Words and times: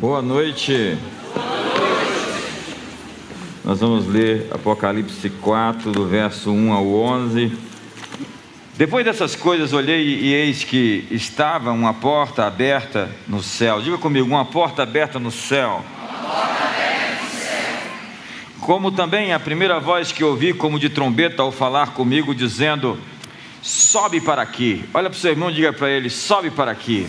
Boa 0.00 0.22
noite. 0.22 0.96
Nós 3.64 3.80
vamos 3.80 4.06
ler 4.06 4.46
Apocalipse 4.48 5.28
4, 5.28 5.90
do 5.90 6.06
verso 6.06 6.52
1 6.52 6.72
ao 6.72 6.86
11. 6.86 7.58
Depois 8.76 9.04
dessas 9.04 9.34
coisas, 9.34 9.72
olhei 9.72 10.06
e 10.06 10.32
eis 10.32 10.62
que 10.62 11.04
estava 11.10 11.72
uma 11.72 11.92
porta 11.92 12.46
aberta 12.46 13.10
no 13.26 13.42
céu. 13.42 13.82
Diga 13.82 13.98
comigo, 13.98 14.28
uma 14.28 14.44
porta 14.44 14.84
aberta 14.84 15.18
no 15.18 15.32
céu. 15.32 15.84
Como 18.60 18.92
também 18.92 19.32
a 19.32 19.40
primeira 19.40 19.80
voz 19.80 20.12
que 20.12 20.22
ouvi, 20.22 20.54
como 20.54 20.78
de 20.78 20.88
trombeta, 20.88 21.42
ao 21.42 21.50
falar 21.50 21.88
comigo, 21.88 22.32
dizendo: 22.32 22.96
Sobe 23.60 24.20
para 24.20 24.42
aqui. 24.42 24.84
Olha 24.94 25.10
para 25.10 25.16
o 25.16 25.20
seu 25.20 25.32
irmão, 25.32 25.50
diga 25.50 25.72
para 25.72 25.90
ele: 25.90 26.08
Sobe 26.08 26.52
para 26.52 26.70
aqui. 26.70 27.08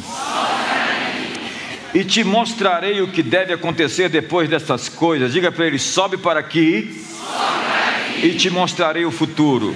E 1.94 2.04
te 2.04 2.24
mostrarei 2.24 3.02
o 3.02 3.08
que 3.08 3.24
deve 3.24 3.52
acontecer 3.52 4.10
depois 4.10 4.48
dessas 4.48 4.88
coisas. 4.88 5.34
Diga 5.34 5.52
para 5.52 5.66
ele: 5.66 5.80
sobe 5.80 6.18
para 6.18 6.40
aqui, 6.40 7.04
sobe 7.04 7.38
aqui. 8.14 8.28
e 8.28 8.34
te 8.36 8.50
mostrarei 8.50 9.06
o 9.06 9.12
futuro. 9.12 9.76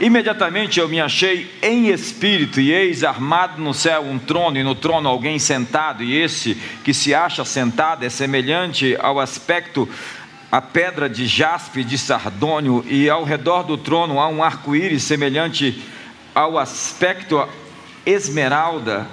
Imediatamente 0.00 0.80
eu 0.80 0.88
me 0.88 0.98
achei 0.98 1.50
em 1.60 1.88
espírito, 1.88 2.58
e 2.58 2.72
eis 2.72 3.04
armado 3.04 3.60
no 3.60 3.74
céu 3.74 4.02
um 4.02 4.18
trono, 4.18 4.56
e 4.56 4.62
no 4.62 4.74
trono 4.74 5.06
alguém 5.06 5.38
sentado, 5.38 6.02
e 6.02 6.16
esse 6.16 6.54
que 6.82 6.94
se 6.94 7.14
acha 7.14 7.44
sentado 7.44 8.02
é 8.02 8.08
semelhante 8.08 8.96
ao 8.98 9.20
aspecto 9.20 9.86
a 10.50 10.60
pedra 10.62 11.06
de 11.06 11.26
jaspe 11.26 11.84
de 11.84 11.98
sardônio, 11.98 12.82
e 12.88 13.10
ao 13.10 13.24
redor 13.24 13.62
do 13.62 13.76
trono 13.76 14.18
há 14.18 14.26
um 14.26 14.42
arco-íris 14.42 15.02
semelhante 15.02 15.82
ao 16.34 16.56
aspecto 16.56 17.46
esmeralda 18.06 19.06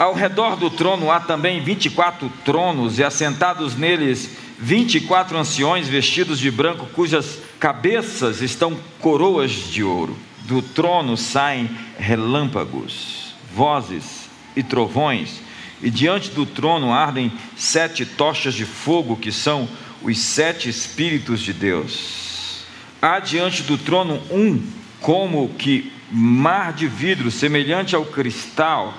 ao 0.00 0.14
redor 0.14 0.56
do 0.56 0.70
trono 0.70 1.10
há 1.10 1.20
também 1.20 1.60
24 1.62 2.32
tronos, 2.42 2.98
e 2.98 3.04
assentados 3.04 3.76
neles 3.76 4.30
24 4.58 5.36
anciões 5.36 5.88
vestidos 5.88 6.38
de 6.38 6.50
branco, 6.50 6.86
cujas 6.94 7.38
cabeças 7.58 8.40
estão 8.40 8.80
coroas 8.98 9.50
de 9.50 9.84
ouro. 9.84 10.16
Do 10.44 10.62
trono 10.62 11.18
saem 11.18 11.68
relâmpagos, 11.98 13.34
vozes 13.54 14.30
e 14.56 14.62
trovões, 14.62 15.42
e 15.82 15.90
diante 15.90 16.30
do 16.30 16.46
trono 16.46 16.94
ardem 16.94 17.30
sete 17.54 18.06
tochas 18.06 18.54
de 18.54 18.64
fogo, 18.64 19.18
que 19.18 19.30
são 19.30 19.68
os 20.00 20.18
sete 20.18 20.70
Espíritos 20.70 21.40
de 21.40 21.52
Deus. 21.52 22.64
Há 23.02 23.18
diante 23.18 23.64
do 23.64 23.76
trono 23.76 24.18
um, 24.30 24.62
como 24.98 25.50
que 25.58 25.92
mar 26.10 26.72
de 26.72 26.86
vidro, 26.88 27.30
semelhante 27.30 27.94
ao 27.94 28.06
cristal, 28.06 28.94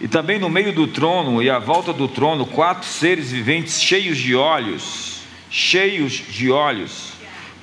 e 0.00 0.06
também 0.06 0.38
no 0.38 0.50
meio 0.50 0.72
do 0.72 0.86
trono 0.86 1.42
e 1.42 1.48
à 1.48 1.58
volta 1.58 1.92
do 1.92 2.06
trono, 2.06 2.44
quatro 2.44 2.86
seres 2.86 3.32
viventes 3.32 3.80
cheios 3.80 4.18
de 4.18 4.34
olhos, 4.34 5.22
cheios 5.50 6.12
de 6.12 6.50
olhos, 6.50 7.12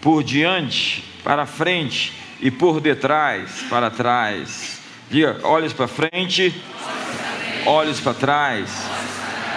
por 0.01 0.23
diante, 0.23 1.03
para 1.23 1.45
frente 1.45 2.13
e 2.41 2.49
por 2.49 2.81
detrás, 2.81 3.63
para 3.69 3.89
trás. 3.89 4.79
Diga, 5.09 5.39
olhos 5.43 5.73
para 5.73 5.87
frente, 5.87 6.53
olhos 7.65 7.99
para 7.99 8.13
trás. 8.13 8.69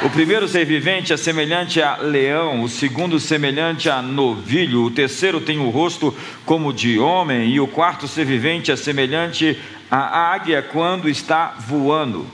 O 0.03 0.11
primeiro 0.11 0.47
ser 0.47 0.67
vivente 0.67 1.15
é 1.15 1.17
semelhante 1.17 1.81
a 1.81 1.97
leão, 1.97 2.63
o 2.63 2.69
segundo 2.69 3.19
semelhante 3.19 3.89
a 3.89 4.03
novilho, 4.03 4.83
o 4.83 4.91
terceiro 4.91 5.41
tem 5.41 5.59
o 5.59 5.71
rosto 5.71 6.15
como 6.45 6.73
de 6.73 6.99
homem, 6.99 7.49
e 7.49 7.59
o 7.59 7.67
quarto 7.67 8.07
ser 8.07 8.27
vivente 8.27 8.71
é 8.71 8.77
semelhante 8.77 9.59
à 9.91 10.33
águia 10.35 10.61
quando 10.61 11.09
está 11.09 11.55
voando. 11.59 12.27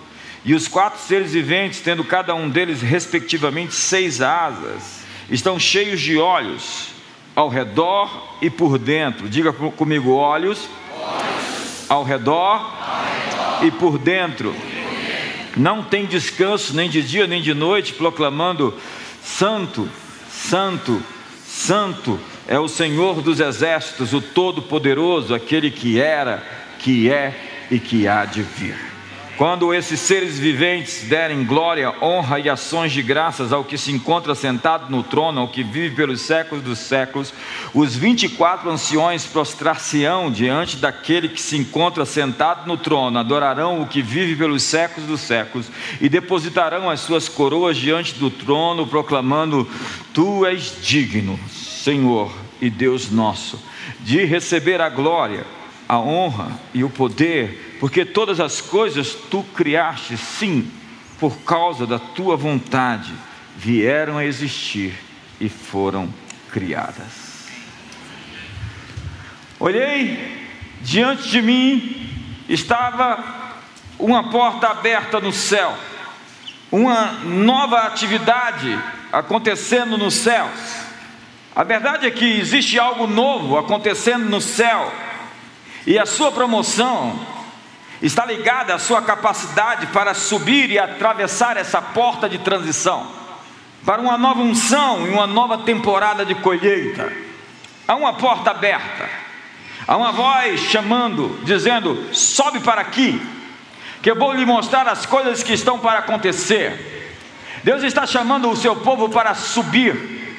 E 0.44 0.54
os 0.54 0.66
quatro 0.66 1.00
seres 1.00 1.32
viventes, 1.32 1.80
tendo 1.80 2.02
cada 2.02 2.34
um 2.34 2.48
deles 2.48 2.82
respectivamente 2.82 3.74
seis 3.74 4.20
asas, 4.20 5.02
estão 5.30 5.58
cheios 5.58 6.00
de 6.00 6.18
olhos 6.18 6.88
ao 7.34 7.48
redor 7.48 8.38
e 8.42 8.50
por 8.50 8.76
dentro. 8.78 9.28
Diga 9.28 9.52
comigo: 9.52 10.12
olhos, 10.12 10.68
olhos. 10.92 11.86
Ao, 11.88 12.02
redor, 12.02 12.58
ao 12.58 13.04
redor 13.04 13.66
e 13.66 13.70
por 13.70 13.98
dentro. 13.98 14.54
Não 15.56 15.82
tem 15.82 16.06
descanso 16.06 16.74
nem 16.74 16.88
de 16.88 17.02
dia 17.02 17.26
nem 17.26 17.40
de 17.40 17.54
noite, 17.54 17.92
proclamando: 17.92 18.74
Santo, 19.22 19.88
Santo, 20.28 21.02
Santo 21.46 22.18
é 22.48 22.58
o 22.58 22.66
Senhor 22.66 23.22
dos 23.22 23.38
exércitos, 23.38 24.12
o 24.12 24.20
Todo-Poderoso, 24.20 25.34
aquele 25.34 25.70
que 25.70 26.00
era, 26.00 26.42
que 26.80 27.08
é 27.08 27.66
e 27.70 27.78
que 27.78 28.08
há 28.08 28.24
de 28.24 28.42
vir. 28.42 28.91
Quando 29.42 29.74
esses 29.74 29.98
seres 29.98 30.38
viventes 30.38 31.02
derem 31.08 31.44
glória, 31.44 31.92
honra 32.00 32.38
e 32.38 32.48
ações 32.48 32.92
de 32.92 33.02
graças 33.02 33.52
ao 33.52 33.64
que 33.64 33.76
se 33.76 33.90
encontra 33.90 34.36
sentado 34.36 34.88
no 34.88 35.02
trono, 35.02 35.40
ao 35.40 35.48
que 35.48 35.64
vive 35.64 35.96
pelos 35.96 36.20
séculos 36.20 36.62
dos 36.62 36.78
séculos, 36.78 37.34
os 37.74 37.96
24 37.96 38.70
anciões 38.70 39.26
prostrar-se-ão 39.26 40.30
diante 40.30 40.76
daquele 40.76 41.28
que 41.28 41.40
se 41.40 41.56
encontra 41.56 42.04
sentado 42.04 42.68
no 42.68 42.76
trono, 42.76 43.18
adorarão 43.18 43.82
o 43.82 43.88
que 43.88 44.00
vive 44.00 44.36
pelos 44.36 44.62
séculos 44.62 45.08
dos 45.08 45.20
séculos 45.22 45.66
e 46.00 46.08
depositarão 46.08 46.88
as 46.88 47.00
suas 47.00 47.28
coroas 47.28 47.76
diante 47.76 48.14
do 48.14 48.30
trono, 48.30 48.86
proclamando: 48.86 49.68
Tu 50.14 50.46
és 50.46 50.78
digno, 50.80 51.36
Senhor 51.50 52.32
e 52.60 52.70
Deus 52.70 53.10
nosso, 53.10 53.60
de 54.02 54.24
receber 54.24 54.80
a 54.80 54.88
glória, 54.88 55.44
a 55.88 55.98
honra 55.98 56.46
e 56.72 56.84
o 56.84 56.88
poder 56.88 57.71
porque 57.82 58.04
todas 58.04 58.38
as 58.38 58.60
coisas 58.60 59.12
tu 59.28 59.42
criaste, 59.42 60.16
sim, 60.16 60.70
por 61.18 61.38
causa 61.38 61.84
da 61.84 61.98
tua 61.98 62.36
vontade, 62.36 63.12
vieram 63.56 64.16
a 64.16 64.24
existir 64.24 64.94
e 65.40 65.48
foram 65.48 66.08
criadas. 66.52 67.48
Olhei, 69.58 70.46
diante 70.80 71.28
de 71.28 71.42
mim 71.42 72.08
estava 72.48 73.18
uma 73.98 74.30
porta 74.30 74.68
aberta 74.68 75.18
no 75.18 75.32
céu, 75.32 75.76
uma 76.70 77.14
nova 77.24 77.80
atividade 77.80 78.80
acontecendo 79.12 79.98
nos 79.98 80.14
céus. 80.14 80.86
A 81.52 81.64
verdade 81.64 82.06
é 82.06 82.12
que 82.12 82.38
existe 82.38 82.78
algo 82.78 83.08
novo 83.08 83.58
acontecendo 83.58 84.30
no 84.30 84.40
céu, 84.40 84.92
e 85.84 85.98
a 85.98 86.06
sua 86.06 86.30
promoção 86.30 87.41
está 88.02 88.26
ligada 88.26 88.74
à 88.74 88.78
sua 88.78 89.00
capacidade 89.00 89.86
para 89.86 90.12
subir 90.12 90.70
e 90.70 90.78
atravessar 90.78 91.56
essa 91.56 91.80
porta 91.80 92.28
de 92.28 92.38
transição 92.38 93.06
para 93.84 94.00
uma 94.00 94.18
nova 94.18 94.40
unção 94.40 95.06
e 95.06 95.10
uma 95.10 95.26
nova 95.26 95.58
temporada 95.58 96.24
de 96.24 96.34
colheita. 96.34 97.12
Há 97.86 97.94
uma 97.94 98.14
porta 98.14 98.50
aberta, 98.50 99.08
há 99.86 99.96
uma 99.96 100.12
voz 100.12 100.60
chamando, 100.62 101.38
dizendo: 101.44 102.08
sobe 102.12 102.60
para 102.60 102.80
aqui, 102.80 103.20
que 104.02 104.10
eu 104.10 104.16
vou 104.16 104.32
lhe 104.32 104.44
mostrar 104.44 104.88
as 104.88 105.06
coisas 105.06 105.42
que 105.42 105.52
estão 105.52 105.78
para 105.78 106.00
acontecer. 106.00 106.90
Deus 107.62 107.84
está 107.84 108.04
chamando 108.04 108.50
o 108.50 108.56
seu 108.56 108.74
povo 108.74 109.08
para 109.08 109.34
subir, 109.34 110.36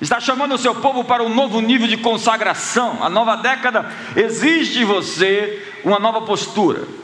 está 0.00 0.18
chamando 0.18 0.54
o 0.54 0.58
seu 0.58 0.74
povo 0.74 1.04
para 1.04 1.22
um 1.22 1.28
novo 1.28 1.60
nível 1.60 1.86
de 1.86 1.96
consagração. 1.96 2.98
A 3.00 3.08
nova 3.08 3.36
década 3.36 3.88
exige 4.16 4.72
de 4.72 4.84
você 4.84 5.62
uma 5.84 5.98
nova 6.00 6.22
postura 6.22 7.03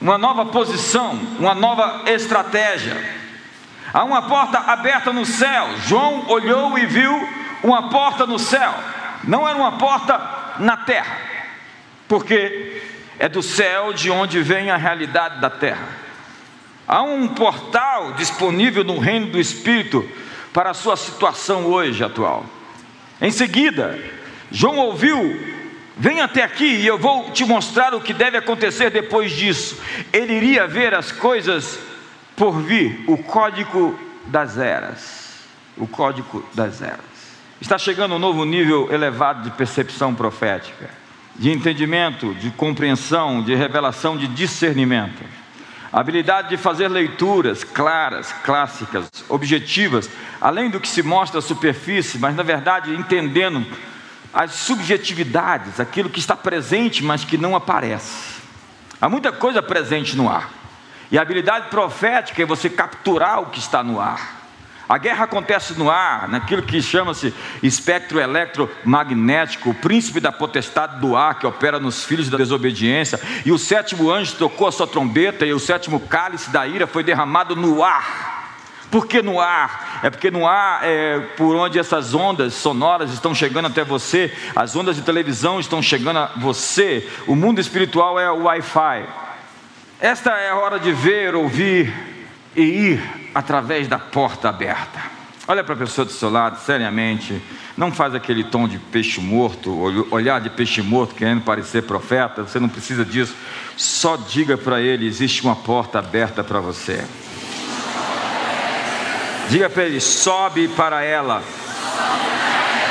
uma 0.00 0.18
nova 0.18 0.46
posição, 0.46 1.18
uma 1.38 1.54
nova 1.54 2.02
estratégia. 2.10 2.96
Há 3.92 4.04
uma 4.04 4.22
porta 4.22 4.58
aberta 4.58 5.12
no 5.12 5.24
céu. 5.24 5.68
João 5.86 6.28
olhou 6.28 6.78
e 6.78 6.86
viu 6.86 7.28
uma 7.62 7.88
porta 7.88 8.26
no 8.26 8.38
céu. 8.38 8.74
Não 9.24 9.48
era 9.48 9.56
uma 9.56 9.72
porta 9.72 10.20
na 10.58 10.76
terra, 10.76 11.18
porque 12.08 12.82
é 13.18 13.28
do 13.28 13.42
céu 13.42 13.92
de 13.92 14.10
onde 14.10 14.42
vem 14.42 14.70
a 14.70 14.76
realidade 14.76 15.40
da 15.40 15.50
terra. 15.50 15.88
Há 16.86 17.02
um 17.02 17.28
portal 17.28 18.12
disponível 18.12 18.84
no 18.84 18.98
reino 18.98 19.26
do 19.28 19.40
Espírito 19.40 20.08
para 20.52 20.70
a 20.70 20.74
sua 20.74 20.96
situação 20.96 21.66
hoje 21.66 22.04
atual. 22.04 22.44
Em 23.20 23.30
seguida, 23.30 23.98
João 24.50 24.76
ouviu 24.78 25.55
Vem 25.98 26.20
até 26.20 26.42
aqui 26.42 26.66
e 26.66 26.86
eu 26.86 26.98
vou 26.98 27.30
te 27.30 27.42
mostrar 27.44 27.94
o 27.94 28.00
que 28.02 28.12
deve 28.12 28.36
acontecer 28.36 28.90
depois 28.90 29.32
disso. 29.32 29.80
Ele 30.12 30.34
iria 30.34 30.66
ver 30.66 30.94
as 30.94 31.10
coisas 31.10 31.78
por 32.36 32.60
vir, 32.60 33.02
o 33.06 33.16
código 33.16 33.98
das 34.26 34.58
eras. 34.58 35.40
O 35.74 35.86
código 35.86 36.44
das 36.52 36.82
eras. 36.82 37.00
Está 37.60 37.78
chegando 37.78 38.14
um 38.14 38.18
novo 38.18 38.44
nível 38.44 38.92
elevado 38.92 39.42
de 39.42 39.56
percepção 39.56 40.14
profética, 40.14 40.90
de 41.34 41.50
entendimento, 41.50 42.34
de 42.34 42.50
compreensão, 42.50 43.42
de 43.42 43.54
revelação, 43.54 44.18
de 44.18 44.26
discernimento. 44.26 45.24
A 45.90 46.00
habilidade 46.00 46.50
de 46.50 46.58
fazer 46.58 46.88
leituras 46.88 47.64
claras, 47.64 48.34
clássicas, 48.44 49.08
objetivas, 49.30 50.10
além 50.38 50.68
do 50.68 50.78
que 50.78 50.88
se 50.88 51.02
mostra 51.02 51.38
à 51.38 51.42
superfície, 51.42 52.18
mas 52.18 52.36
na 52.36 52.42
verdade 52.42 52.94
entendendo 52.94 53.64
as 54.36 54.52
subjetividades, 54.52 55.80
aquilo 55.80 56.10
que 56.10 56.18
está 56.18 56.36
presente, 56.36 57.02
mas 57.02 57.24
que 57.24 57.38
não 57.38 57.56
aparece. 57.56 58.36
Há 59.00 59.08
muita 59.08 59.32
coisa 59.32 59.62
presente 59.62 60.14
no 60.14 60.28
ar. 60.28 60.50
E 61.10 61.18
a 61.18 61.22
habilidade 61.22 61.70
profética 61.70 62.42
é 62.42 62.44
você 62.44 62.68
capturar 62.68 63.40
o 63.40 63.46
que 63.46 63.58
está 63.58 63.82
no 63.82 63.98
ar. 63.98 64.36
A 64.86 64.98
guerra 64.98 65.24
acontece 65.24 65.72
no 65.78 65.90
ar, 65.90 66.28
naquilo 66.28 66.62
que 66.62 66.82
chama-se 66.82 67.32
espectro 67.62 68.20
eletromagnético, 68.20 69.70
o 69.70 69.74
príncipe 69.74 70.20
da 70.20 70.30
potestade 70.30 71.00
do 71.00 71.16
ar 71.16 71.38
que 71.38 71.46
opera 71.46 71.80
nos 71.80 72.04
filhos 72.04 72.28
da 72.28 72.36
desobediência. 72.36 73.18
E 73.42 73.50
o 73.50 73.58
sétimo 73.58 74.10
anjo 74.10 74.36
tocou 74.36 74.68
a 74.68 74.72
sua 74.72 74.86
trombeta 74.86 75.46
e 75.46 75.54
o 75.54 75.58
sétimo 75.58 75.98
cálice 75.98 76.50
da 76.50 76.66
ira 76.66 76.86
foi 76.86 77.02
derramado 77.02 77.56
no 77.56 77.82
ar. 77.82 78.35
Por 78.90 79.06
que 79.06 79.20
no 79.20 79.40
ar? 79.40 80.00
É 80.02 80.10
porque 80.10 80.30
no 80.30 80.46
ar 80.46 80.80
é 80.82 81.18
por 81.36 81.56
onde 81.56 81.78
essas 81.78 82.14
ondas 82.14 82.54
sonoras 82.54 83.12
estão 83.12 83.34
chegando 83.34 83.66
até 83.66 83.84
você, 83.84 84.32
as 84.54 84.76
ondas 84.76 84.96
de 84.96 85.02
televisão 85.02 85.58
estão 85.58 85.82
chegando 85.82 86.18
a 86.18 86.26
você. 86.36 87.08
O 87.26 87.34
mundo 87.34 87.60
espiritual 87.60 88.18
é 88.18 88.30
o 88.30 88.44
Wi-Fi. 88.44 89.06
Esta 90.00 90.30
é 90.30 90.50
a 90.50 90.56
hora 90.56 90.78
de 90.78 90.92
ver, 90.92 91.34
ouvir 91.34 91.92
e 92.54 92.62
ir 92.62 93.30
através 93.34 93.88
da 93.88 93.98
porta 93.98 94.48
aberta. 94.48 95.16
Olha 95.48 95.62
para 95.62 95.74
a 95.74 95.78
pessoa 95.78 96.04
do 96.04 96.10
seu 96.10 96.28
lado, 96.28 96.58
seriamente. 96.58 97.40
Não 97.76 97.92
faz 97.92 98.14
aquele 98.14 98.42
tom 98.42 98.66
de 98.66 98.78
peixe 98.78 99.20
morto, 99.20 99.70
olhar 100.10 100.40
de 100.40 100.50
peixe 100.50 100.82
morto 100.82 101.14
querendo 101.14 101.42
parecer 101.42 101.82
profeta. 101.82 102.42
Você 102.42 102.58
não 102.58 102.68
precisa 102.68 103.04
disso. 103.04 103.34
Só 103.76 104.16
diga 104.16 104.58
para 104.58 104.80
ele: 104.80 105.06
existe 105.06 105.42
uma 105.42 105.54
porta 105.54 105.98
aberta 105.98 106.42
para 106.42 106.58
você. 106.58 107.04
Diga 109.48 109.70
para 109.70 109.84
ele: 109.84 110.00
sobe 110.00 110.68
para 110.68 111.02
ela, 111.02 111.42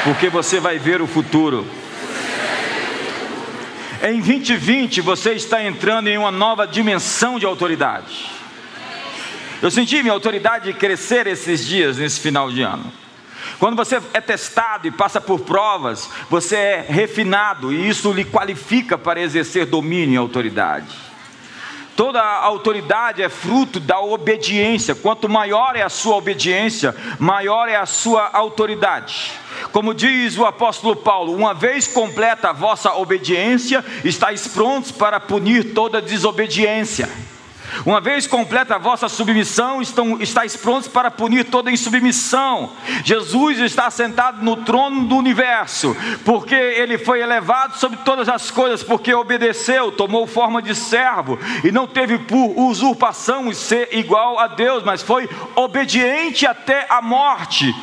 porque 0.03 0.29
você 0.29 0.59
vai 0.59 0.79
ver 0.79 1.01
o 1.01 1.07
futuro. 1.07 1.65
Em 4.03 4.21
2020 4.21 5.01
você 5.01 5.33
está 5.33 5.63
entrando 5.63 6.07
em 6.07 6.17
uma 6.17 6.31
nova 6.31 6.67
dimensão 6.67 7.39
de 7.39 7.45
autoridade. 7.45 8.29
Eu 9.61 9.71
senti 9.71 10.01
minha 10.01 10.13
autoridade 10.13 10.71
crescer 10.73 11.27
esses 11.27 11.65
dias, 11.65 11.97
nesse 11.97 12.19
final 12.19 12.51
de 12.51 12.61
ano. 12.61 12.91
Quando 13.57 13.75
você 13.75 14.01
é 14.13 14.21
testado 14.21 14.87
e 14.87 14.91
passa 14.91 15.21
por 15.21 15.39
provas, 15.39 16.09
você 16.29 16.55
é 16.55 16.85
refinado 16.87 17.71
e 17.71 17.87
isso 17.87 18.11
lhe 18.11 18.25
qualifica 18.25 18.97
para 18.97 19.21
exercer 19.21 19.65
domínio 19.65 20.15
e 20.15 20.17
autoridade. 20.17 21.14
Toda 21.95 22.21
autoridade 22.21 23.21
é 23.21 23.29
fruto 23.29 23.79
da 23.79 24.01
obediência. 24.01 24.93
Quanto 24.93 25.29
maior 25.29 25.77
é 25.77 25.81
a 25.81 25.89
sua 25.89 26.17
obediência, 26.17 26.93
maior 27.17 27.69
é 27.69 27.77
a 27.77 27.85
sua 27.85 28.29
autoridade. 28.33 29.31
Como 29.71 29.93
diz 29.93 30.37
o 30.37 30.45
apóstolo 30.45 30.95
Paulo, 30.95 31.33
uma 31.33 31.53
vez 31.53 31.87
completa 31.87 32.49
a 32.49 32.53
vossa 32.53 32.93
obediência, 32.93 33.83
estáis 34.03 34.45
prontos 34.45 34.91
para 34.91 35.21
punir 35.21 35.73
toda 35.73 36.01
desobediência. 36.01 37.09
Uma 37.85 38.01
vez 38.01 38.27
completa 38.27 38.75
a 38.75 38.79
vossa 38.79 39.07
submissão, 39.09 39.81
estão, 39.81 40.21
estáis 40.21 40.55
prontos 40.55 40.87
para 40.87 41.11
punir 41.11 41.45
toda 41.45 41.71
insubmissão. 41.71 42.71
Jesus 43.03 43.59
está 43.59 43.89
sentado 43.89 44.43
no 44.43 44.57
trono 44.57 45.05
do 45.05 45.15
universo, 45.15 45.95
porque 46.23 46.55
ele 46.55 46.97
foi 46.97 47.21
elevado 47.21 47.77
sobre 47.77 47.97
todas 47.99 48.29
as 48.29 48.51
coisas, 48.51 48.83
porque 48.83 49.13
obedeceu, 49.13 49.91
tomou 49.91 50.27
forma 50.27 50.61
de 50.61 50.75
servo 50.75 51.39
e 51.63 51.71
não 51.71 51.87
teve 51.87 52.17
por 52.19 52.57
usurpação 52.59 53.53
ser 53.53 53.89
igual 53.91 54.39
a 54.39 54.47
Deus, 54.47 54.83
mas 54.83 55.01
foi 55.01 55.29
obediente 55.55 56.45
até 56.45 56.85
a 56.89 57.01
morte 57.01 57.73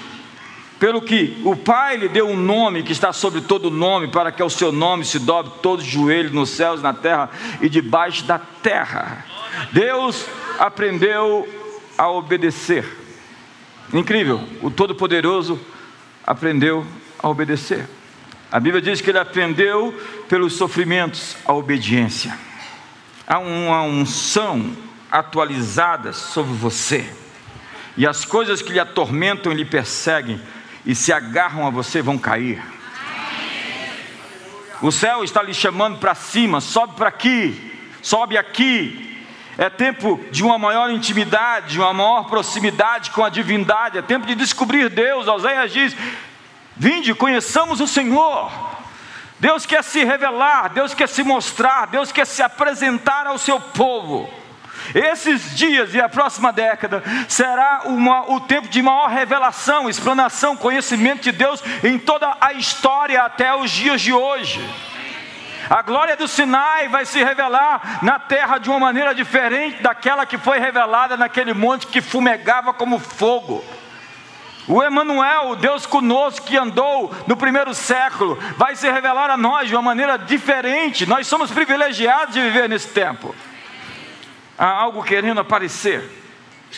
pelo 0.83 1.01
que 1.01 1.41
o 1.45 1.55
Pai 1.55 1.97
lhe 1.97 2.09
deu 2.09 2.29
um 2.29 2.37
nome 2.37 2.83
que 2.83 2.91
está 2.91 3.13
sobre 3.13 3.41
todo 3.41 3.71
nome, 3.71 4.09
para 4.09 4.33
que 4.33 4.43
ao 4.43 4.51
seu 4.51 4.73
nome 4.73 5.05
se 5.05 5.21
dobre 5.21 5.53
todo 5.63 5.81
joelho 5.81 6.35
nos 6.35 6.51
céus, 6.51 6.83
na 6.83 6.93
terra 6.93 7.31
e 7.61 7.69
debaixo 7.69 8.25
da 8.25 8.37
terra. 8.37 9.25
Deus 9.71 10.27
aprendeu 10.59 11.49
a 11.97 12.11
obedecer. 12.11 12.85
Incrível, 13.95 14.41
o 14.61 14.73
Todo-Poderoso 14.73 15.57
aprendeu 16.27 16.85
a 17.17 17.29
obedecer. 17.29 17.89
A 18.51 18.59
Bíblia 18.59 18.83
diz 18.83 19.01
que 19.01 19.11
ele 19.11 19.21
aprendeu 19.21 19.97
pelos 20.29 20.55
sofrimentos 20.55 21.37
a 21.47 21.53
obediência. 21.53 22.37
Há 23.25 23.39
uma 23.39 23.83
unção 23.83 24.77
atualizada 25.09 26.13
sobre 26.13 26.55
você, 26.55 27.09
e 27.97 28.05
as 28.05 28.25
coisas 28.25 28.61
que 28.61 28.73
lhe 28.73 28.81
atormentam 28.81 29.53
e 29.53 29.55
lhe 29.55 29.65
perseguem 29.65 30.41
e 30.85 30.95
se 30.95 31.13
agarram 31.13 31.67
a 31.67 31.71
você 31.71 32.03
vão 32.03 32.19
cair. 32.19 32.63
O 34.81 34.91
céu 34.91 35.23
está 35.23 35.43
lhe 35.43 35.55
chamando 35.55 35.99
para 35.99 36.15
cima, 36.15 36.61
sobe 36.61 36.97
para 36.97 37.09
aqui, 37.09 37.73
sobe 38.03 38.37
aqui, 38.37 39.13
é 39.57 39.71
tempo 39.71 40.21
de 40.31 40.43
uma 40.43 40.59
maior 40.59 40.91
intimidade, 40.91 41.73
de 41.73 41.79
uma 41.79 41.93
maior 41.93 42.25
proximidade 42.25 43.11
com 43.11 43.25
a 43.25 43.29
divindade, 43.29 43.99
é 43.99 44.03
tempo 44.03 44.27
de 44.27 44.35
descobrir 44.35 44.89
Deus. 44.89 45.29
Oséias 45.29 45.73
diz: 45.73 45.97
Vinde, 46.77 47.15
conheçamos 47.15 47.81
o 47.81 47.87
Senhor. 47.87 48.51
Deus 49.39 49.67
quer 49.67 49.85
se 49.85 50.05
revelar, 50.05 50.69
Deus 50.69 50.95
quer 50.95 51.09
se 51.09 51.23
mostrar, 51.23 51.87
Deus 51.87 52.11
quer 52.11 52.27
se 52.27 52.43
apresentar 52.43 53.27
ao 53.27 53.39
seu 53.39 53.61
povo. 53.61 54.29
Esses 54.95 55.57
dias 55.57 55.95
e 55.95 56.01
a 56.01 56.09
próxima 56.09 56.53
década 56.53 57.03
será 57.29 57.83
uma, 57.87 58.31
o 58.31 58.41
tempo 58.41 58.69
de 58.69 58.83
maior 58.83 59.09
revelação, 59.09 59.89
explanação, 59.89 60.57
conhecimento 60.57 61.23
de 61.23 61.33
Deus 61.33 61.63
em 61.83 61.99
toda 61.99 62.37
a 62.41 62.53
história 62.53 63.23
até 63.23 63.55
os 63.55 63.71
dias 63.71 64.01
de 64.01 64.13
hoje. 64.13 64.61
A 65.71 65.81
glória 65.81 66.17
do 66.17 66.29
Sinai 66.29 66.89
vai 66.89 67.07
se 67.07 67.23
revelar 67.23 68.01
na 68.03 68.19
terra 68.19 68.59
de 68.59 68.69
uma 68.69 68.79
maneira 68.79 69.15
diferente 69.15 69.83
daquela 69.83 70.27
que 70.27 70.37
foi 70.37 70.59
revelada 70.59 71.17
naquele 71.17 71.55
monte 71.55 71.87
que 71.87 72.01
fumegava 72.01 72.75
como 72.75 72.99
fogo. 72.99 73.65
O 74.69 74.83
Emanuel, 74.83 75.51
o 75.51 75.57
Deus 75.57 75.87
conosco 75.87 76.47
que 76.47 76.57
andou 76.57 77.13
no 77.27 77.37
primeiro 77.37 77.75
século, 77.75 78.39
vai 78.57 78.77
se 78.77 78.91
revelar 78.91 79.31
a 79.31 79.37
nós 79.37 79.69
de 79.69 79.75
uma 79.75 79.83
maneira 79.83 80.17
diferente. 80.17 81.07
Nós 81.07 81.27
somos 81.27 81.51
privilegiados 81.51 82.35
de 82.35 82.41
viver 82.41 82.69
nesse 82.69 82.89
tempo. 82.89 83.35
Há 84.59 84.67
algo 84.67 85.03
querendo 85.03 85.41
aparecer, 85.41 86.09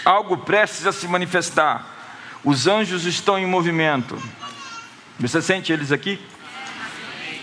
algo 0.05 0.39
prestes 0.39 0.87
a 0.87 0.93
se 0.93 1.07
manifestar. 1.09 1.87
Os 2.45 2.67
anjos 2.67 3.05
estão 3.05 3.39
em 3.39 3.47
movimento. 3.47 4.21
Você 5.19 5.41
sente 5.41 5.73
eles 5.73 5.93
aqui? 5.93 6.21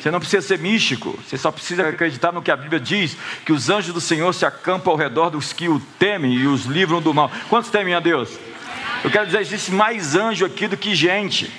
Você 0.01 0.09
não 0.09 0.19
precisa 0.19 0.45
ser 0.45 0.57
místico, 0.57 1.11
você 1.23 1.37
só 1.37 1.51
precisa 1.51 1.87
acreditar 1.87 2.31
no 2.31 2.41
que 2.41 2.49
a 2.49 2.55
Bíblia 2.55 2.79
diz: 2.79 3.15
que 3.45 3.53
os 3.53 3.69
anjos 3.69 3.93
do 3.93 4.01
Senhor 4.01 4.33
se 4.33 4.45
acampam 4.45 4.91
ao 4.91 4.97
redor 4.97 5.29
dos 5.29 5.53
que 5.53 5.69
o 5.69 5.79
temem 5.99 6.33
e 6.33 6.47
os 6.47 6.65
livram 6.65 7.01
do 7.01 7.13
mal. 7.13 7.31
Quantos 7.49 7.69
temem 7.69 7.93
a 7.93 7.99
Deus? 7.99 8.29
Eu 9.03 9.11
quero 9.11 9.25
dizer, 9.27 9.41
existe 9.41 9.71
mais 9.71 10.15
anjo 10.15 10.45
aqui 10.45 10.67
do 10.67 10.77
que 10.77 10.95
gente. 10.95 11.51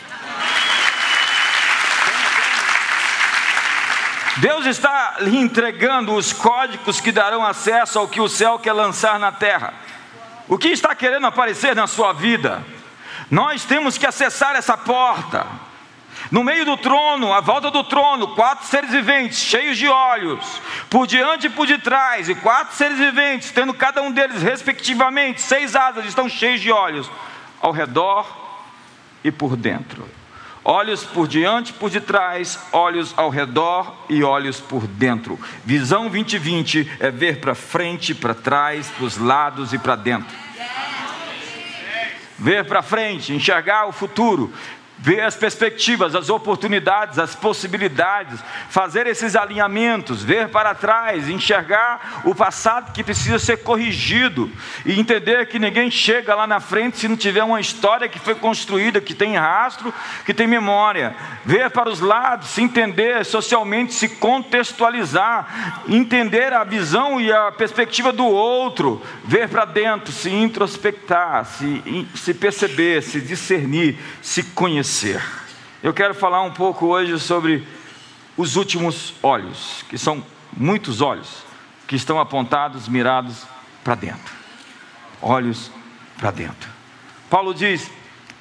Deus 4.38 4.64
está 4.64 5.16
lhe 5.20 5.36
entregando 5.36 6.14
os 6.14 6.32
códigos 6.32 7.00
que 7.00 7.12
darão 7.12 7.44
acesso 7.44 7.98
ao 7.98 8.08
que 8.08 8.20
o 8.20 8.28
céu 8.28 8.58
quer 8.58 8.72
lançar 8.72 9.18
na 9.18 9.30
terra. 9.30 9.74
O 10.48 10.56
que 10.56 10.68
está 10.68 10.94
querendo 10.94 11.26
aparecer 11.26 11.76
na 11.76 11.86
sua 11.86 12.12
vida? 12.12 12.64
Nós 13.30 13.64
temos 13.64 13.98
que 13.98 14.06
acessar 14.06 14.56
essa 14.56 14.76
porta. 14.76 15.46
No 16.30 16.42
meio 16.42 16.64
do 16.64 16.76
trono, 16.76 17.32
à 17.32 17.40
volta 17.40 17.70
do 17.70 17.84
trono, 17.84 18.28
quatro 18.34 18.66
seres 18.66 18.90
viventes, 18.90 19.38
cheios 19.38 19.76
de 19.76 19.88
olhos, 19.88 20.62
por 20.88 21.06
diante 21.06 21.46
e 21.46 21.50
por 21.50 21.66
detrás, 21.66 22.28
e 22.28 22.34
quatro 22.34 22.74
seres 22.74 22.96
viventes, 22.96 23.50
tendo 23.50 23.74
cada 23.74 24.00
um 24.02 24.10
deles, 24.10 24.42
respectivamente, 24.42 25.42
seis 25.42 25.76
asas, 25.76 26.06
estão 26.06 26.28
cheios 26.28 26.60
de 26.60 26.72
olhos, 26.72 27.10
ao 27.60 27.70
redor 27.70 28.26
e 29.22 29.30
por 29.30 29.56
dentro. 29.56 30.08
Olhos 30.64 31.02
por 31.02 31.26
diante 31.26 31.72
por 31.72 31.90
detrás, 31.90 32.58
olhos 32.72 33.12
ao 33.16 33.30
redor 33.30 34.04
e 34.08 34.22
olhos 34.22 34.60
por 34.60 34.86
dentro. 34.86 35.38
Visão 35.64 36.02
2020 36.02 36.88
é 37.00 37.10
ver 37.10 37.40
para 37.40 37.54
frente, 37.54 38.14
para 38.14 38.32
trás, 38.32 38.88
para 38.88 39.04
os 39.04 39.16
lados 39.16 39.72
e 39.72 39.78
para 39.78 39.96
dentro. 39.96 40.36
Ver 42.38 42.64
para 42.64 42.82
frente, 42.82 43.32
enxergar 43.32 43.86
o 43.86 43.92
futuro 43.92 44.52
ver 45.02 45.20
as 45.22 45.34
perspectivas, 45.34 46.14
as 46.14 46.30
oportunidades, 46.30 47.18
as 47.18 47.34
possibilidades, 47.34 48.38
fazer 48.70 49.08
esses 49.08 49.34
alinhamentos, 49.34 50.22
ver 50.22 50.48
para 50.48 50.76
trás, 50.76 51.28
enxergar 51.28 52.22
o 52.24 52.32
passado 52.32 52.92
que 52.92 53.02
precisa 53.02 53.36
ser 53.40 53.58
corrigido 53.64 54.48
e 54.86 54.98
entender 55.00 55.48
que 55.48 55.58
ninguém 55.58 55.90
chega 55.90 56.36
lá 56.36 56.46
na 56.46 56.60
frente 56.60 56.98
se 56.98 57.08
não 57.08 57.16
tiver 57.16 57.42
uma 57.42 57.60
história 57.60 58.08
que 58.08 58.20
foi 58.20 58.36
construída, 58.36 59.00
que 59.00 59.12
tem 59.12 59.36
rastro, 59.36 59.92
que 60.24 60.32
tem 60.32 60.46
memória. 60.46 61.16
Ver 61.44 61.68
para 61.70 61.90
os 61.90 61.98
lados, 61.98 62.50
se 62.50 62.62
entender 62.62 63.24
socialmente, 63.24 63.94
se 63.94 64.08
contextualizar, 64.08 65.82
entender 65.88 66.52
a 66.52 66.62
visão 66.62 67.20
e 67.20 67.32
a 67.32 67.50
perspectiva 67.50 68.12
do 68.12 68.24
outro, 68.24 69.02
ver 69.24 69.48
para 69.48 69.64
dentro, 69.64 70.12
se 70.12 70.30
introspectar, 70.30 71.44
se, 71.44 72.06
se 72.14 72.32
perceber, 72.32 73.02
se 73.02 73.20
discernir, 73.20 73.98
se 74.20 74.44
conhecer 74.44 74.91
ser. 74.92 75.24
Eu 75.82 75.92
quero 75.92 76.14
falar 76.14 76.42
um 76.42 76.52
pouco 76.52 76.86
hoje 76.86 77.18
sobre 77.18 77.66
os 78.36 78.56
últimos 78.56 79.14
olhos, 79.22 79.84
que 79.88 79.98
são 79.98 80.24
muitos 80.56 81.00
olhos, 81.00 81.42
que 81.88 81.96
estão 81.96 82.20
apontados, 82.20 82.86
mirados 82.88 83.44
para 83.82 83.94
dentro. 83.94 84.32
olhos 85.20 85.70
para 86.18 86.30
dentro. 86.30 86.68
Paulo 87.28 87.54
diz 87.54 87.90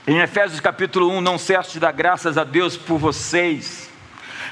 em 0.06 0.20
Efésios 0.20 0.60
capítulo 0.60 1.10
1: 1.10 1.22
Não 1.22 1.38
cesse 1.38 1.74
de 1.74 1.80
dar 1.80 1.92
graças 1.92 2.38
a 2.38 2.44
Deus 2.44 2.76
por 2.76 2.98
vocês, 2.98 3.90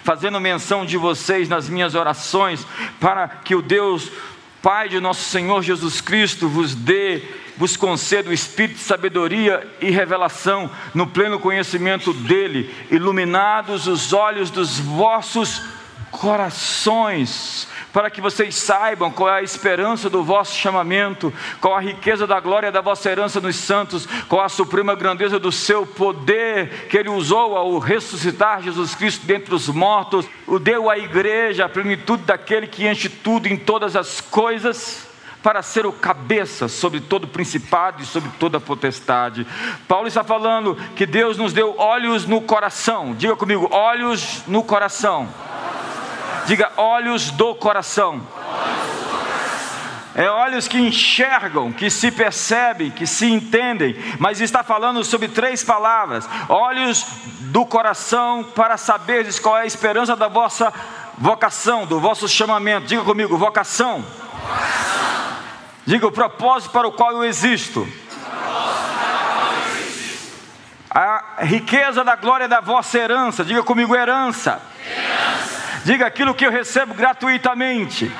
fazendo 0.03 0.39
menção 0.39 0.85
de 0.85 0.97
vocês 0.97 1.49
nas 1.49 1.67
minhas 1.67 1.95
orações, 1.95 2.65
para 2.99 3.27
que 3.27 3.55
o 3.55 3.61
Deus, 3.61 4.11
Pai 4.61 4.89
de 4.89 4.99
nosso 4.99 5.23
Senhor 5.23 5.61
Jesus 5.61 6.01
Cristo, 6.01 6.47
vos 6.47 6.75
dê, 6.75 7.23
vos 7.59 7.75
conceda 7.75 8.29
o 8.29 8.33
espírito 8.33 8.77
de 8.77 8.83
sabedoria 8.83 9.67
e 9.81 9.91
revelação 9.91 10.71
no 10.93 11.05
pleno 11.05 11.37
conhecimento 11.37 12.13
dEle, 12.13 12.73
iluminados 12.89 13.85
os 13.85 14.13
olhos 14.13 14.49
dos 14.49 14.79
vossos 14.79 15.61
corações 16.09 17.67
para 17.91 18.09
que 18.09 18.21
vocês 18.21 18.55
saibam 18.55 19.11
qual 19.11 19.29
é 19.29 19.39
a 19.39 19.43
esperança 19.43 20.09
do 20.09 20.23
vosso 20.23 20.55
chamamento, 20.55 21.33
qual 21.59 21.75
a 21.75 21.81
riqueza 21.81 22.25
da 22.25 22.39
glória 22.39 22.71
da 22.71 22.79
vossa 22.79 23.09
herança 23.09 23.41
nos 23.41 23.57
santos, 23.57 24.07
qual 24.29 24.41
a 24.41 24.47
suprema 24.47 24.95
grandeza 24.95 25.37
do 25.37 25.51
seu 25.51 25.85
poder 25.85 26.87
que 26.87 26.97
ele 26.97 27.09
usou 27.09 27.57
ao 27.57 27.77
ressuscitar 27.77 28.61
Jesus 28.61 28.95
Cristo 28.95 29.25
dentre 29.25 29.53
os 29.53 29.67
mortos, 29.67 30.25
o 30.47 30.59
deu 30.59 30.89
à 30.89 30.97
igreja, 30.97 31.65
a 31.65 31.69
plenitude 31.69 32.23
daquele 32.23 32.67
que 32.67 32.87
enche 32.87 33.09
tudo 33.09 33.47
em 33.47 33.57
todas 33.57 33.97
as 33.97 34.21
coisas 34.21 35.08
para 35.41 35.61
ser 35.61 35.85
o 35.85 35.91
cabeça 35.91 36.67
sobre 36.67 36.99
todo 36.99 37.27
principado 37.27 38.01
e 38.01 38.05
sobre 38.05 38.29
toda 38.39 38.59
potestade. 38.59 39.47
Paulo 39.87 40.07
está 40.07 40.23
falando 40.23 40.75
que 40.95 41.05
Deus 41.05 41.37
nos 41.37 41.53
deu 41.53 41.75
olhos 41.77 42.25
no 42.25 42.41
coração. 42.41 43.13
Diga 43.13 43.35
comigo, 43.35 43.69
olhos 43.71 44.43
no 44.47 44.63
coração 44.63 45.27
Diga 46.49 46.71
olhos 46.77 47.29
do 47.29 47.53
coração. 47.53 48.19
É 50.15 50.27
olhos 50.31 50.67
que 50.67 50.79
enxergam, 50.79 51.71
que 51.71 51.91
se 51.91 52.09
percebem, 52.09 52.89
que 52.89 53.05
se 53.05 53.31
entendem, 53.31 53.95
mas 54.17 54.41
está 54.41 54.63
falando 54.63 55.03
sobre 55.03 55.27
três 55.27 55.63
palavras: 55.63 56.27
olhos 56.49 57.05
do 57.51 57.67
coração 57.67 58.43
para 58.43 58.77
saberes 58.77 59.37
qual 59.37 59.59
é 59.59 59.61
a 59.61 59.67
esperança 59.67 60.15
da 60.15 60.27
vossa 60.27 60.73
vocação, 61.19 61.85
do 61.85 61.99
vosso 61.99 62.27
chamamento. 62.27 62.87
Diga 62.87 63.03
comigo, 63.03 63.37
vocação. 63.37 64.01
vocação. 64.01 64.98
Diga 65.89 66.05
o 66.05 66.11
propósito 66.11 66.71
para 66.71 66.87
o 66.87 66.91
qual 66.91 67.13
eu 67.13 67.23
existo. 67.23 67.91
A 70.87 71.37
riqueza 71.39 72.03
da 72.03 72.15
glória 72.15 72.47
da 72.47 72.61
vossa 72.61 72.95
herança. 72.95 73.43
Diga 73.43 73.63
comigo, 73.63 73.95
herança. 73.95 74.61
herança. 74.85 75.81
Diga 75.85 76.05
aquilo 76.05 76.35
que 76.35 76.45
eu 76.45 76.51
recebo 76.51 76.93
gratuitamente, 76.93 78.11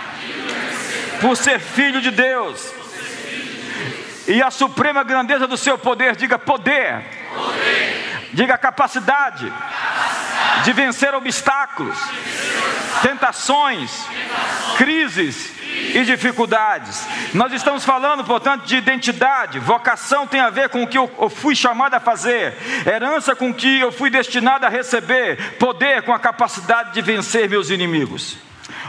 por 1.22 1.38
ser 1.38 1.60
filho 1.60 2.02
de 2.02 2.10
Deus. 2.10 2.74
E 4.28 4.42
a 4.42 4.50
suprema 4.50 5.04
grandeza 5.04 5.46
do 5.46 5.56
seu 5.56 5.78
poder, 5.78 6.16
diga 6.16 6.40
poder. 6.40 7.06
Diga 8.34 8.58
capacidade, 8.58 9.54
de 10.64 10.74
vencer 10.74 11.14
obstáculos, 11.14 12.00
tentações, 13.04 14.08
crises 14.76 15.59
e 15.94 16.04
dificuldades. 16.04 17.08
Nós 17.34 17.52
estamos 17.54 17.84
falando, 17.86 18.24
portanto, 18.24 18.66
de 18.66 18.76
identidade. 18.76 19.60
Vocação 19.60 20.28
tem 20.28 20.40
a 20.40 20.50
ver 20.50 20.70
com 20.70 20.84
o 20.84 20.88
que 20.88 20.98
eu 20.98 21.30
fui 21.30 21.56
chamado 21.56 21.94
a 21.94 22.00
fazer, 22.00 22.56
herança 22.86 23.36
com 23.36 23.50
o 23.50 23.54
que 23.54 23.80
eu 23.80 23.92
fui 23.92 24.10
destinado 24.10 24.66
a 24.66 24.70
receber, 24.70 25.56
poder 25.58 26.04
com 26.04 26.14
a 26.14 26.20
capacidade 26.20 26.94
de 26.94 27.02
vencer 27.02 27.50
meus 27.50 27.70
inimigos. 27.70 28.38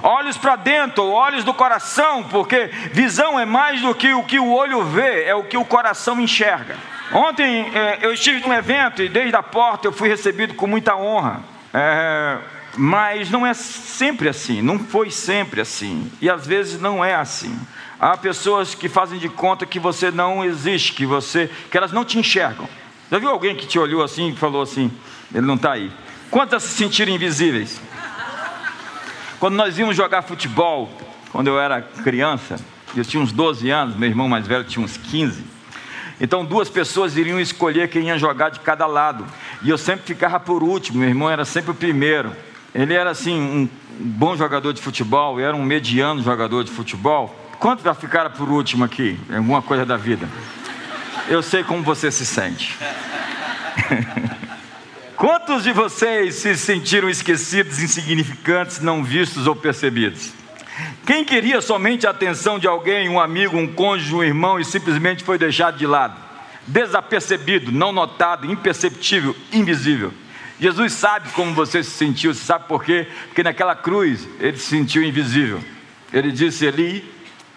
Olhos 0.02 0.36
para 0.36 0.56
dentro, 0.56 1.04
olhos 1.04 1.44
do 1.44 1.52
coração, 1.52 2.22
porque 2.24 2.70
visão 2.92 3.38
é 3.38 3.44
mais 3.44 3.80
do 3.80 3.94
que 3.94 4.12
o 4.14 4.22
que 4.22 4.38
o 4.38 4.50
olho 4.50 4.84
vê, 4.84 5.24
é 5.24 5.34
o 5.34 5.44
que 5.44 5.56
o 5.56 5.64
coração 5.64 6.20
enxerga. 6.20 6.76
Ontem 7.12 7.70
é, 7.74 7.98
eu 8.02 8.12
estive 8.12 8.40
num 8.40 8.52
evento 8.52 9.02
e 9.02 9.08
desde 9.08 9.34
a 9.36 9.42
porta 9.42 9.88
eu 9.88 9.92
fui 9.92 10.08
recebido 10.08 10.54
com 10.54 10.66
muita 10.66 10.96
honra. 10.96 11.42
É, 11.74 12.38
mas 12.76 13.30
não 13.30 13.46
é 13.46 13.52
sempre 13.52 14.28
assim, 14.28 14.62
não 14.62 14.78
foi 14.78 15.10
sempre 15.10 15.60
assim, 15.60 16.10
e 16.20 16.30
às 16.30 16.46
vezes 16.46 16.80
não 16.80 17.04
é 17.04 17.14
assim. 17.14 17.58
Há 17.98 18.16
pessoas 18.16 18.74
que 18.74 18.88
fazem 18.88 19.18
de 19.18 19.28
conta 19.28 19.66
que 19.66 19.78
você 19.78 20.10
não 20.10 20.44
existe, 20.44 20.92
que 20.92 21.04
você, 21.04 21.50
que 21.70 21.76
elas 21.76 21.92
não 21.92 22.04
te 22.04 22.18
enxergam. 22.18 22.68
Já 23.10 23.18
viu 23.18 23.28
alguém 23.28 23.56
que 23.56 23.66
te 23.66 23.78
olhou 23.78 24.02
assim 24.02 24.28
e 24.30 24.36
falou 24.36 24.62
assim: 24.62 24.90
ele 25.34 25.46
não 25.46 25.56
está 25.56 25.72
aí? 25.72 25.92
Quantas 26.30 26.62
se 26.62 26.74
sentiram 26.74 27.12
invisíveis? 27.12 27.80
Quando 29.38 29.56
nós 29.56 29.78
íamos 29.78 29.96
jogar 29.96 30.22
futebol, 30.22 30.90
quando 31.32 31.48
eu 31.48 31.58
era 31.58 31.82
criança, 31.82 32.56
eu 32.94 33.04
tinha 33.04 33.22
uns 33.22 33.32
12 33.32 33.68
anos, 33.70 33.96
meu 33.96 34.08
irmão 34.08 34.28
mais 34.28 34.46
velho 34.46 34.64
tinha 34.64 34.84
uns 34.84 34.96
15. 34.96 35.44
Então 36.20 36.44
duas 36.44 36.68
pessoas 36.68 37.16
iriam 37.16 37.40
escolher 37.40 37.88
quem 37.88 38.08
ia 38.08 38.18
jogar 38.18 38.50
de 38.50 38.60
cada 38.60 38.86
lado. 38.86 39.26
E 39.62 39.70
eu 39.70 39.78
sempre 39.78 40.06
ficava 40.06 40.38
por 40.38 40.62
último, 40.62 40.98
meu 40.98 41.08
irmão 41.08 41.30
era 41.30 41.44
sempre 41.44 41.70
o 41.70 41.74
primeiro. 41.74 42.34
Ele 42.74 42.94
era 42.94 43.10
assim, 43.10 43.38
um 43.40 43.68
bom 43.98 44.36
jogador 44.36 44.72
de 44.72 44.80
futebol, 44.80 45.40
era 45.40 45.54
um 45.54 45.62
mediano 45.62 46.22
jogador 46.22 46.64
de 46.64 46.70
futebol. 46.70 47.34
Quantos 47.58 47.84
já 47.84 47.94
ficaram 47.94 48.30
por 48.30 48.48
último 48.48 48.84
aqui, 48.84 49.18
alguma 49.32 49.60
coisa 49.60 49.84
da 49.84 49.96
vida? 49.96 50.28
Eu 51.28 51.42
sei 51.42 51.62
como 51.62 51.82
você 51.82 52.10
se 52.10 52.24
sente. 52.24 52.76
Quantos 55.16 55.64
de 55.64 55.72
vocês 55.72 56.36
se 56.36 56.56
sentiram 56.56 57.10
esquecidos, 57.10 57.82
insignificantes, 57.82 58.80
não 58.80 59.04
vistos 59.04 59.46
ou 59.46 59.54
percebidos? 59.54 60.32
Quem 61.04 61.24
queria 61.24 61.60
somente 61.60 62.06
a 62.06 62.10
atenção 62.10 62.58
de 62.58 62.66
alguém, 62.66 63.08
um 63.08 63.20
amigo, 63.20 63.58
um 63.58 63.66
cônjuge, 63.66 64.14
um 64.14 64.24
irmão 64.24 64.58
e 64.58 64.64
simplesmente 64.64 65.22
foi 65.22 65.36
deixado 65.36 65.76
de 65.76 65.86
lado? 65.86 66.16
Desapercebido, 66.66 67.70
não 67.70 67.92
notado, 67.92 68.50
imperceptível, 68.50 69.36
invisível. 69.52 70.14
Jesus 70.60 70.92
sabe 70.92 71.30
como 71.30 71.54
você 71.54 71.82
se 71.82 71.90
sentiu, 71.90 72.34
você 72.34 72.44
sabe 72.44 72.66
por 72.68 72.84
quê? 72.84 73.08
Porque 73.28 73.42
naquela 73.42 73.74
cruz 73.74 74.28
ele 74.38 74.58
se 74.58 74.66
sentiu 74.66 75.02
invisível. 75.02 75.64
Ele 76.12 76.30
disse: 76.30 76.66
Eli, 76.66 77.02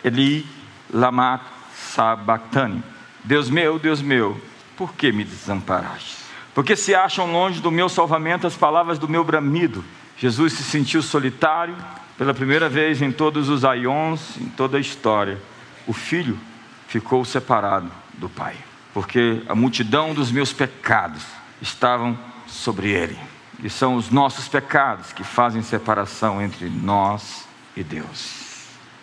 Eli, 0.02 0.48
lama 0.92 1.42
sabachthani. 1.76 2.82
Deus 3.22 3.50
meu, 3.50 3.78
Deus 3.78 4.02
meu, 4.02 4.40
por 4.78 4.94
que 4.94 5.12
me 5.12 5.26
desamparaste? 5.26 6.24
Porque 6.56 6.78
se 6.78 6.96
acham 6.96 7.30
longe 7.30 7.60
do 7.60 7.70
meu 7.70 7.90
salvamento 7.90 8.48
as 8.48 8.56
palavras 8.56 8.98
do 8.98 9.10
meu 9.10 9.24
bramido. 9.24 9.84
Jesus 10.18 10.54
se 10.54 10.64
sentiu 10.64 11.02
solitário 11.02 11.76
pela 12.18 12.34
primeira 12.34 12.70
vez 12.70 13.02
em 13.02 13.12
todos 13.12 13.50
os 13.50 13.66
aions, 13.66 14.38
em 14.40 14.46
toda 14.46 14.78
a 14.78 14.80
história. 14.80 15.42
O 15.86 15.92
filho 15.92 16.40
ficou 16.88 17.26
separado 17.26 17.92
do 18.14 18.30
pai, 18.30 18.56
porque 18.94 19.42
a 19.50 19.56
multidão 19.56 20.14
dos 20.14 20.32
meus 20.32 20.54
pecados 20.54 21.24
estavam 21.62 22.18
sobre 22.48 22.90
ele. 22.90 23.18
E 23.64 23.70
são 23.70 23.96
os 23.96 24.10
nossos 24.10 24.48
pecados 24.48 25.14
que 25.14 25.24
fazem 25.24 25.62
separação 25.62 26.42
entre 26.42 26.70
nós 26.70 27.46
e 27.76 27.84
Deus. 27.84 28.44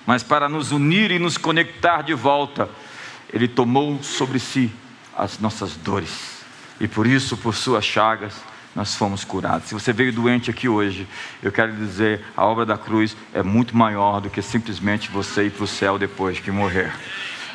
Mas 0.07 0.23
para 0.23 0.49
nos 0.49 0.73
unir 0.73 1.11
e 1.11 1.19
nos 1.19 1.39
conectar 1.39 2.03
de 2.03 2.15
volta, 2.15 2.69
ele 3.33 3.47
tomou 3.47 4.03
sobre 4.03 4.39
si 4.39 4.73
as 5.17 5.39
nossas 5.39 5.77
dores. 5.77 6.41
E 6.81 6.89
por 6.89 7.07
isso, 7.07 7.37
por 7.37 7.55
suas 7.55 7.85
chagas, 7.85 8.35
nós 8.75 8.95
fomos 8.95 9.25
curados. 9.25 9.69
Se 9.69 9.75
você 9.75 9.93
veio 9.93 10.13
doente 10.13 10.51
aqui 10.51 10.69
hoje, 10.69 11.07
eu 11.43 11.51
quero 11.51 11.75
dizer, 11.75 12.25
a 12.37 12.45
obra 12.45 12.65
da 12.65 12.79
cruz 12.79 13.17
é 13.35 13.43
muito 13.43 13.77
maior 13.77 14.21
do 14.21 14.31
que 14.31 14.41
simplesmente 14.41 15.11
você 15.11 15.47
ir 15.47 15.51
para 15.51 15.65
o 15.65 15.69
céu 15.69 15.99
depois 15.99 16.39
que 16.39 16.51
morrer. 16.51 16.93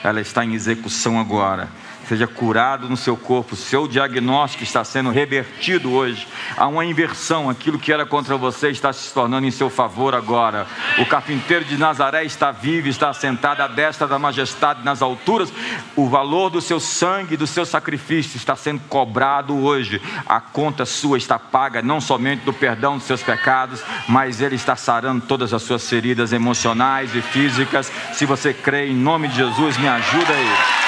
Ela 0.04 0.22
está 0.22 0.46
em 0.46 0.54
execução 0.54 1.20
agora 1.20 1.70
seja 2.08 2.28
curado 2.28 2.88
no 2.88 2.98
seu 2.98 3.18
corpo, 3.18 3.56
seu 3.56 3.88
diagnóstico 3.88 4.64
está 4.64 4.84
sendo 4.84 5.10
revertido 5.10 5.92
hoje. 5.92 6.28
Há 6.56 6.68
uma 6.68 6.86
inversão, 6.86 7.50
aquilo 7.50 7.80
que 7.80 7.92
era 7.92 8.06
contra 8.06 8.38
você 8.38 8.70
está 8.70 8.94
se 8.94 9.14
tornando 9.14 9.48
em 9.48 9.52
seu 9.52 9.70
favor 9.70 10.14
agora. 10.14 10.68
O 11.00 11.06
carpinteiro 11.06 11.66
de 11.66 11.78
Nazaré 11.78 12.24
está 12.24 12.52
vivo, 12.52 12.88
está 12.88 13.12
sentado 13.14 13.62
à 13.62 13.68
destra 13.68 14.08
da 14.08 14.20
majestade 14.20 14.84
nas 14.84 15.02
alturas. 15.02 15.52
O 15.96 16.08
valor 16.08 16.50
do 16.50 16.62
seu 16.62 16.80
sangue, 16.80 17.38
do 17.38 17.48
seu 17.48 17.66
sacrifício 17.66 18.38
está 18.38 18.56
sendo 18.56 18.82
cobrado 18.88 19.56
hoje. 19.56 20.02
A 20.28 20.40
conta 20.40 20.86
sua 20.86 21.18
está 21.18 21.40
paga, 21.40 21.82
não 21.82 22.00
somente 22.00 22.44
do 22.44 22.54
perdão 22.54 22.98
dos 22.98 23.08
seus 23.08 23.24
pecados, 23.24 23.84
mas 24.08 24.42
Ele 24.42 24.56
está 24.56 24.76
sarando 24.76 25.26
todas 25.26 25.54
as 25.54 25.64
suas 25.64 25.88
feridas 25.90 26.32
emocionais 26.32 27.16
e 27.16 27.22
físicas. 27.22 27.92
Se 28.14 28.26
você 28.26 28.54
crê 28.54 28.90
em 28.90 28.96
nome 28.96 29.28
de 29.28 29.36
Jesus, 29.36 29.78
me 29.78 29.88
ajuda 29.88 30.34
aí. 30.34 30.85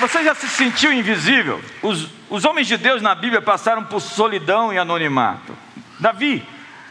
Você 0.00 0.24
já 0.24 0.34
se 0.34 0.48
sentiu 0.48 0.92
invisível? 0.92 1.60
Os, 1.82 2.08
os 2.30 2.44
homens 2.46 2.66
de 2.66 2.78
Deus 2.78 3.02
na 3.02 3.14
Bíblia 3.14 3.42
passaram 3.42 3.84
por 3.84 4.00
solidão 4.00 4.72
e 4.72 4.78
anonimato. 4.78 5.54
Davi, 5.98 6.42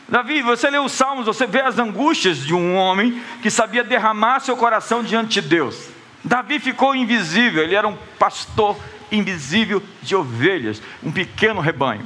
Davi, 0.08 0.44
você 0.44 0.70
lê 0.70 0.78
os 0.78 0.92
Salmos, 0.92 1.26
você 1.26 1.48
vê 1.48 1.62
as 1.62 1.80
angústias 1.80 2.38
de 2.46 2.54
um 2.54 2.76
homem 2.76 3.20
que 3.42 3.50
sabia 3.50 3.84
derramar 3.84 4.42
seu 4.42 4.56
coração 4.56 5.04
diante 5.04 5.42
de 5.42 5.48
Deus. 5.48 5.90
Davi 6.24 6.60
ficou 6.60 6.96
invisível, 6.96 7.64
ele 7.64 7.74
era 7.74 7.88
um 7.88 7.98
pastor 8.20 8.78
invisível 9.12 9.82
de 10.04 10.16
ovelhas, 10.16 10.80
um 11.02 11.12
pequeno 11.12 11.62
rebanho. 11.62 12.06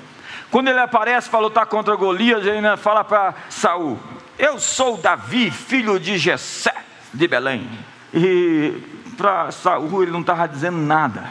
Quando 0.50 0.70
ele 0.70 0.80
aparece 0.80 1.30
para 1.30 1.40
lutar 1.40 1.66
contra 1.66 1.96
Golias, 1.96 2.46
ele 2.46 2.78
fala 2.78 3.04
para 3.04 3.34
Saul: 3.50 4.00
Eu 4.38 4.58
sou 4.58 4.98
Davi, 4.98 5.52
filho 5.52 6.00
de 6.00 6.18
Jessé, 6.18 6.76
de 7.14 7.28
Belém. 7.28 7.68
E 8.14 8.74
para 9.18 9.52
Saul 9.52 10.04
ele 10.04 10.12
não 10.12 10.22
estava 10.22 10.48
dizendo 10.48 10.78
nada. 10.78 11.30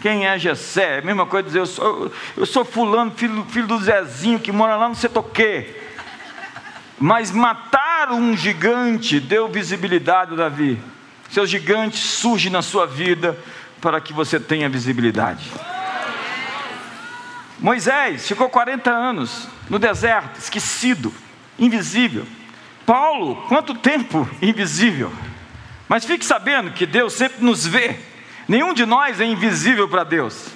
Quem 0.00 0.26
é 0.26 0.38
Jessé? 0.38 0.98
É 0.98 1.02
mesma 1.02 1.26
coisa 1.26 1.46
dizer, 1.46 1.60
eu 1.60 1.66
sou, 1.66 2.12
eu 2.36 2.46
sou 2.46 2.64
fulano, 2.64 3.10
filho, 3.12 3.44
filho 3.48 3.66
do 3.66 3.80
Zezinho, 3.80 4.38
que 4.38 4.52
mora 4.52 4.76
lá 4.76 4.88
no 4.88 4.94
Setoquê. 4.94 5.74
Mas 6.98 7.30
matar 7.30 8.12
um 8.12 8.36
gigante 8.36 9.20
deu 9.20 9.48
visibilidade 9.48 10.32
a 10.32 10.36
Davi. 10.36 10.80
Seu 11.30 11.46
gigante 11.46 11.96
surge 11.96 12.48
na 12.50 12.62
sua 12.62 12.86
vida 12.86 13.38
para 13.80 14.00
que 14.00 14.12
você 14.12 14.38
tenha 14.38 14.68
visibilidade. 14.68 15.50
Moisés 17.58 18.28
ficou 18.28 18.48
40 18.48 18.90
anos 18.90 19.48
no 19.68 19.78
deserto, 19.78 20.38
esquecido, 20.38 21.12
invisível. 21.58 22.26
Paulo, 22.84 23.36
quanto 23.48 23.74
tempo 23.74 24.28
invisível. 24.40 25.12
Mas 25.88 26.04
fique 26.04 26.24
sabendo 26.24 26.72
que 26.72 26.86
Deus 26.86 27.12
sempre 27.12 27.44
nos 27.44 27.66
vê. 27.66 27.96
Nenhum 28.48 28.74
de 28.74 28.86
nós 28.86 29.20
é 29.20 29.24
invisível 29.24 29.88
para 29.88 30.04
Deus. 30.04 30.48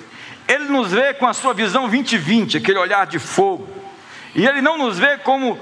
Ele 0.46 0.64
nos 0.64 0.90
vê 0.90 1.14
com 1.14 1.26
a 1.26 1.32
sua 1.32 1.54
visão 1.54 1.82
2020, 1.82 2.56
aquele 2.56 2.78
olhar 2.78 3.06
de 3.06 3.18
fogo. 3.18 3.68
E 4.34 4.46
ele 4.46 4.60
não 4.60 4.76
nos 4.76 4.98
vê 4.98 5.18
como 5.18 5.58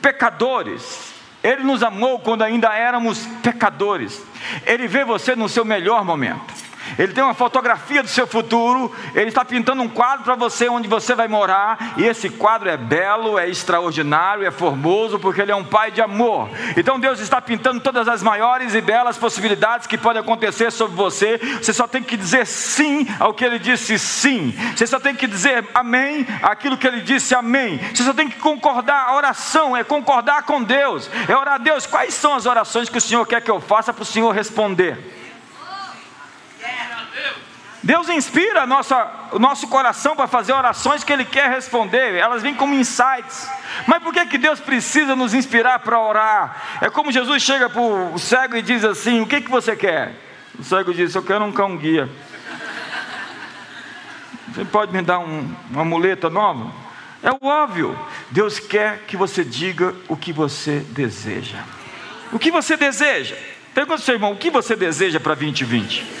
pecadores. 0.00 1.12
Ele 1.42 1.62
nos 1.62 1.82
amou 1.82 2.18
quando 2.20 2.42
ainda 2.42 2.74
éramos 2.74 3.26
pecadores. 3.42 4.22
Ele 4.66 4.86
vê 4.86 5.04
você 5.04 5.34
no 5.34 5.48
seu 5.48 5.64
melhor 5.64 6.04
momento. 6.04 6.69
Ele 6.98 7.12
tem 7.12 7.22
uma 7.22 7.34
fotografia 7.34 8.02
do 8.02 8.08
seu 8.08 8.26
futuro, 8.26 8.92
ele 9.14 9.28
está 9.28 9.44
pintando 9.44 9.82
um 9.82 9.88
quadro 9.88 10.24
para 10.24 10.34
você 10.34 10.68
onde 10.68 10.88
você 10.88 11.14
vai 11.14 11.28
morar, 11.28 11.94
e 11.96 12.04
esse 12.04 12.28
quadro 12.28 12.68
é 12.68 12.76
belo, 12.76 13.38
é 13.38 13.48
extraordinário, 13.48 14.46
é 14.46 14.50
formoso, 14.50 15.18
porque 15.18 15.40
ele 15.40 15.52
é 15.52 15.56
um 15.56 15.64
pai 15.64 15.90
de 15.90 16.00
amor. 16.00 16.48
Então 16.76 16.98
Deus 16.98 17.20
está 17.20 17.40
pintando 17.40 17.80
todas 17.80 18.08
as 18.08 18.22
maiores 18.22 18.74
e 18.74 18.80
belas 18.80 19.16
possibilidades 19.16 19.86
que 19.86 19.98
podem 19.98 20.20
acontecer 20.20 20.70
sobre 20.70 20.96
você. 20.96 21.38
Você 21.60 21.72
só 21.72 21.86
tem 21.86 22.02
que 22.02 22.16
dizer 22.16 22.46
sim 22.46 23.06
ao 23.18 23.34
que 23.34 23.44
ele 23.44 23.58
disse 23.58 23.98
sim. 23.98 24.54
Você 24.74 24.86
só 24.86 24.98
tem 25.00 25.14
que 25.14 25.26
dizer 25.26 25.68
amém 25.74 26.26
àquilo 26.42 26.76
que 26.76 26.86
ele 26.86 27.00
disse 27.00 27.34
amém. 27.34 27.78
Você 27.94 28.02
só 28.02 28.12
tem 28.12 28.28
que 28.28 28.38
concordar. 28.38 29.08
A 29.08 29.14
oração 29.14 29.76
é 29.76 29.84
concordar 29.84 30.42
com 30.42 30.62
Deus. 30.62 31.10
É 31.28 31.36
orar 31.36 31.54
a 31.54 31.58
Deus. 31.58 31.86
Quais 31.86 32.14
são 32.14 32.34
as 32.34 32.46
orações 32.46 32.88
que 32.88 32.98
o 32.98 33.00
Senhor 33.00 33.26
quer 33.26 33.40
que 33.40 33.50
eu 33.50 33.60
faça 33.60 33.92
para 33.92 34.02
o 34.02 34.06
Senhor 34.06 34.30
responder? 34.32 35.19
Deus 37.90 38.08
inspira 38.08 38.68
nossa, 38.68 39.10
o 39.32 39.38
nosso 39.40 39.66
coração 39.66 40.14
para 40.14 40.28
fazer 40.28 40.52
orações 40.52 41.02
que 41.02 41.12
Ele 41.12 41.24
quer 41.24 41.50
responder, 41.50 42.14
elas 42.14 42.40
vêm 42.40 42.54
como 42.54 42.72
insights. 42.72 43.50
Mas 43.84 44.00
por 44.00 44.12
que, 44.12 44.26
que 44.26 44.38
Deus 44.38 44.60
precisa 44.60 45.16
nos 45.16 45.34
inspirar 45.34 45.80
para 45.80 45.98
orar? 45.98 46.78
É 46.80 46.88
como 46.88 47.10
Jesus 47.10 47.42
chega 47.42 47.68
para 47.68 47.82
o 47.82 48.16
cego 48.16 48.56
e 48.56 48.62
diz 48.62 48.84
assim: 48.84 49.20
O 49.20 49.26
que, 49.26 49.40
que 49.40 49.50
você 49.50 49.74
quer? 49.74 50.14
O 50.56 50.62
cego 50.62 50.94
diz: 50.94 51.12
Eu 51.16 51.24
quero 51.24 51.44
um 51.44 51.50
cão 51.50 51.76
guia. 51.76 52.08
Você 54.54 54.64
pode 54.64 54.92
me 54.92 55.02
dar 55.02 55.18
um, 55.18 55.52
uma 55.68 55.84
muleta 55.84 56.30
nova? 56.30 56.70
É 57.24 57.44
óbvio. 57.44 57.98
Deus 58.30 58.60
quer 58.60 59.00
que 59.00 59.16
você 59.16 59.42
diga 59.42 59.96
o 60.06 60.16
que 60.16 60.32
você 60.32 60.78
deseja. 60.90 61.58
O 62.30 62.38
que 62.38 62.52
você 62.52 62.76
deseja? 62.76 63.34
Pergunta 63.74 63.94
ao 63.94 63.98
seu 63.98 64.14
irmão: 64.14 64.30
O 64.30 64.36
que 64.36 64.48
você 64.48 64.76
deseja 64.76 65.18
para 65.18 65.34
2020? 65.34 66.20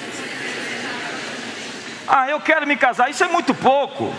Ah, 2.12 2.28
eu 2.28 2.40
quero 2.40 2.66
me 2.66 2.76
casar, 2.76 3.08
isso 3.08 3.22
é 3.22 3.28
muito 3.28 3.54
pouco. 3.54 4.12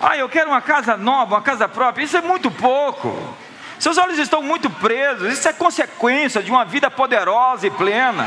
Ah, 0.00 0.16
eu 0.16 0.28
quero 0.28 0.50
uma 0.50 0.60
casa 0.60 0.96
nova, 0.96 1.36
uma 1.36 1.42
casa 1.42 1.68
própria, 1.68 2.02
isso 2.02 2.16
é 2.16 2.20
muito 2.20 2.50
pouco. 2.50 3.36
Seus 3.78 3.96
olhos 3.96 4.18
estão 4.18 4.42
muito 4.42 4.68
presos, 4.68 5.32
isso 5.32 5.48
é 5.48 5.52
consequência 5.52 6.42
de 6.42 6.50
uma 6.50 6.64
vida 6.64 6.90
poderosa 6.90 7.68
e 7.68 7.70
plena. 7.70 8.26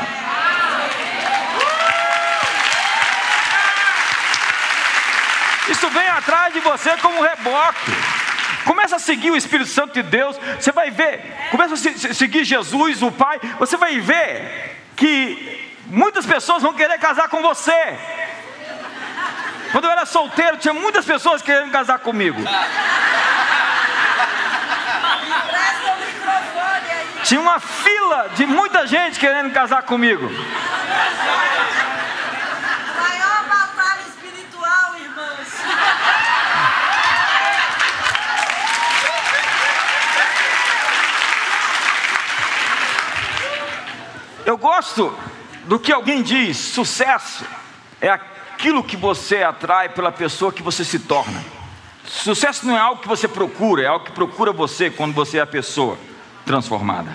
Isso 5.68 5.90
vem 5.90 6.08
atrás 6.08 6.54
de 6.54 6.62
você 6.62 6.96
como 7.02 7.18
um 7.18 7.24
reboque. 7.24 7.92
Começa 8.64 8.96
a 8.96 9.00
seguir 9.00 9.32
o 9.32 9.36
Espírito 9.36 9.70
Santo 9.70 9.96
de 9.96 10.04
Deus, 10.04 10.40
você 10.58 10.72
vai 10.72 10.92
ver. 10.92 11.36
Começa 11.52 11.74
a 11.74 12.14
seguir 12.14 12.46
Jesus, 12.46 13.04
o 13.04 13.12
Pai, 13.12 13.38
você 13.60 13.76
vai 13.76 14.00
ver 14.00 14.78
que 14.96 15.67
Muitas 15.90 16.26
pessoas 16.26 16.62
vão 16.62 16.74
querer 16.74 16.98
casar 17.00 17.30
com 17.30 17.42
você. 17.42 17.98
Quando 19.72 19.86
eu 19.86 19.92
era 19.92 20.06
solteiro, 20.06 20.58
tinha 20.58 20.74
muitas 20.74 21.06
pessoas 21.06 21.42
querendo 21.42 21.72
casar 21.72 22.00
comigo. 22.00 22.42
Tinha 27.24 27.40
uma 27.40 27.60
fila 27.60 28.30
de 28.36 28.46
muita 28.46 28.86
gente 28.86 29.18
querendo 29.20 29.54
casar 29.54 29.84
comigo. 29.84 30.30
Maior 33.00 33.44
batalha 33.48 34.02
espiritual, 34.08 34.96
irmãos. 34.98 35.48
Eu 44.46 44.58
gosto 44.58 45.27
do 45.68 45.78
que 45.78 45.92
alguém 45.92 46.24
diz, 46.24 46.58
sucesso 46.58 47.46
é 48.02 48.10
aquilo 48.10 48.84
que 48.84 48.96
você 48.96 49.44
atrai 49.44 49.90
pela 49.90 50.12
pessoa 50.12 50.52
que 50.52 50.64
você 50.64 50.84
se 50.84 51.00
torna. 51.00 51.44
Sucesso 52.06 52.66
não 52.66 52.76
é 52.76 52.80
algo 52.80 53.02
que 53.02 53.08
você 53.08 53.28
procura, 53.28 53.84
é 53.84 53.88
algo 53.88 54.06
que 54.06 54.14
procura 54.14 54.54
você 54.54 54.90
quando 54.90 55.14
você 55.14 55.38
é 55.38 55.42
a 55.42 55.48
pessoa 55.48 56.00
transformada. 56.46 57.12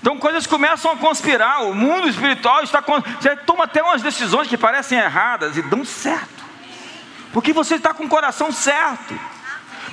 Então 0.00 0.16
coisas 0.16 0.46
começam 0.46 0.92
a 0.92 0.96
conspirar, 0.96 1.64
o 1.64 1.74
mundo 1.74 2.08
espiritual 2.08 2.62
está. 2.62 2.82
Você 3.20 3.36
toma 3.36 3.64
até 3.64 3.82
umas 3.82 4.00
decisões 4.00 4.48
que 4.48 4.56
parecem 4.56 4.98
erradas 4.98 5.56
e 5.58 5.62
dão 5.62 5.84
certo, 5.84 6.44
porque 7.32 7.52
você 7.52 7.74
está 7.74 7.92
com 7.92 8.04
o 8.04 8.08
coração 8.08 8.50
certo. 8.50 9.14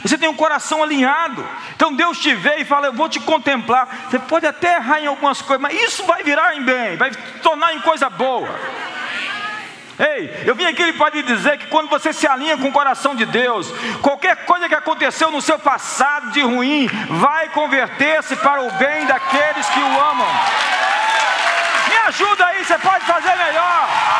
Você 0.06 0.20
tem 0.20 0.30
um 0.30 0.36
coração 0.36 0.84
alinhado. 0.84 1.44
Então 1.76 1.91
Deus 1.91 2.20
te 2.20 2.34
vê 2.36 2.58
e 2.58 2.65
fala: 2.65 2.86
Eu 2.86 2.94
vou 2.94 3.10
te 3.10 3.20
contemplar. 3.20 3.88
Você 4.08 4.20
pode 4.20 4.46
até 4.46 4.76
errar 4.76 5.00
em 5.00 5.08
algumas 5.08 5.41
coisas, 5.41 5.62
mas 5.62 5.74
isso 5.82 6.04
vai 6.06 6.22
virar 6.22 6.56
em 6.56 6.62
bem, 6.62 6.96
vai 6.96 7.10
tornar 7.41 7.74
em 7.74 7.80
coisa 7.80 8.08
boa. 8.08 8.48
Ei, 9.98 10.44
eu 10.46 10.54
vim 10.54 10.65
aqui 10.65 10.94
para 10.94 11.15
lhe 11.15 11.24
dizer 11.24 11.58
que 11.58 11.68
quando 11.68 11.89
você 11.89 12.13
se 12.13 12.28
alinha 12.28 12.58
com 12.58 12.68
o 12.68 12.72
coração 12.72 13.15
de 13.15 13.26
Deus, 13.26 13.74
qualquer 14.02 14.46
coisa 14.46 14.70
que 14.70 14.76
aconteceu 14.76 15.32
no 15.32 15.41
seu 15.41 15.58
passado 15.58 16.32
de 16.32 16.41
ruim 16.41 16.88
vai 17.10 17.50
converter-se 17.50 18.36
para 18.36 18.62
o 18.62 18.72
bem 18.74 19.08
daqueles 19.08 19.68
que 19.70 19.80
o 19.80 20.02
amam. 20.02 20.28
Me 21.89 21.98
ajuda 22.10 22.46
aí, 22.46 22.63
você 22.63 22.78
pode 22.78 23.06
fazer 23.06 23.36
melhor. 23.38 24.14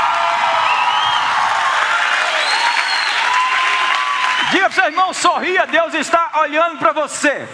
Diga 4.52 4.70
para 4.70 4.70
o 4.70 4.74
seu 4.74 4.86
irmão, 4.86 5.14
sorria, 5.14 5.66
Deus 5.66 5.94
está 5.94 6.32
olhando 6.42 6.78
para 6.78 6.92
você. 6.94 7.48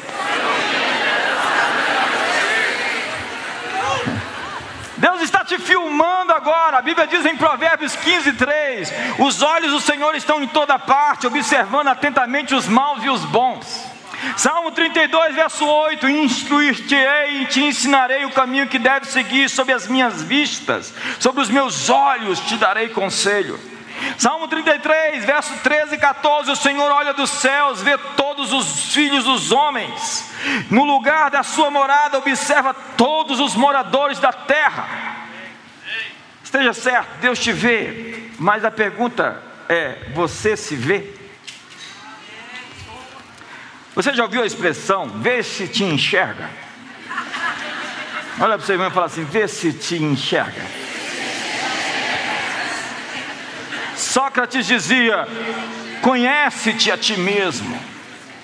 Deus 4.98 5.22
está 5.22 5.44
te 5.44 5.58
filmando 5.58 6.32
agora. 6.32 6.78
A 6.78 6.82
Bíblia 6.82 7.08
diz 7.08 7.26
em 7.26 7.36
Provérbios 7.36 7.96
15, 7.96 8.34
3: 8.34 8.94
Os 9.18 9.42
olhos 9.42 9.72
do 9.72 9.80
Senhor 9.80 10.14
estão 10.16 10.44
em 10.44 10.48
toda 10.48 10.78
parte, 10.78 11.26
observando 11.26 11.88
atentamente 11.88 12.54
os 12.54 12.68
maus 12.68 13.04
e 13.04 13.10
os 13.10 13.26
bons. 13.26 13.92
Salmo 14.38 14.72
32, 14.72 15.34
verso 15.34 15.66
8: 15.66 16.08
Instruir-te-ei 16.08 17.42
e 17.42 17.46
te 17.48 17.62
ensinarei 17.62 18.26
o 18.26 18.32
caminho 18.32 18.68
que 18.68 18.78
deve 18.78 19.08
seguir 19.08 19.50
sob 19.50 19.74
as 19.74 19.88
minhas 19.88 20.22
vistas, 20.22 20.94
sobre 21.20 21.42
os 21.42 21.50
meus 21.50 21.90
olhos 21.90 22.40
te 22.40 22.56
darei 22.58 22.90
conselho. 22.90 23.60
Salmo 24.18 24.48
33, 24.48 25.26
verso 25.26 25.54
13 25.64 25.96
e 25.96 25.98
14: 25.98 26.52
O 26.52 26.56
Senhor 26.56 26.92
olha 26.92 27.14
dos 27.14 27.30
céus, 27.30 27.82
vê 27.82 27.98
todos 28.16 28.52
os 28.54 28.94
filhos 28.94 29.24
dos 29.24 29.52
homens, 29.52 30.32
no 30.70 30.84
lugar 30.84 31.30
da 31.30 31.44
sua 31.44 31.70
morada, 31.70 32.18
observa 32.18 32.74
todos 32.96 33.40
os 33.40 33.56
moradores 33.56 34.20
da 34.20 34.32
terra. 34.32 34.88
Esteja 36.44 36.74
certo, 36.74 37.08
Deus 37.22 37.40
te 37.40 37.52
vê, 37.52 38.30
mas 38.38 38.66
a 38.66 38.72
pergunta 38.72 39.42
é: 39.70 40.10
você 40.14 40.58
se 40.58 40.76
vê? 40.76 41.14
Você 43.94 44.14
já 44.14 44.24
ouviu 44.24 44.42
a 44.42 44.46
expressão, 44.46 45.08
vê 45.08 45.44
se 45.44 45.68
te 45.68 45.84
enxerga? 45.84 46.50
Olha 48.40 48.58
para 48.58 48.74
irmão 48.74 48.88
e 48.88 48.92
fala 48.92 49.06
assim: 49.06 49.24
vê 49.24 49.48
se 49.48 49.74
te 49.74 49.96
enxerga. 49.96 50.81
Sócrates 54.02 54.66
dizia: 54.66 55.28
conhece-te 56.02 56.92
a 56.92 56.98
ti 56.98 57.18
mesmo, 57.18 57.80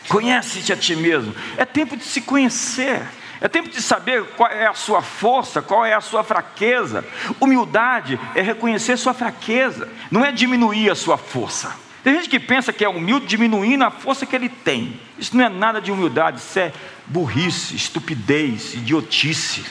conhece-te 0.08 0.72
a 0.72 0.78
ti 0.78 0.96
mesmo. 0.96 1.36
É 1.58 1.66
tempo 1.66 1.98
de 1.98 2.04
se 2.04 2.22
conhecer. 2.22 3.02
É 3.40 3.48
tempo 3.48 3.70
de 3.70 3.80
saber 3.82 4.24
qual 4.36 4.50
é 4.50 4.66
a 4.66 4.74
sua 4.74 5.00
força, 5.00 5.62
qual 5.62 5.86
é 5.86 5.94
a 5.94 6.02
sua 6.02 6.24
fraqueza. 6.24 7.06
Humildade 7.40 8.20
é 8.34 8.42
reconhecer 8.42 8.98
sua 8.98 9.14
fraqueza, 9.14 9.88
não 10.10 10.26
é 10.26 10.32
diminuir 10.32 10.90
a 10.90 10.96
sua 10.96 11.20
força. 11.20 11.76
Tem 12.04 12.16
gente 12.16 12.30
que 12.30 12.40
pensa 12.40 12.74
que 12.74 12.84
é 12.84 12.90
humilde 12.90 13.28
diminuindo 13.28 13.84
a 13.84 13.92
força 13.92 14.26
que 14.26 14.36
ele 14.36 14.50
tem. 14.50 15.00
Isso 15.20 15.38
não 15.38 15.46
é 15.46 15.50
nada 15.50 15.80
de 15.80 15.92
humildade, 15.92 16.38
isso 16.40 16.58
é 16.58 16.74
burrice, 17.06 17.76
estupidez, 17.76 18.74
idiotice. 18.74 19.64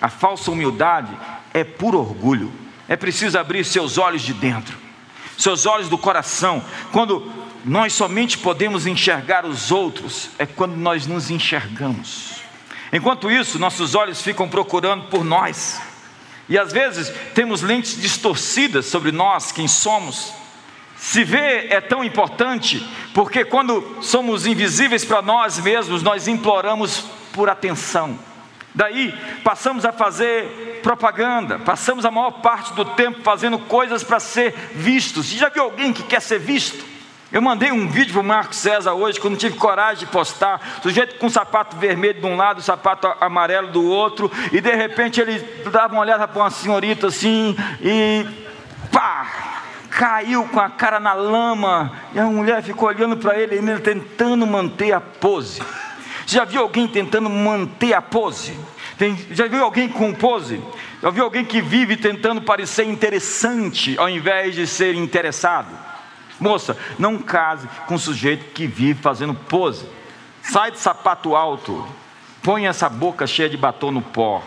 A 0.00 0.08
falsa 0.08 0.50
humildade 0.50 1.14
é 1.52 1.62
puro 1.62 1.98
orgulho. 1.98 2.50
É 2.88 2.96
preciso 2.96 3.38
abrir 3.38 3.64
seus 3.64 3.98
olhos 3.98 4.22
de 4.22 4.32
dentro, 4.32 4.78
seus 5.36 5.66
olhos 5.66 5.88
do 5.88 5.98
coração. 5.98 6.62
Quando 6.92 7.30
nós 7.64 7.92
somente 7.92 8.38
podemos 8.38 8.86
enxergar 8.86 9.44
os 9.44 9.70
outros, 9.70 10.30
é 10.38 10.46
quando 10.46 10.76
nós 10.76 11.06
nos 11.06 11.30
enxergamos. 11.30 12.40
Enquanto 12.92 13.30
isso, 13.30 13.58
nossos 13.58 13.94
olhos 13.94 14.20
ficam 14.20 14.48
procurando 14.48 15.04
por 15.04 15.24
nós. 15.24 15.80
E 16.48 16.58
às 16.58 16.72
vezes 16.72 17.12
temos 17.34 17.62
lentes 17.62 18.00
distorcidas 18.00 18.86
sobre 18.86 19.12
nós, 19.12 19.52
quem 19.52 19.68
somos. 19.68 20.32
Se 20.96 21.22
ver 21.24 21.70
é 21.70 21.80
tão 21.80 22.02
importante, 22.04 22.84
porque 23.14 23.44
quando 23.44 23.98
somos 24.02 24.46
invisíveis 24.46 25.04
para 25.04 25.22
nós 25.22 25.58
mesmos, 25.58 26.02
nós 26.02 26.26
imploramos 26.26 27.04
por 27.32 27.48
atenção. 27.48 28.18
Daí 28.74 29.12
passamos 29.42 29.84
a 29.84 29.92
fazer 29.92 30.80
propaganda, 30.82 31.58
passamos 31.58 32.04
a 32.04 32.10
maior 32.10 32.30
parte 32.30 32.72
do 32.74 32.84
tempo 32.84 33.22
fazendo 33.22 33.58
coisas 33.58 34.04
para 34.04 34.20
ser 34.20 34.54
vistos. 34.74 35.26
Já 35.26 35.48
viu 35.48 35.64
alguém 35.64 35.92
que 35.92 36.02
quer 36.04 36.20
ser 36.20 36.38
visto? 36.38 36.90
Eu 37.32 37.40
mandei 37.40 37.70
um 37.70 37.86
vídeo 37.86 38.12
para 38.12 38.22
o 38.22 38.24
Marcos 38.24 38.58
César 38.58 38.92
hoje, 38.92 39.20
quando 39.20 39.36
tive 39.36 39.56
coragem 39.56 40.04
de 40.04 40.06
postar, 40.06 40.80
sujeito 40.82 41.16
com 41.16 41.28
sapato 41.28 41.76
vermelho 41.76 42.20
de 42.20 42.26
um 42.26 42.36
lado, 42.36 42.60
sapato 42.60 43.06
amarelo 43.20 43.68
do 43.68 43.84
outro, 43.84 44.30
e 44.50 44.60
de 44.60 44.74
repente 44.74 45.20
ele 45.20 45.38
dava 45.70 45.94
uma 45.94 46.02
olhada 46.02 46.26
para 46.26 46.42
uma 46.42 46.50
senhorita 46.50 47.06
assim, 47.06 47.56
e 47.80 48.26
pá, 48.90 49.62
caiu 49.90 50.42
com 50.48 50.58
a 50.58 50.70
cara 50.70 50.98
na 50.98 51.12
lama, 51.12 51.92
e 52.12 52.18
a 52.18 52.24
mulher 52.24 52.64
ficou 52.64 52.88
olhando 52.88 53.16
para 53.16 53.38
ele, 53.38 53.56
ele 53.56 53.78
tentando 53.78 54.44
manter 54.44 54.92
a 54.92 55.00
pose. 55.00 55.62
Já 56.30 56.44
viu 56.44 56.62
alguém 56.62 56.86
tentando 56.86 57.28
manter 57.28 57.92
a 57.92 58.00
pose? 58.00 58.56
Tem, 58.96 59.16
já 59.32 59.48
viu 59.48 59.64
alguém 59.64 59.88
com 59.88 60.14
pose? 60.14 60.62
Já 61.02 61.10
viu 61.10 61.24
alguém 61.24 61.44
que 61.44 61.60
vive 61.60 61.96
tentando 61.96 62.40
parecer 62.40 62.84
interessante 62.84 63.98
ao 63.98 64.08
invés 64.08 64.54
de 64.54 64.64
ser 64.64 64.94
interessado? 64.94 65.76
Moça, 66.38 66.76
não 67.00 67.18
case 67.18 67.68
com 67.84 67.96
um 67.96 67.98
sujeito 67.98 68.44
que 68.52 68.64
vive 68.64 69.02
fazendo 69.02 69.34
pose. 69.34 69.84
Sai 70.40 70.70
de 70.70 70.78
sapato 70.78 71.34
alto. 71.34 71.84
Põe 72.44 72.68
essa 72.68 72.88
boca 72.88 73.26
cheia 73.26 73.48
de 73.48 73.56
batom 73.56 73.90
no 73.90 74.00
pó. 74.00 74.40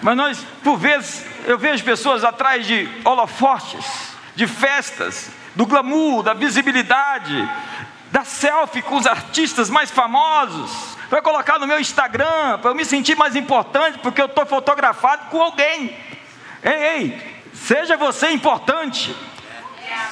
Mas 0.00 0.16
nós, 0.16 0.46
por 0.62 0.78
vezes, 0.78 1.29
eu 1.46 1.58
vejo 1.58 1.84
pessoas 1.84 2.24
atrás 2.24 2.66
de 2.66 2.88
holofotes, 3.04 4.14
de 4.34 4.46
festas, 4.46 5.30
do 5.54 5.66
glamour, 5.66 6.22
da 6.22 6.34
visibilidade, 6.34 7.48
da 8.10 8.24
selfie 8.24 8.82
com 8.82 8.96
os 8.96 9.06
artistas 9.06 9.70
mais 9.70 9.90
famosos, 9.90 10.96
para 11.08 11.20
colocar 11.20 11.58
no 11.58 11.66
meu 11.66 11.80
Instagram, 11.80 12.58
para 12.60 12.70
eu 12.70 12.74
me 12.74 12.84
sentir 12.84 13.16
mais 13.16 13.34
importante, 13.34 13.98
porque 13.98 14.20
eu 14.20 14.26
estou 14.26 14.46
fotografado 14.46 15.28
com 15.28 15.42
alguém. 15.42 15.96
Ei, 16.62 16.72
ei, 16.72 17.42
seja 17.52 17.96
você 17.96 18.30
importante. 18.30 19.14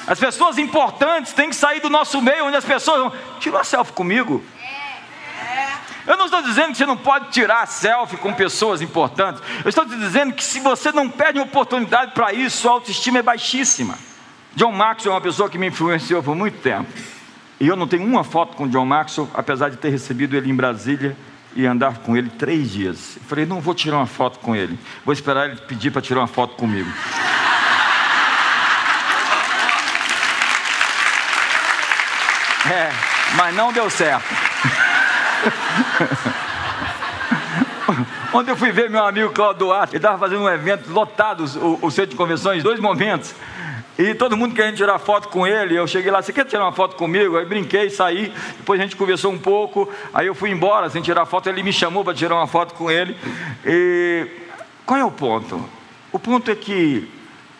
As 0.07 0.19
pessoas 0.19 0.57
importantes 0.57 1.33
têm 1.33 1.49
que 1.49 1.55
sair 1.55 1.79
do 1.79 1.89
nosso 1.89 2.21
meio, 2.21 2.45
onde 2.45 2.57
as 2.57 2.65
pessoas 2.65 2.99
vão. 2.99 3.13
Tira 3.39 3.57
uma 3.57 3.63
selfie 3.63 3.93
comigo. 3.93 4.43
Eu 6.09 6.17
não 6.17 6.25
estou 6.25 6.41
dizendo 6.41 6.71
que 6.71 6.77
você 6.79 6.87
não 6.87 6.97
pode 6.97 7.29
tirar 7.29 7.67
selfie 7.67 8.17
com 8.17 8.33
pessoas 8.33 8.81
importantes. 8.81 9.43
Eu 9.63 9.69
estou 9.69 9.85
te 9.85 9.95
dizendo 9.95 10.33
que 10.33 10.43
se 10.43 10.59
você 10.59 10.91
não 10.91 11.07
perde 11.07 11.37
uma 11.37 11.45
oportunidade 11.45 12.13
para 12.13 12.33
isso, 12.33 12.61
sua 12.61 12.71
autoestima 12.71 13.19
é 13.19 13.21
baixíssima. 13.21 13.93
John 14.55 14.71
Maxwell 14.71 15.13
é 15.13 15.15
uma 15.17 15.21
pessoa 15.21 15.47
que 15.47 15.59
me 15.59 15.67
influenciou 15.67 16.23
por 16.23 16.35
muito 16.35 16.57
tempo. 16.63 16.91
E 17.59 17.67
eu 17.67 17.75
não 17.75 17.87
tenho 17.87 18.03
uma 18.03 18.23
foto 18.23 18.57
com 18.57 18.67
John 18.67 18.87
Maxwell, 18.87 19.29
apesar 19.35 19.69
de 19.69 19.77
ter 19.77 19.89
recebido 19.89 20.35
ele 20.35 20.49
em 20.49 20.55
Brasília 20.55 21.15
e 21.55 21.63
andar 21.67 21.99
com 21.99 22.17
ele 22.17 22.31
três 22.31 22.71
dias. 22.71 23.17
Eu 23.17 23.23
falei, 23.27 23.45
não 23.45 23.61
vou 23.61 23.75
tirar 23.75 23.97
uma 23.97 24.07
foto 24.07 24.39
com 24.39 24.55
ele. 24.55 24.79
Vou 25.05 25.13
esperar 25.13 25.47
ele 25.47 25.61
pedir 25.61 25.91
para 25.91 26.01
tirar 26.01 26.21
uma 26.21 26.27
foto 26.27 26.55
comigo. 26.55 26.91
É, 32.65 32.89
mas 33.35 33.55
não 33.55 33.71
deu 33.71 33.87
certo. 33.91 34.48
Ontem 38.33 38.51
eu 38.51 38.57
fui 38.57 38.71
ver 38.71 38.89
meu 38.89 39.03
amigo 39.03 39.31
Claudio 39.31 39.59
Duarte, 39.59 39.93
ele 39.93 39.97
estava 39.97 40.17
fazendo 40.17 40.43
um 40.43 40.49
evento 40.49 40.89
lotado, 40.91 41.43
o, 41.59 41.87
o 41.87 41.91
centro 41.91 42.11
de 42.11 42.15
convenções, 42.15 42.63
dois 42.63 42.79
momentos. 42.79 43.35
E 43.97 44.13
todo 44.13 44.37
mundo 44.37 44.55
querendo 44.55 44.77
tirar 44.77 44.97
foto 44.97 45.27
com 45.27 45.45
ele. 45.45 45.75
Eu 45.75 45.85
cheguei 45.85 46.09
lá, 46.09 46.21
você 46.21 46.31
quer 46.31 46.45
tirar 46.45 46.63
uma 46.63 46.71
foto 46.71 46.95
comigo? 46.95 47.37
Aí 47.37 47.45
brinquei, 47.45 47.89
saí. 47.89 48.33
Depois 48.57 48.79
a 48.79 48.83
gente 48.83 48.95
conversou 48.95 49.29
um 49.29 49.37
pouco. 49.37 49.89
Aí 50.13 50.25
eu 50.25 50.33
fui 50.33 50.51
embora 50.51 50.89
sem 50.89 51.01
tirar 51.01 51.25
foto. 51.25 51.49
Ele 51.49 51.61
me 51.61 51.73
chamou 51.73 52.01
para 52.01 52.13
tirar 52.13 52.35
uma 52.35 52.47
foto 52.47 52.75
com 52.75 52.89
ele. 52.89 53.17
E 53.65 54.25
qual 54.85 54.97
é 54.97 55.03
o 55.03 55.11
ponto? 55.11 55.61
O 56.13 56.17
ponto 56.17 56.49
é 56.49 56.55
que 56.55 57.11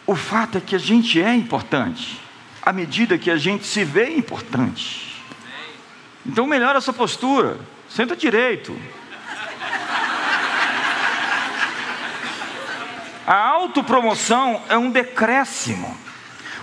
o 0.08 0.16
fato 0.16 0.58
é 0.58 0.62
que 0.62 0.76
a 0.76 0.80
gente 0.80 1.22
é 1.22 1.36
importante, 1.36 2.22
à 2.62 2.72
medida 2.72 3.18
que 3.18 3.30
a 3.30 3.36
gente 3.36 3.68
se 3.68 3.84
vê 3.84 4.16
importante. 4.16 5.09
Então 6.26 6.46
melhora 6.46 6.78
a 6.78 6.82
sua 6.82 6.94
postura. 6.94 7.58
Senta 7.90 8.16
direito. 8.16 8.78
A 13.26 13.48
autopromoção 13.48 14.62
é 14.70 14.78
um 14.78 14.90
decréscimo. 14.90 15.96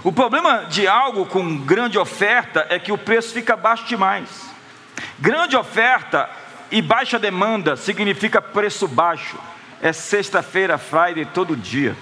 O 0.02 0.12
problema 0.12 0.64
de 0.64 0.86
algo 0.86 1.26
com 1.26 1.58
grande 1.58 1.98
oferta 1.98 2.66
é 2.68 2.78
que 2.78 2.92
o 2.92 2.98
preço 2.98 3.32
fica 3.32 3.56
baixo 3.56 3.84
demais. 3.86 4.28
Grande 5.18 5.56
oferta 5.56 6.28
e 6.70 6.82
baixa 6.82 7.18
demanda 7.18 7.76
significa 7.76 8.42
preço 8.42 8.88
baixo. 8.88 9.38
É 9.80 9.92
sexta-feira, 9.92 10.78
Friday 10.78 11.24
todo 11.26 11.56
dia. 11.56 11.96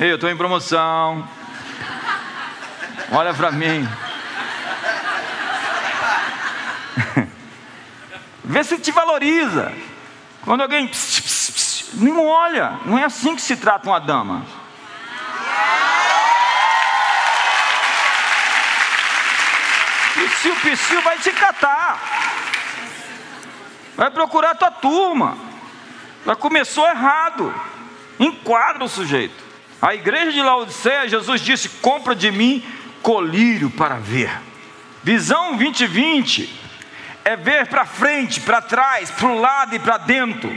Ei, 0.00 0.10
eu 0.10 0.14
estou 0.14 0.30
em 0.30 0.36
promoção. 0.36 1.28
Olha 3.12 3.34
para 3.34 3.52
mim. 3.52 3.86
Vê 8.44 8.62
se 8.64 8.78
te 8.78 8.90
valoriza. 8.90 9.72
Quando 10.42 10.62
alguém 10.62 10.86
pss, 10.86 11.20
pss, 11.22 11.52
pss, 11.52 11.96
não 11.96 12.26
olha, 12.26 12.78
não 12.84 12.98
é 12.98 13.04
assim 13.04 13.34
que 13.34 13.42
se 13.42 13.56
trata 13.56 13.88
uma 13.88 13.98
dama. 13.98 14.44
psiu, 20.52 20.54
psiu 20.56 21.02
vai 21.02 21.18
te 21.18 21.30
catar. 21.32 22.00
Vai 23.96 24.10
procurar 24.10 24.50
a 24.50 24.54
tua 24.54 24.70
turma. 24.70 25.36
Já 26.26 26.36
começou 26.36 26.86
errado. 26.86 27.54
Enquadra 28.18 28.84
o 28.84 28.88
sujeito. 28.88 29.42
A 29.80 29.94
igreja 29.94 30.32
de 30.32 30.42
Laodiceia, 30.42 31.08
Jesus 31.08 31.40
disse: 31.40 31.68
compra 31.68 32.14
de 32.14 32.30
mim 32.30 32.64
colírio 33.02 33.70
para 33.70 33.96
ver. 33.96 34.30
Visão 35.02 35.56
2020 35.56 36.63
é 37.24 37.36
ver 37.36 37.66
para 37.68 37.86
frente, 37.86 38.40
para 38.40 38.60
trás, 38.60 39.10
para 39.10 39.26
o 39.26 39.40
lado 39.40 39.74
e 39.74 39.78
para 39.78 39.96
dentro. 39.96 40.56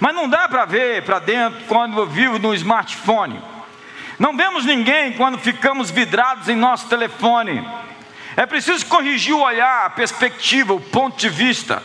Mas 0.00 0.14
não 0.14 0.28
dá 0.28 0.48
para 0.48 0.64
ver 0.64 1.04
para 1.04 1.18
dentro 1.18 1.60
quando 1.68 1.98
eu 1.98 2.06
vivo 2.06 2.38
no 2.38 2.54
smartphone. 2.54 3.40
Não 4.18 4.36
vemos 4.36 4.64
ninguém 4.64 5.12
quando 5.12 5.38
ficamos 5.38 5.90
vidrados 5.90 6.48
em 6.48 6.56
nosso 6.56 6.88
telefone. 6.88 7.66
É 8.36 8.46
preciso 8.46 8.86
corrigir 8.86 9.34
o 9.34 9.42
olhar, 9.42 9.86
a 9.86 9.90
perspectiva, 9.90 10.72
o 10.72 10.80
ponto 10.80 11.16
de 11.18 11.28
vista. 11.28 11.82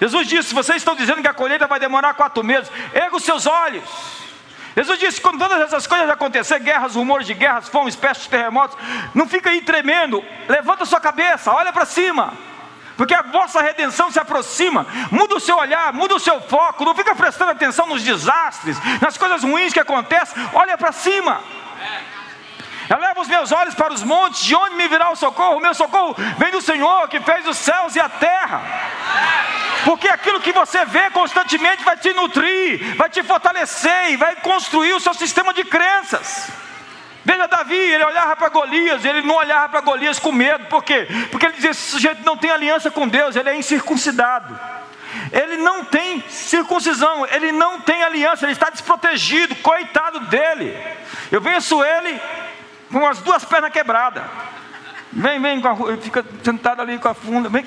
Jesus 0.00 0.28
disse: 0.28 0.54
vocês 0.54 0.78
estão 0.78 0.94
dizendo 0.94 1.22
que 1.22 1.28
a 1.28 1.34
colheita 1.34 1.66
vai 1.66 1.80
demorar 1.80 2.14
quatro 2.14 2.42
meses, 2.42 2.70
erga 2.92 3.16
os 3.16 3.24
seus 3.24 3.46
olhos. 3.46 3.84
Jesus 4.76 4.98
disse: 4.98 5.20
quando 5.20 5.38
todas 5.38 5.60
essas 5.60 5.86
coisas 5.86 6.08
acontecer, 6.08 6.58
guerras, 6.60 6.94
rumores 6.94 7.26
de 7.26 7.34
guerras, 7.34 7.68
fome, 7.68 7.92
pestes, 7.92 8.26
terremotos, 8.26 8.76
não 9.14 9.28
fica 9.28 9.50
aí 9.50 9.60
tremendo, 9.60 10.24
levanta 10.48 10.86
sua 10.86 11.00
cabeça, 11.00 11.52
olha 11.52 11.72
para 11.72 11.84
cima, 11.84 12.32
porque 13.02 13.14
a 13.14 13.22
vossa 13.22 13.60
redenção 13.60 14.12
se 14.12 14.20
aproxima. 14.20 14.86
Muda 15.10 15.34
o 15.34 15.40
seu 15.40 15.56
olhar, 15.56 15.92
muda 15.92 16.14
o 16.14 16.20
seu 16.20 16.40
foco, 16.40 16.84
não 16.84 16.94
fica 16.94 17.16
prestando 17.16 17.50
atenção 17.50 17.84
nos 17.84 18.00
desastres, 18.00 18.76
nas 19.00 19.18
coisas 19.18 19.42
ruins 19.42 19.72
que 19.72 19.80
acontecem, 19.80 20.40
olha 20.54 20.78
para 20.78 20.92
cima. 20.92 21.40
Eu 22.88 23.00
levo 23.00 23.22
os 23.22 23.26
meus 23.26 23.50
olhos 23.50 23.74
para 23.74 23.92
os 23.92 24.04
montes, 24.04 24.44
de 24.44 24.54
onde 24.54 24.76
me 24.76 24.86
virá 24.86 25.10
o 25.10 25.16
socorro? 25.16 25.56
O 25.56 25.60
meu 25.60 25.74
socorro 25.74 26.14
vem 26.38 26.52
do 26.52 26.60
Senhor 26.60 27.08
que 27.08 27.18
fez 27.18 27.44
os 27.44 27.56
céus 27.56 27.96
e 27.96 28.00
a 28.00 28.08
terra. 28.08 28.62
Porque 29.84 30.06
aquilo 30.06 30.40
que 30.40 30.52
você 30.52 30.84
vê 30.84 31.10
constantemente 31.10 31.82
vai 31.82 31.96
te 31.96 32.12
nutrir, 32.12 32.94
vai 32.94 33.10
te 33.10 33.20
fortalecer 33.24 34.12
e 34.12 34.16
vai 34.16 34.36
construir 34.36 34.92
o 34.92 35.00
seu 35.00 35.12
sistema 35.12 35.52
de 35.52 35.64
crenças. 35.64 36.52
Veja 37.24 37.46
Davi, 37.46 37.76
ele 37.76 38.04
olhava 38.04 38.34
para 38.36 38.48
Golias, 38.48 39.04
ele 39.04 39.22
não 39.22 39.36
olhava 39.36 39.68
para 39.68 39.80
Golias 39.80 40.18
com 40.18 40.32
medo, 40.32 40.66
por 40.66 40.82
quê? 40.82 41.06
Porque 41.30 41.46
ele 41.46 41.54
dizia: 41.54 41.70
esse 41.70 41.90
sujeito 41.90 42.24
não 42.24 42.36
tem 42.36 42.50
aliança 42.50 42.90
com 42.90 43.06
Deus, 43.06 43.36
ele 43.36 43.50
é 43.50 43.56
incircuncidado. 43.56 44.58
Ele 45.30 45.58
não 45.58 45.84
tem 45.84 46.22
circuncisão, 46.28 47.26
ele 47.26 47.52
não 47.52 47.80
tem 47.80 48.02
aliança, 48.02 48.44
ele 48.44 48.52
está 48.52 48.70
desprotegido, 48.70 49.54
coitado 49.56 50.20
dele. 50.20 50.76
Eu 51.30 51.40
venço 51.40 51.82
ele 51.84 52.20
com 52.90 53.06
as 53.06 53.18
duas 53.20 53.44
pernas 53.44 53.72
quebradas. 53.72 54.22
Vem, 55.12 55.40
vem, 55.40 55.62
fica 56.00 56.24
sentado 56.42 56.80
ali 56.80 56.98
com 56.98 57.08
a 57.08 57.14
funda. 57.14 57.48
Vem. 57.48 57.66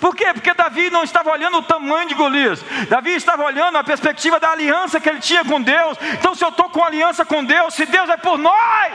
Por 0.00 0.14
quê? 0.14 0.32
Porque 0.32 0.52
Davi 0.52 0.90
não 0.90 1.02
estava 1.02 1.30
olhando 1.30 1.58
o 1.58 1.62
tamanho 1.62 2.08
de 2.08 2.14
Golias. 2.14 2.62
Davi 2.88 3.14
estava 3.14 3.44
olhando 3.44 3.78
a 3.78 3.84
perspectiva 3.84 4.38
da 4.38 4.50
aliança 4.50 5.00
que 5.00 5.08
ele 5.08 5.20
tinha 5.20 5.44
com 5.44 5.60
Deus. 5.60 5.96
Então, 6.12 6.34
se 6.34 6.44
eu 6.44 6.50
estou 6.50 6.68
com 6.68 6.84
aliança 6.84 7.24
com 7.24 7.44
Deus, 7.44 7.74
se 7.74 7.86
Deus 7.86 8.08
é 8.10 8.16
por 8.16 8.36
nós. 8.36 8.92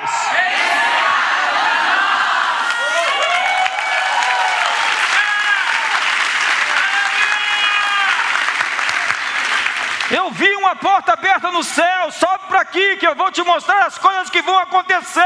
Eu 10.12 10.30
vi 10.30 10.54
uma 10.56 10.76
porta 10.76 11.14
aberta 11.14 11.50
no 11.52 11.64
céu, 11.64 12.12
sobe 12.12 12.44
para 12.50 12.60
aqui 12.60 12.98
que 12.98 13.08
eu 13.08 13.16
vou 13.16 13.32
te 13.32 13.42
mostrar 13.44 13.86
as 13.86 13.98
coisas 13.98 14.30
que 14.30 14.42
vão 14.42 14.60
acontecer. 14.60 15.22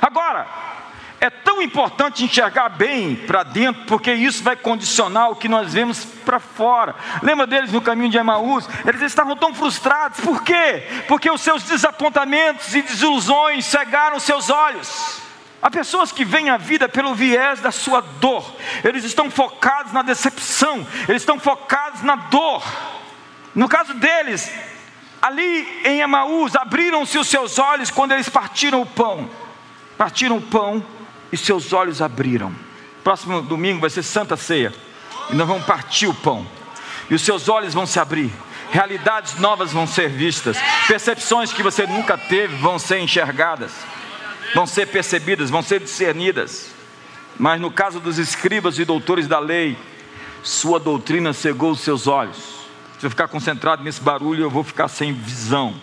Agora, 0.00 0.46
é 1.20 1.28
tão 1.28 1.60
importante 1.60 2.24
enxergar 2.24 2.70
bem 2.70 3.14
para 3.14 3.42
dentro, 3.42 3.84
porque 3.84 4.10
isso 4.10 4.42
vai 4.42 4.56
condicionar 4.56 5.30
o 5.30 5.36
que 5.36 5.48
nós 5.48 5.74
vemos 5.74 6.02
para 6.02 6.40
fora. 6.40 6.94
Lembra 7.22 7.46
deles 7.46 7.70
no 7.70 7.82
caminho 7.82 8.10
de 8.10 8.16
Emaús? 8.16 8.66
Eles 8.86 9.02
estavam 9.02 9.36
tão 9.36 9.54
frustrados, 9.54 10.18
por 10.20 10.42
quê? 10.42 10.82
Porque 11.06 11.30
os 11.30 11.42
seus 11.42 11.62
desapontamentos 11.64 12.74
e 12.74 12.80
desilusões 12.80 13.66
cegaram 13.66 14.18
seus 14.18 14.48
olhos. 14.48 15.20
Há 15.60 15.70
pessoas 15.70 16.10
que 16.10 16.24
veem 16.24 16.48
a 16.48 16.56
vida 16.56 16.88
pelo 16.88 17.14
viés 17.14 17.60
da 17.60 17.70
sua 17.70 18.00
dor, 18.00 18.56
eles 18.82 19.04
estão 19.04 19.30
focados 19.30 19.92
na 19.92 20.00
decepção, 20.00 20.86
eles 21.06 21.20
estão 21.20 21.38
focados 21.38 22.00
na 22.00 22.16
dor. 22.16 22.64
No 23.54 23.68
caso 23.68 23.92
deles, 23.92 24.50
ali 25.20 25.68
em 25.84 26.00
Emaús, 26.00 26.56
abriram-se 26.56 27.18
os 27.18 27.28
seus 27.28 27.58
olhos 27.58 27.90
quando 27.90 28.12
eles 28.12 28.30
partiram 28.30 28.80
o 28.80 28.86
pão. 28.86 29.28
Partiram 29.98 30.38
o 30.38 30.40
pão 30.40 30.82
e 31.32 31.36
seus 31.36 31.72
olhos 31.72 32.02
abriram. 32.02 32.54
Próximo 33.02 33.40
domingo 33.42 33.80
vai 33.80 33.90
ser 33.90 34.02
Santa 34.02 34.36
Ceia. 34.36 34.72
E 35.30 35.34
nós 35.34 35.46
vamos 35.46 35.64
partir 35.64 36.06
o 36.06 36.14
pão. 36.14 36.46
E 37.08 37.14
os 37.14 37.22
seus 37.22 37.48
olhos 37.48 37.74
vão 37.74 37.86
se 37.86 37.98
abrir. 37.98 38.30
Realidades 38.70 39.38
novas 39.38 39.72
vão 39.72 39.86
ser 39.86 40.08
vistas. 40.08 40.56
Percepções 40.86 41.52
que 41.52 41.62
você 41.62 41.86
nunca 41.86 42.16
teve 42.16 42.56
vão 42.56 42.78
ser 42.78 42.98
enxergadas. 42.98 43.72
Vão 44.54 44.66
ser 44.66 44.86
percebidas, 44.86 45.50
vão 45.50 45.62
ser 45.62 45.80
discernidas. 45.80 46.70
Mas 47.38 47.60
no 47.60 47.70
caso 47.70 48.00
dos 48.00 48.18
escribas 48.18 48.78
e 48.78 48.84
doutores 48.84 49.26
da 49.26 49.38
lei, 49.38 49.78
sua 50.42 50.78
doutrina 50.78 51.32
cegou 51.32 51.70
os 51.72 51.80
seus 51.80 52.06
olhos 52.06 52.60
se 53.00 53.06
eu 53.06 53.10
ficar 53.10 53.28
concentrado 53.28 53.82
nesse 53.82 54.02
barulho, 54.02 54.42
eu 54.42 54.50
vou 54.50 54.62
ficar 54.62 54.86
sem 54.86 55.10
visão. 55.10 55.74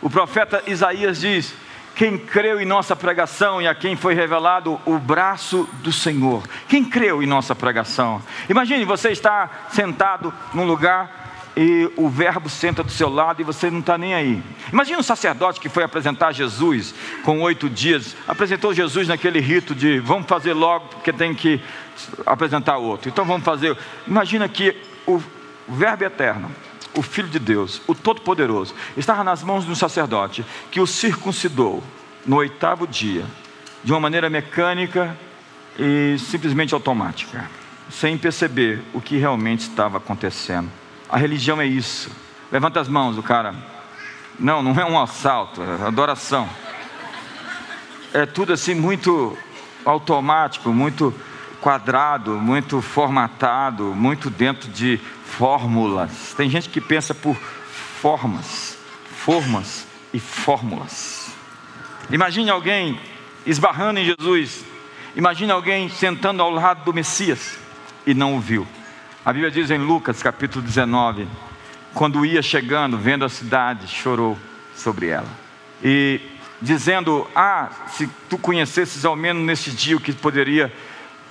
O 0.00 0.08
profeta 0.08 0.62
Isaías 0.66 1.20
diz: 1.20 1.52
Quem 2.00 2.16
creu 2.16 2.58
em 2.58 2.64
nossa 2.64 2.96
pregação 2.96 3.60
e 3.60 3.68
a 3.68 3.74
quem 3.74 3.94
foi 3.94 4.14
revelado 4.14 4.80
o 4.86 4.98
braço 4.98 5.68
do 5.82 5.92
Senhor. 5.92 6.42
Quem 6.66 6.82
creu 6.82 7.22
em 7.22 7.26
nossa 7.26 7.54
pregação? 7.54 8.22
Imagine 8.48 8.86
você 8.86 9.10
está 9.10 9.50
sentado 9.68 10.32
num 10.54 10.64
lugar 10.64 11.52
e 11.54 11.92
o 11.98 12.08
verbo 12.08 12.48
senta 12.48 12.82
do 12.82 12.90
seu 12.90 13.10
lado 13.10 13.42
e 13.42 13.44
você 13.44 13.70
não 13.70 13.80
está 13.80 13.98
nem 13.98 14.14
aí. 14.14 14.42
Imagine 14.72 14.96
um 14.96 15.02
sacerdote 15.02 15.60
que 15.60 15.68
foi 15.68 15.84
apresentar 15.84 16.32
Jesus 16.32 16.94
com 17.22 17.42
oito 17.42 17.68
dias, 17.68 18.16
apresentou 18.26 18.72
Jesus 18.72 19.06
naquele 19.06 19.38
rito 19.38 19.74
de 19.74 19.98
vamos 19.98 20.26
fazer 20.26 20.54
logo 20.54 20.86
porque 20.86 21.12
tem 21.12 21.34
que 21.34 21.60
apresentar 22.24 22.78
outro. 22.78 23.10
Então 23.10 23.26
vamos 23.26 23.44
fazer. 23.44 23.76
Imagina 24.06 24.48
que 24.48 24.74
o 25.06 25.20
Verbo 25.68 26.04
eterno, 26.04 26.50
o 26.96 27.02
Filho 27.02 27.28
de 27.28 27.38
Deus, 27.38 27.80
o 27.86 27.94
Todo-Poderoso, 27.94 28.74
estava 28.96 29.22
nas 29.22 29.42
mãos 29.42 29.64
de 29.64 29.70
um 29.70 29.74
sacerdote 29.74 30.44
que 30.70 30.80
o 30.80 30.86
circuncidou 30.86 31.82
no 32.26 32.36
oitavo 32.36 32.86
dia, 32.86 33.24
de 33.82 33.92
uma 33.92 34.00
maneira 34.00 34.28
mecânica 34.28 35.16
e 35.78 36.16
simplesmente 36.18 36.74
automática, 36.74 37.48
sem 37.90 38.18
perceber 38.18 38.82
o 38.92 39.00
que 39.00 39.16
realmente 39.16 39.60
estava 39.60 39.98
acontecendo. 39.98 40.70
A 41.08 41.16
religião 41.16 41.60
é 41.60 41.66
isso. 41.66 42.10
Levanta 42.52 42.80
as 42.80 42.88
mãos, 42.88 43.16
o 43.16 43.22
cara. 43.22 43.54
Não, 44.38 44.62
não 44.62 44.72
é 44.80 44.84
um 44.84 45.00
assalto, 45.00 45.62
é 45.62 45.86
adoração. 45.86 46.48
É 48.12 48.26
tudo 48.26 48.52
assim 48.52 48.74
muito 48.74 49.36
automático, 49.84 50.72
muito 50.72 51.14
quadrado, 51.60 52.32
muito 52.32 52.80
formatado, 52.80 53.94
muito 53.94 54.30
dentro 54.30 54.68
de 54.70 54.98
fórmulas. 55.24 56.34
Tem 56.36 56.48
gente 56.48 56.68
que 56.68 56.80
pensa 56.80 57.14
por 57.14 57.36
formas, 57.36 58.78
formas 59.24 59.86
e 60.12 60.18
fórmulas. 60.18 61.32
Imagine 62.10 62.50
alguém 62.50 62.98
esbarrando 63.46 64.00
em 64.00 64.04
Jesus. 64.04 64.64
Imagine 65.14 65.52
alguém 65.52 65.88
sentando 65.88 66.42
ao 66.42 66.50
lado 66.50 66.84
do 66.84 66.94
Messias 66.94 67.58
e 68.06 68.14
não 68.14 68.36
o 68.36 68.40
viu. 68.40 68.66
A 69.24 69.32
Bíblia 69.32 69.50
diz 69.50 69.70
em 69.70 69.78
Lucas 69.78 70.22
capítulo 70.22 70.64
19: 70.64 71.28
quando 71.94 72.24
ia 72.24 72.42
chegando, 72.42 72.96
vendo 72.96 73.24
a 73.24 73.28
cidade, 73.28 73.86
chorou 73.88 74.38
sobre 74.74 75.08
ela. 75.08 75.28
E 75.82 76.20
dizendo: 76.60 77.26
Ah, 77.34 77.70
se 77.88 78.08
tu 78.28 78.38
conhecesses 78.38 79.04
ao 79.04 79.16
menos 79.16 79.42
nesse 79.42 79.70
dia 79.70 79.96
o 79.96 80.00
que 80.00 80.12
poderia 80.12 80.72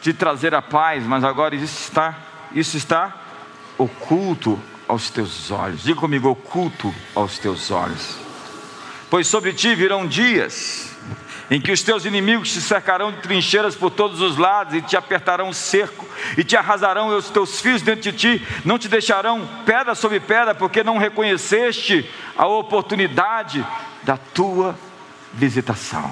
te 0.02 0.14
trazer 0.14 0.54
a 0.56 0.62
paz, 0.62 1.04
mas 1.04 1.24
agora 1.24 1.56
isso 1.56 1.66
está, 1.66 2.18
isso 2.54 2.78
está 2.78 3.16
oculto 3.78 4.60
aos 4.88 5.10
teus 5.10 5.52
olhos. 5.52 5.84
Diga 5.84 6.00
comigo, 6.00 6.30
oculto 6.30 6.94
aos 7.16 7.38
teus 7.38 7.72
olhos. 7.72 8.18
Pois 9.10 9.28
sobre 9.28 9.54
ti 9.54 9.74
virão 9.76 10.06
dias 10.06 10.90
em 11.50 11.60
que 11.60 11.72
os 11.72 11.82
teus 11.82 12.06
inimigos 12.06 12.52
te 12.54 12.62
cercarão 12.62 13.12
de 13.12 13.22
trincheiras 13.22 13.76
por 13.76 13.90
todos 13.90 14.22
os 14.22 14.38
lados 14.38 14.76
e 14.76 14.82
te 14.82 14.96
apertarão 14.96 15.50
o 15.50 15.54
cerco 15.54 16.06
e 16.38 16.44
te 16.44 16.56
arrasarão 16.56 17.08
os 17.18 17.30
teus 17.30 17.60
filhos 17.60 17.82
dentro 17.82 18.04
de 18.04 18.14
ti, 18.14 18.48
não 18.64 18.78
te 18.78 18.88
deixarão 18.88 19.48
pedra 19.66 19.96
sobre 19.96 20.20
pedra, 20.20 20.54
porque 20.54 20.84
não 20.84 20.98
reconheceste 20.98 22.08
a 22.38 22.46
oportunidade 22.46 23.66
da 24.04 24.16
tua 24.16 24.78
visitação. 25.34 26.12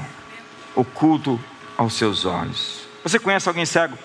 Oculto 0.76 1.40
aos 1.78 1.94
seus 1.94 2.26
olhos. 2.26 2.87
Você 3.08 3.20
conhece 3.20 3.48
alguém 3.48 3.66
cego? 3.66 3.98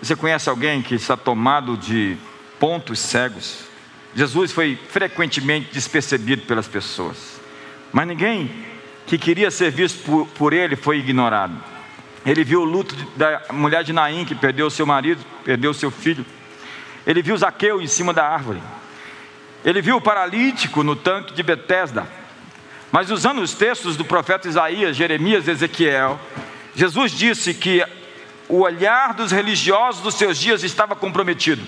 Você 0.00 0.14
conhece 0.14 0.48
alguém 0.48 0.80
que 0.80 0.94
está 0.94 1.16
tomado 1.16 1.76
de 1.76 2.16
pontos 2.60 3.00
cegos? 3.00 3.64
Jesus 4.14 4.52
foi 4.52 4.78
frequentemente 4.88 5.70
despercebido 5.72 6.42
pelas 6.42 6.68
pessoas, 6.68 7.40
mas 7.92 8.06
ninguém 8.06 8.48
que 9.04 9.18
queria 9.18 9.50
ser 9.50 9.72
visto 9.72 10.00
por, 10.04 10.28
por 10.28 10.52
ele 10.52 10.76
foi 10.76 10.98
ignorado. 10.98 11.60
Ele 12.24 12.44
viu 12.44 12.60
o 12.60 12.64
luto 12.64 12.94
da 13.16 13.42
mulher 13.50 13.82
de 13.82 13.92
Naim, 13.92 14.24
que 14.24 14.34
perdeu 14.36 14.70
seu 14.70 14.86
marido, 14.86 15.24
perdeu 15.44 15.74
seu 15.74 15.90
filho. 15.90 16.24
Ele 17.04 17.22
viu 17.22 17.36
Zaqueu 17.36 17.82
em 17.82 17.88
cima 17.88 18.14
da 18.14 18.28
árvore. 18.28 18.62
Ele 19.64 19.82
viu 19.82 19.96
o 19.96 20.00
paralítico 20.00 20.84
no 20.84 20.94
tanque 20.94 21.34
de 21.34 21.42
Betesda. 21.42 22.06
Mas 22.92 23.10
usando 23.10 23.42
os 23.42 23.54
textos 23.54 23.96
do 23.96 24.04
profeta 24.04 24.46
Isaías, 24.46 24.96
Jeremias 24.96 25.48
e 25.48 25.50
Ezequiel, 25.50 26.20
Jesus 26.76 27.10
disse 27.10 27.52
que 27.52 27.84
o 28.48 28.60
olhar 28.60 29.14
dos 29.14 29.32
religiosos 29.32 30.02
dos 30.02 30.14
seus 30.14 30.38
dias 30.38 30.62
estava 30.62 30.94
comprometido. 30.94 31.66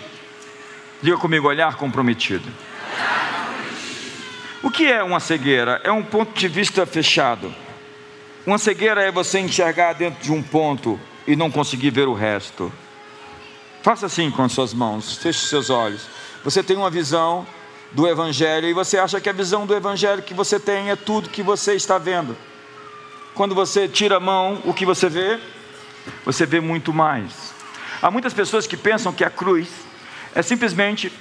Diga 1.02 1.16
comigo, 1.16 1.48
olhar 1.48 1.76
comprometido. 1.76 2.48
O 4.62 4.70
que 4.70 4.86
é 4.86 5.02
uma 5.02 5.20
cegueira? 5.20 5.80
É 5.84 5.92
um 5.92 6.02
ponto 6.02 6.38
de 6.38 6.48
vista 6.48 6.84
fechado. 6.84 7.54
Uma 8.44 8.58
cegueira 8.58 9.02
é 9.02 9.10
você 9.10 9.38
enxergar 9.38 9.92
dentro 9.92 10.22
de 10.22 10.32
um 10.32 10.42
ponto 10.42 10.98
e 11.26 11.36
não 11.36 11.50
conseguir 11.50 11.90
ver 11.90 12.08
o 12.08 12.14
resto. 12.14 12.72
Faça 13.82 14.06
assim 14.06 14.30
com 14.30 14.42
as 14.42 14.52
suas 14.52 14.74
mãos, 14.74 15.16
feche 15.16 15.46
seus 15.46 15.70
olhos. 15.70 16.08
Você 16.42 16.62
tem 16.62 16.76
uma 16.76 16.90
visão 16.90 17.46
do 17.92 18.06
Evangelho 18.06 18.68
e 18.68 18.72
você 18.72 18.98
acha 18.98 19.20
que 19.20 19.28
a 19.28 19.32
visão 19.32 19.66
do 19.66 19.74
Evangelho 19.74 20.22
que 20.22 20.34
você 20.34 20.58
tem 20.58 20.90
é 20.90 20.96
tudo 20.96 21.28
que 21.28 21.42
você 21.42 21.74
está 21.74 21.98
vendo. 21.98 22.36
Quando 23.34 23.54
você 23.54 23.86
tira 23.86 24.16
a 24.16 24.20
mão, 24.20 24.60
o 24.64 24.74
que 24.74 24.84
você 24.84 25.08
vê? 25.08 25.38
Você 26.24 26.46
vê 26.46 26.60
muito 26.60 26.92
mais. 26.92 27.54
Há 28.00 28.10
muitas 28.10 28.32
pessoas 28.32 28.66
que 28.66 28.76
pensam 28.76 29.12
que 29.12 29.24
a 29.24 29.30
cruz 29.30 29.68
é 30.34 30.42
simplesmente 30.42 31.12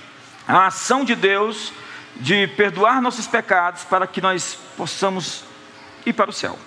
a 0.47 0.67
ação 0.67 1.03
de 1.03 1.15
Deus 1.15 1.73
de 2.15 2.47
perdoar 2.47 3.01
nossos 3.01 3.27
pecados 3.27 3.83
para 3.83 4.07
que 4.07 4.21
nós 4.21 4.57
possamos 4.75 5.43
ir 6.05 6.13
para 6.13 6.29
o 6.29 6.33
céu. 6.33 6.57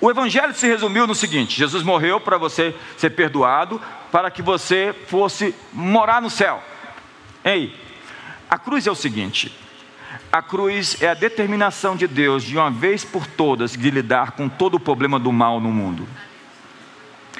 O 0.00 0.10
Evangelho 0.10 0.54
se 0.54 0.66
resumiu 0.66 1.06
no 1.06 1.14
seguinte: 1.14 1.56
Jesus 1.56 1.82
morreu 1.82 2.20
para 2.20 2.38
você 2.38 2.74
ser 2.96 3.10
perdoado, 3.10 3.80
para 4.10 4.30
que 4.30 4.42
você 4.42 4.94
fosse 5.08 5.54
morar 5.72 6.22
no 6.22 6.30
céu. 6.30 6.62
Ei, 7.44 7.74
a 8.48 8.58
cruz 8.58 8.86
é 8.86 8.90
o 8.90 8.94
seguinte: 8.94 9.54
a 10.32 10.42
cruz 10.42 11.00
é 11.00 11.08
a 11.08 11.14
determinação 11.14 11.96
de 11.96 12.06
Deus, 12.06 12.44
de 12.44 12.56
uma 12.56 12.70
vez 12.70 13.04
por 13.04 13.26
todas, 13.26 13.72
de 13.72 13.90
lidar 13.90 14.32
com 14.32 14.48
todo 14.48 14.74
o 14.74 14.80
problema 14.80 15.18
do 15.18 15.32
mal 15.32 15.60
no 15.60 15.70
mundo. 15.70 16.06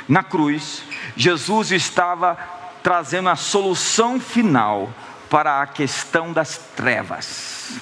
Na 0.09 0.23
cruz, 0.23 0.83
Jesus 1.17 1.73
estava 1.73 2.39
trazendo 2.83 3.29
a 3.29 3.37
solução 3.37 4.21
final 4.21 4.93
para 5.29 5.61
a 5.61 5.67
questão 5.67 6.33
das 6.33 6.57
trevas. 6.77 7.81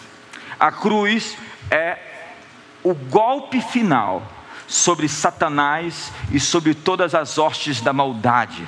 A 0.59 0.73
cruz 0.73 1.37
é 1.71 1.99
o 2.83 2.95
golpe 2.95 3.61
final 3.61 4.23
sobre 4.67 5.09
Satanás 5.09 6.11
e 6.31 6.41
sobre 6.41 6.75
todas 6.75 7.15
as 7.15 7.37
hostes 7.37 7.81
da 7.81 7.93
maldade. 7.93 8.67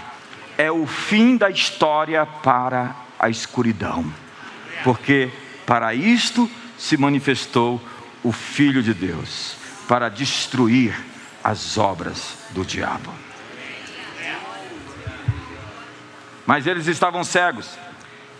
É 0.58 0.70
o 0.70 0.86
fim 0.86 1.36
da 1.36 1.50
história 1.50 2.26
para 2.26 2.94
a 3.18 3.30
escuridão. 3.30 4.12
Porque 4.84 5.30
para 5.64 5.94
isto 5.94 6.50
se 6.78 6.96
manifestou 6.96 7.80
o 8.22 8.30
Filho 8.30 8.82
de 8.82 8.92
Deus 8.92 9.56
para 9.88 10.08
destruir 10.08 10.94
as 11.42 11.78
obras 11.78 12.38
do 12.50 12.64
diabo. 12.64 13.25
Mas 16.46 16.66
eles 16.66 16.86
estavam 16.86 17.24
cegos 17.24 17.76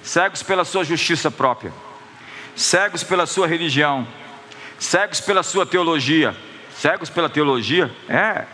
cegos 0.06 0.42
pela 0.42 0.64
sua 0.64 0.84
justiça 0.84 1.30
própria, 1.30 1.72
cegos 2.54 3.02
pela 3.02 3.26
sua 3.26 3.46
religião, 3.46 4.06
cegos 4.78 5.20
pela 5.20 5.42
sua 5.42 5.66
teologia. 5.66 6.34
Cegos 6.76 7.08
pela 7.08 7.28
teologia? 7.28 7.90
É. 8.08 8.44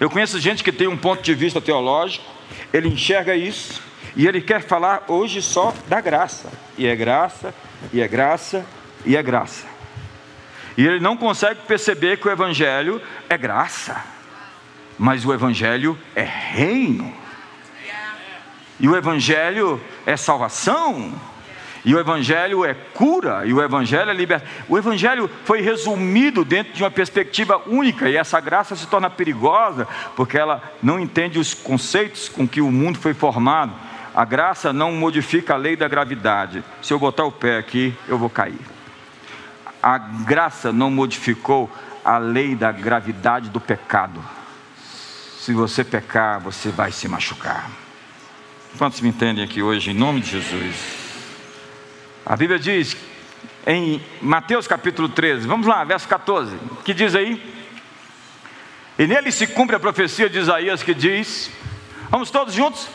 Eu 0.00 0.10
conheço 0.10 0.38
gente 0.40 0.64
que 0.64 0.72
tem 0.72 0.88
um 0.88 0.96
ponto 0.96 1.22
de 1.22 1.32
vista 1.32 1.60
teológico, 1.60 2.24
ele 2.72 2.88
enxerga 2.88 3.36
isso 3.36 3.80
e 4.16 4.26
ele 4.26 4.40
quer 4.40 4.60
falar 4.60 5.04
hoje 5.06 5.40
só 5.40 5.72
da 5.86 6.00
graça. 6.00 6.50
E 6.76 6.86
é 6.86 6.96
graça, 6.96 7.54
e 7.92 8.00
é 8.00 8.08
graça, 8.08 8.66
e 9.06 9.16
é 9.16 9.22
graça. 9.22 9.66
E 10.76 10.84
ele 10.84 10.98
não 10.98 11.16
consegue 11.16 11.60
perceber 11.66 12.18
que 12.18 12.26
o 12.26 12.30
Evangelho 12.30 13.00
é 13.28 13.38
graça, 13.38 14.04
mas 14.98 15.24
o 15.24 15.32
Evangelho 15.32 15.96
é 16.14 16.22
reino. 16.22 17.14
E 18.80 18.88
o 18.88 18.96
Evangelho 18.96 19.80
é 20.04 20.16
salvação. 20.16 21.12
E 21.84 21.94
o 21.94 21.98
Evangelho 21.98 22.64
é 22.64 22.74
cura, 22.74 23.46
e 23.46 23.54
o 23.54 23.62
Evangelho 23.62 24.10
é 24.10 24.14
libertação. 24.14 24.54
O 24.68 24.76
Evangelho 24.76 25.30
foi 25.44 25.62
resumido 25.62 26.44
dentro 26.44 26.72
de 26.72 26.82
uma 26.82 26.90
perspectiva 26.90 27.62
única, 27.66 28.08
e 28.08 28.16
essa 28.16 28.38
graça 28.40 28.76
se 28.76 28.86
torna 28.86 29.08
perigosa, 29.08 29.88
porque 30.14 30.36
ela 30.36 30.62
não 30.82 31.00
entende 31.00 31.38
os 31.38 31.54
conceitos 31.54 32.28
com 32.28 32.46
que 32.46 32.60
o 32.60 32.70
mundo 32.70 32.98
foi 32.98 33.14
formado. 33.14 33.72
A 34.14 34.24
graça 34.26 34.72
não 34.72 34.92
modifica 34.92 35.54
a 35.54 35.56
lei 35.56 35.74
da 35.76 35.88
gravidade. 35.88 36.62
Se 36.82 36.92
eu 36.92 36.98
botar 36.98 37.24
o 37.24 37.32
pé 37.32 37.56
aqui, 37.56 37.94
eu 38.08 38.18
vou 38.18 38.28
cair 38.28 38.58
a 39.82 39.98
graça 39.98 40.72
não 40.72 40.90
modificou 40.90 41.70
a 42.04 42.18
lei 42.18 42.54
da 42.54 42.70
gravidade 42.72 43.50
do 43.50 43.60
pecado. 43.60 44.22
Se 45.38 45.54
você 45.54 45.82
pecar, 45.82 46.38
você 46.40 46.68
vai 46.70 46.92
se 46.92 47.08
machucar. 47.08 47.70
Quantos 48.78 49.00
me 49.00 49.08
entendem 49.08 49.44
aqui 49.44 49.62
hoje, 49.62 49.90
em 49.90 49.94
nome 49.94 50.20
de 50.20 50.30
Jesus? 50.30 50.76
A 52.24 52.36
Bíblia 52.36 52.58
diz 52.58 52.96
em 53.66 54.00
Mateus 54.22 54.66
capítulo 54.66 55.08
13, 55.08 55.46
vamos 55.46 55.66
lá, 55.66 55.84
verso 55.84 56.08
14, 56.08 56.56
que 56.84 56.94
diz 56.94 57.14
aí? 57.14 57.42
E 58.98 59.06
nele 59.06 59.32
se 59.32 59.46
cumpre 59.46 59.76
a 59.76 59.80
profecia 59.80 60.28
de 60.28 60.38
Isaías 60.38 60.82
que 60.82 60.94
diz: 60.94 61.50
Vamos 62.10 62.30
todos 62.30 62.54
juntos? 62.54 62.86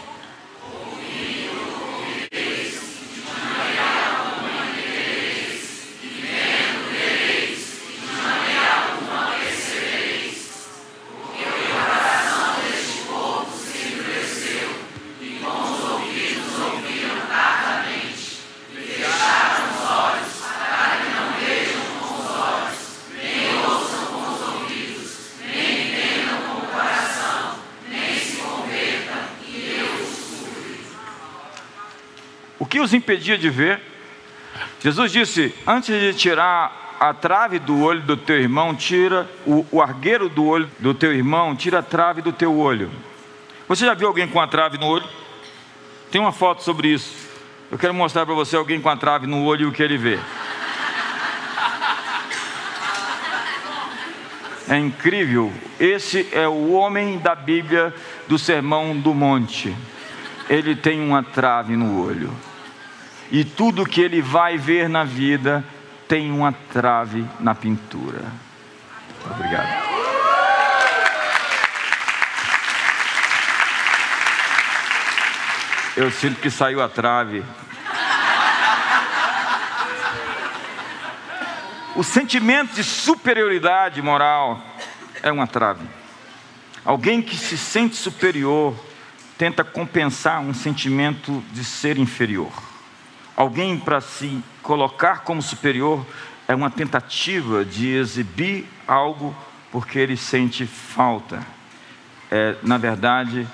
Os 32.86 32.94
impedia 32.94 33.38
de 33.38 33.50
ver? 33.50 33.82
Jesus 34.80 35.12
disse: 35.12 35.54
Antes 35.68 36.00
de 36.00 36.14
tirar 36.14 36.96
a 37.00 37.14
trave 37.14 37.60
do 37.60 37.82
olho 37.82 38.02
do 38.02 38.16
teu 38.16 38.40
irmão, 38.40 38.74
tira 38.74 39.30
o, 39.46 39.66
o 39.72 39.82
argueiro 39.82 40.30
do 40.30 40.46
olho 40.46 40.70
do 40.80 40.94
teu 40.94 41.14
irmão, 41.14 41.56
tira 41.56 41.80
a 41.80 41.84
trave 41.84 42.22
do 42.22 42.32
teu 42.32 42.58
olho. 42.58 42.90
Você 43.68 43.86
já 43.86 43.94
viu 43.94 44.08
alguém 44.08 44.28
com 44.28 44.40
a 44.40 44.48
trave 44.48 44.78
no 44.78 44.86
olho? 44.86 45.06
Tem 46.12 46.22
uma 46.22 46.32
foto 46.32 46.64
sobre 46.64 46.88
isso. 46.90 47.14
Eu 47.72 47.78
quero 47.78 47.94
mostrar 47.94 48.26
para 48.26 48.36
você 48.36 48.56
alguém 48.56 48.80
com 48.80 48.90
a 48.90 48.96
trave 48.96 49.28
no 49.28 49.44
olho 49.44 49.64
e 49.64 49.66
o 49.66 49.72
que 49.72 49.84
ele 49.84 49.98
vê. 49.98 50.20
É 54.68 54.78
incrível. 54.78 55.52
Esse 55.80 56.28
é 56.32 56.48
o 56.48 56.72
homem 56.72 57.20
da 57.20 57.36
Bíblia 57.36 57.94
do 58.28 58.38
Sermão 58.40 58.98
do 58.98 59.14
Monte. 59.14 59.76
Ele 60.50 60.76
tem 60.76 61.02
uma 61.02 61.22
trave 61.22 61.76
no 61.76 62.04
olho 62.04 62.32
e 63.32 63.44
tudo 63.44 63.86
que 63.86 64.02
ele 64.02 64.22
vai 64.22 64.58
ver 64.58 64.88
na 64.88 65.04
vida 65.04 65.64
tem 66.08 66.32
uma 66.32 66.52
trave 66.52 67.26
na 67.40 67.56
pintura. 67.56 68.24
Obrigado. 69.32 69.96
Eu 75.98 76.12
sinto 76.12 76.42
que 76.42 76.50
saiu 76.50 76.84
a 76.84 76.90
trave. 76.90 77.44
O 81.96 82.04
sentimento 82.04 82.76
de 82.76 82.84
superioridade 82.84 84.02
moral 84.02 84.62
é 85.24 85.32
uma 85.32 85.48
trave. 85.48 85.88
Alguém 86.84 87.22
que 87.22 87.38
se 87.38 87.58
sente 87.58 87.96
superior 87.96 88.76
tenta 89.38 89.64
compensar 89.64 90.42
um 90.42 90.54
sentimento 90.54 91.42
de 91.52 91.64
ser 91.64 91.98
inferior. 91.98 92.52
Alguém 93.36 93.78
para 93.78 94.00
se 94.00 94.42
colocar 94.64 95.22
como 95.22 95.42
superior 95.42 96.06
é 96.48 96.56
uma 96.56 96.70
tentativa 96.70 97.66
de 97.66 97.90
exibir 97.90 98.66
algo 98.88 99.36
porque 99.72 100.00
ele 100.00 100.16
sente 100.16 100.66
falta. 100.66 101.46
É, 102.32 102.56
na 102.64 102.78
verdade, 102.78 103.48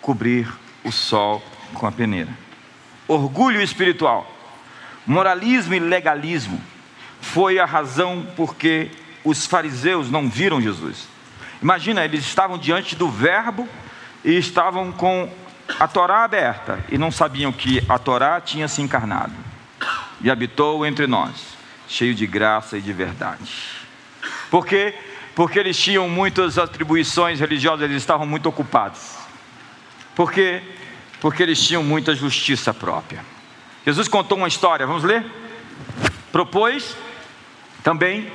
cobrir 0.00 0.52
o 0.82 0.90
sol 0.90 1.42
com 1.74 1.86
a 1.86 1.92
peneira. 1.92 2.30
Orgulho 3.06 3.60
espiritual, 3.60 4.30
moralismo 5.06 5.74
e 5.74 5.78
legalismo 5.78 6.60
foi 7.20 7.58
a 7.58 7.64
razão 7.64 8.26
porque 8.36 8.90
os 9.22 9.46
fariseus 9.46 10.10
não 10.10 10.28
viram 10.28 10.60
Jesus. 10.60 11.08
Imagina, 11.62 12.04
eles 12.04 12.24
estavam 12.24 12.58
diante 12.58 12.96
do 12.96 13.08
Verbo 13.08 13.68
e 14.24 14.36
estavam 14.36 14.90
com 14.92 15.30
a 15.78 15.86
Torá 15.88 16.24
aberta 16.24 16.84
e 16.90 16.98
não 16.98 17.10
sabiam 17.10 17.52
que 17.52 17.82
a 17.88 17.98
Torá 17.98 18.40
tinha 18.40 18.68
se 18.68 18.82
encarnado 18.82 19.32
e 20.20 20.30
habitou 20.30 20.84
entre 20.84 21.06
nós, 21.06 21.56
cheio 21.88 22.14
de 22.14 22.26
graça 22.26 22.76
e 22.76 22.80
de 22.80 22.92
verdade. 22.92 23.52
Por 24.50 24.66
quê? 24.66 24.94
Porque 25.34 25.58
eles 25.58 25.78
tinham 25.78 26.08
muitas 26.08 26.58
atribuições 26.58 27.40
religiosas, 27.40 27.82
eles 27.82 27.96
estavam 27.96 28.26
muito 28.26 28.48
ocupados. 28.48 29.16
Por 30.14 30.32
quê? 30.32 30.62
Porque 31.20 31.42
eles 31.42 31.62
tinham 31.62 31.82
muita 31.82 32.14
justiça 32.14 32.74
própria. 32.74 33.24
Jesus 33.86 34.08
contou 34.08 34.36
uma 34.36 34.48
história, 34.48 34.86
vamos 34.86 35.04
ler? 35.04 35.24
Propôs 36.32 36.96
também 37.82 38.30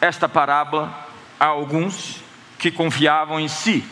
esta 0.00 0.28
parábola 0.28 1.08
a 1.38 1.46
alguns 1.46 2.20
que 2.58 2.70
confiavam 2.70 3.40
em 3.40 3.48
si. 3.48 3.84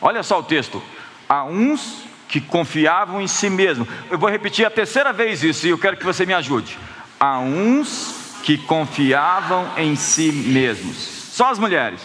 Olha 0.00 0.22
só 0.22 0.40
o 0.40 0.42
texto: 0.42 0.82
a 1.28 1.44
uns 1.44 2.04
que 2.28 2.40
confiavam 2.40 3.20
em 3.20 3.26
si 3.26 3.50
mesmos. 3.50 3.88
Eu 4.10 4.18
vou 4.18 4.30
repetir 4.30 4.64
a 4.64 4.70
terceira 4.70 5.12
vez 5.12 5.42
isso 5.42 5.66
e 5.66 5.70
eu 5.70 5.78
quero 5.78 5.96
que 5.96 6.04
você 6.04 6.24
me 6.24 6.34
ajude. 6.34 6.78
A 7.18 7.38
uns 7.38 8.40
que 8.42 8.56
confiavam 8.56 9.70
em 9.76 9.96
si 9.96 10.30
mesmos. 10.32 10.96
Só 10.96 11.50
as 11.50 11.58
mulheres. 11.58 12.00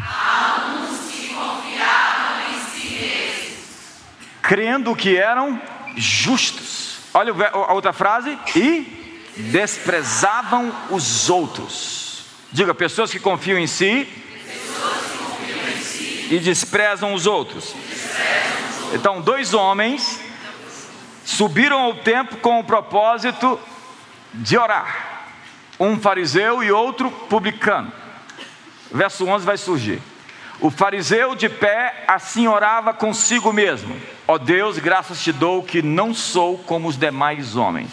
A 0.00 0.76
uns 0.76 1.10
que 1.10 1.28
confiavam 1.28 2.36
em 2.50 2.60
si 2.70 2.88
mesmos. 2.94 3.58
Crendo 4.42 4.94
que 4.94 5.16
eram 5.16 5.60
justos. 5.96 6.98
Olha 7.14 7.32
a 7.52 7.72
outra 7.72 7.92
frase. 7.92 8.38
E 8.54 9.04
desprezavam 9.36 10.72
os 10.90 11.28
outros. 11.28 12.24
Diga, 12.50 12.74
pessoas 12.74 13.10
que 13.10 13.18
confiam 13.18 13.58
em 13.58 13.66
si, 13.66 14.08
confiam 14.80 15.68
em 15.68 15.82
si. 15.82 16.28
e 16.30 16.38
desprezam 16.38 17.12
os 17.12 17.26
outros. 17.26 17.74
Então, 18.92 19.20
dois 19.20 19.54
homens 19.54 20.20
subiram 21.24 21.80
ao 21.80 21.94
templo 21.94 22.38
com 22.38 22.60
o 22.60 22.64
propósito 22.64 23.58
de 24.32 24.56
orar. 24.56 25.24
Um 25.78 25.98
fariseu 25.98 26.62
e 26.62 26.70
outro 26.70 27.10
publicano. 27.10 27.92
Verso 28.90 29.26
11 29.26 29.44
vai 29.44 29.56
surgir. 29.56 30.00
O 30.60 30.70
fariseu 30.70 31.34
de 31.34 31.48
pé 31.48 32.04
assim 32.08 32.46
orava 32.46 32.94
consigo 32.94 33.52
mesmo: 33.52 33.94
Ó 34.26 34.34
oh 34.34 34.38
Deus, 34.38 34.78
graças 34.78 35.20
te 35.20 35.32
dou 35.32 35.62
que 35.62 35.82
não 35.82 36.14
sou 36.14 36.56
como 36.58 36.88
os 36.88 36.96
demais 36.96 37.56
homens. 37.56 37.90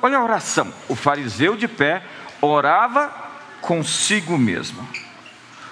Olha 0.00 0.18
a 0.18 0.24
oração. 0.24 0.72
O 0.88 0.96
fariseu 0.96 1.56
de 1.56 1.68
pé 1.68 2.02
orava 2.40 3.12
consigo 3.60 4.36
mesmo. 4.36 4.86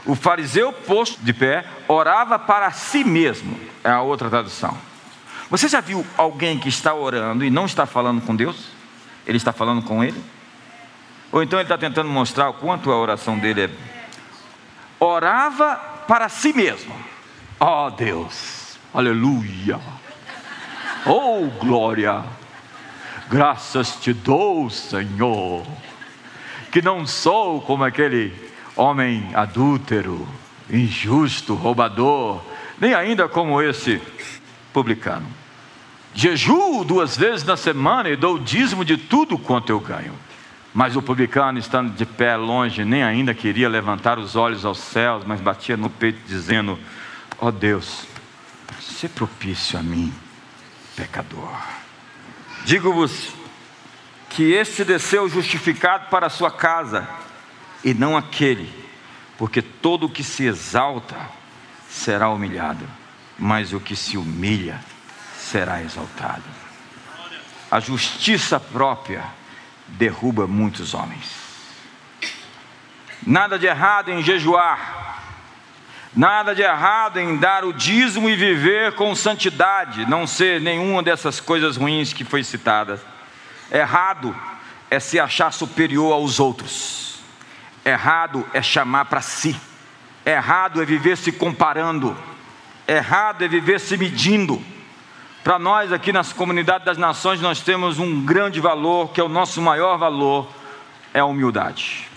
O 0.07 0.15
fariseu 0.15 0.73
posto 0.73 1.21
de 1.23 1.33
pé 1.33 1.65
orava 1.87 2.39
para 2.39 2.71
si 2.71 3.05
mesmo. 3.05 3.59
É 3.85 3.91
a 3.91 4.01
outra 4.01 4.31
tradução. 4.31 4.77
Você 5.51 5.69
já 5.69 5.81
viu 5.81 6.07
alguém 6.17 6.59
que 6.59 6.69
está 6.69 6.95
orando 6.95 7.45
e 7.45 7.51
não 7.51 7.67
está 7.67 7.85
falando 7.85 8.21
com 8.21 8.35
Deus? 8.35 8.69
Ele 9.27 9.37
está 9.37 9.53
falando 9.53 9.83
com 9.83 10.03
ele? 10.03 10.23
Ou 11.33 11.43
então 11.43 11.59
ele 11.59 11.65
está 11.65 11.79
tentando 11.79 12.09
mostrar 12.09 12.49
o 12.49 12.55
quanto 12.55 12.91
a 12.91 12.97
oração 12.97 13.39
dele 13.39 13.65
é. 13.65 13.71
Orava 14.99 15.77
para 16.07 16.29
si 16.29 16.53
mesmo. 16.53 16.95
Oh, 17.59 17.91
Deus, 17.91 18.79
aleluia. 18.93 19.81
Oh 21.07 21.47
glória, 21.59 22.23
graças 23.29 23.97
te 23.97 24.13
dou, 24.13 24.69
Senhor, 24.69 25.65
que 26.71 26.83
não 26.83 27.07
sou 27.07 27.63
como 27.63 27.85
aquele 27.85 28.50
homem 28.81 29.29
adúltero, 29.35 30.27
injusto, 30.71 31.55
roubador, 31.55 32.43
nem 32.81 32.95
ainda 32.95 33.29
como 33.29 33.61
esse 33.61 34.01
publicano. 34.73 35.27
Jejuo 36.15 36.83
duas 36.85 37.17
vezes 37.17 37.45
na 37.45 37.57
semana 37.57 38.09
e 38.09 38.17
dou 38.17 38.37
o 38.37 38.41
dízimo 38.41 38.85
de 38.85 38.97
tudo 38.97 39.39
quanto 39.39 39.71
eu 39.71 39.79
ganho. 39.79 40.15
Mas 40.73 40.97
o 40.97 41.03
publicano, 41.03 41.59
estando 41.59 41.93
de 41.93 42.07
pé 42.07 42.37
longe, 42.37 42.85
nem 42.85 43.03
ainda 43.03 43.35
queria 43.35 43.69
levantar 43.69 44.19
os 44.19 44.35
olhos 44.35 44.65
aos 44.65 44.79
céus, 44.79 45.25
mas 45.27 45.41
batia 45.41 45.77
no 45.77 45.91
peito, 45.91 46.21
dizendo: 46.27 46.79
Ó 47.39 47.49
oh 47.49 47.53
Deus, 47.53 48.07
se 48.81 49.09
propício 49.09 49.79
a 49.79 49.83
mim, 49.83 50.13
pecador. 50.97 51.57
Digo-vos 52.65 53.35
que 54.31 54.53
este 54.53 54.85
desceu 54.85 55.29
justificado 55.29 56.09
para 56.09 56.29
a 56.29 56.31
sua 56.31 56.53
casa, 56.53 57.09
e 57.85 57.95
não 57.95 58.17
aquele, 58.17 58.73
porque 59.39 59.63
todo 59.63 60.07
o 60.07 60.11
que 60.11 60.23
se 60.23 60.45
exalta 60.45 61.17
será 61.89 62.29
humilhado, 62.29 62.87
mas 63.39 63.73
o 63.73 63.81
que 63.81 63.97
se 63.97 64.17
humilha 64.17 64.81
será 65.37 65.83
exaltado. 65.83 66.45
A 67.71 67.81
justiça 67.81 68.61
própria 68.61 69.25
derruba 69.89 70.47
muitos 70.47 70.95
homens. 70.95 71.41
Nada 73.27 73.59
de 73.59 73.67
errado 73.67 74.11
em 74.11 74.23
jejuar, 74.23 75.23
nada 76.15 76.55
de 76.55 76.63
errado 76.63 77.19
em 77.19 77.37
dar 77.37 77.65
o 77.65 77.73
dízimo 77.73 78.29
e 78.29 78.37
viver 78.37 78.95
com 78.95 79.15
santidade, 79.15 80.09
não 80.09 80.27
ser 80.27 80.61
nenhuma 80.61 81.03
dessas 81.03 81.41
coisas 81.41 81.77
ruins 81.77 82.13
que 82.13 82.25
foi 82.25 82.43
citada. 82.43 83.01
Errado 83.71 84.35
é 84.91 84.99
se 84.99 85.21
achar 85.21 85.53
superior 85.53 86.13
aos 86.13 86.41
outros. 86.41 87.10
Errado 87.85 88.47
é 88.53 88.63
chamar 88.63 89.07
para 89.07 89.21
si. 89.21 89.59
Errado 90.25 90.83
é 90.83 90.85
viver 90.85 91.17
se 91.17 91.33
comparando. 91.33 92.17
Errado 92.87 93.45
é 93.45 93.49
viver 93.49 93.81
se 93.81 93.97
medindo. 93.97 94.63
Para 95.43 95.59
nós 95.59 95.93
aqui 95.93 96.13
nas 96.13 96.33
comunidades 96.33 96.85
das 96.85 96.99
nações, 96.99 97.41
nós 97.41 97.61
temos 97.61 97.99
um 97.99 98.25
grande 98.25 98.61
valor, 98.61 99.11
que 99.11 99.21
é 99.21 99.25
o 99.25 99.29
nosso 99.29 99.63
maior 99.63 99.97
valor, 99.97 100.51
é 101.15 101.21
a 101.21 101.25
humildade. 101.25 102.09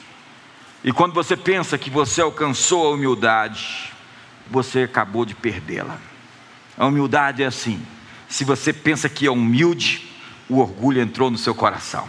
E 0.84 0.91
quando 0.91 1.14
você 1.14 1.38
pensa 1.38 1.78
que 1.78 1.89
você 1.89 2.22
alcançou 2.22 2.88
a 2.88 2.91
humildade, 2.91 3.93
você 4.51 4.82
acabou 4.82 5.26
de 5.26 5.34
perdê-la. 5.34 5.97
A 6.78 6.86
humildade 6.86 7.41
é 7.41 7.45
assim: 7.45 7.86
se 8.28 8.43
você 8.43 8.74
pensa 8.74 9.07
que 9.07 9.26
é 9.26 9.32
humilde, 9.32 10.11
o 10.49 10.59
orgulho 10.59 11.01
entrou 11.01 11.32
no 11.32 11.38
seu 11.38 11.55
coração. 11.55 12.07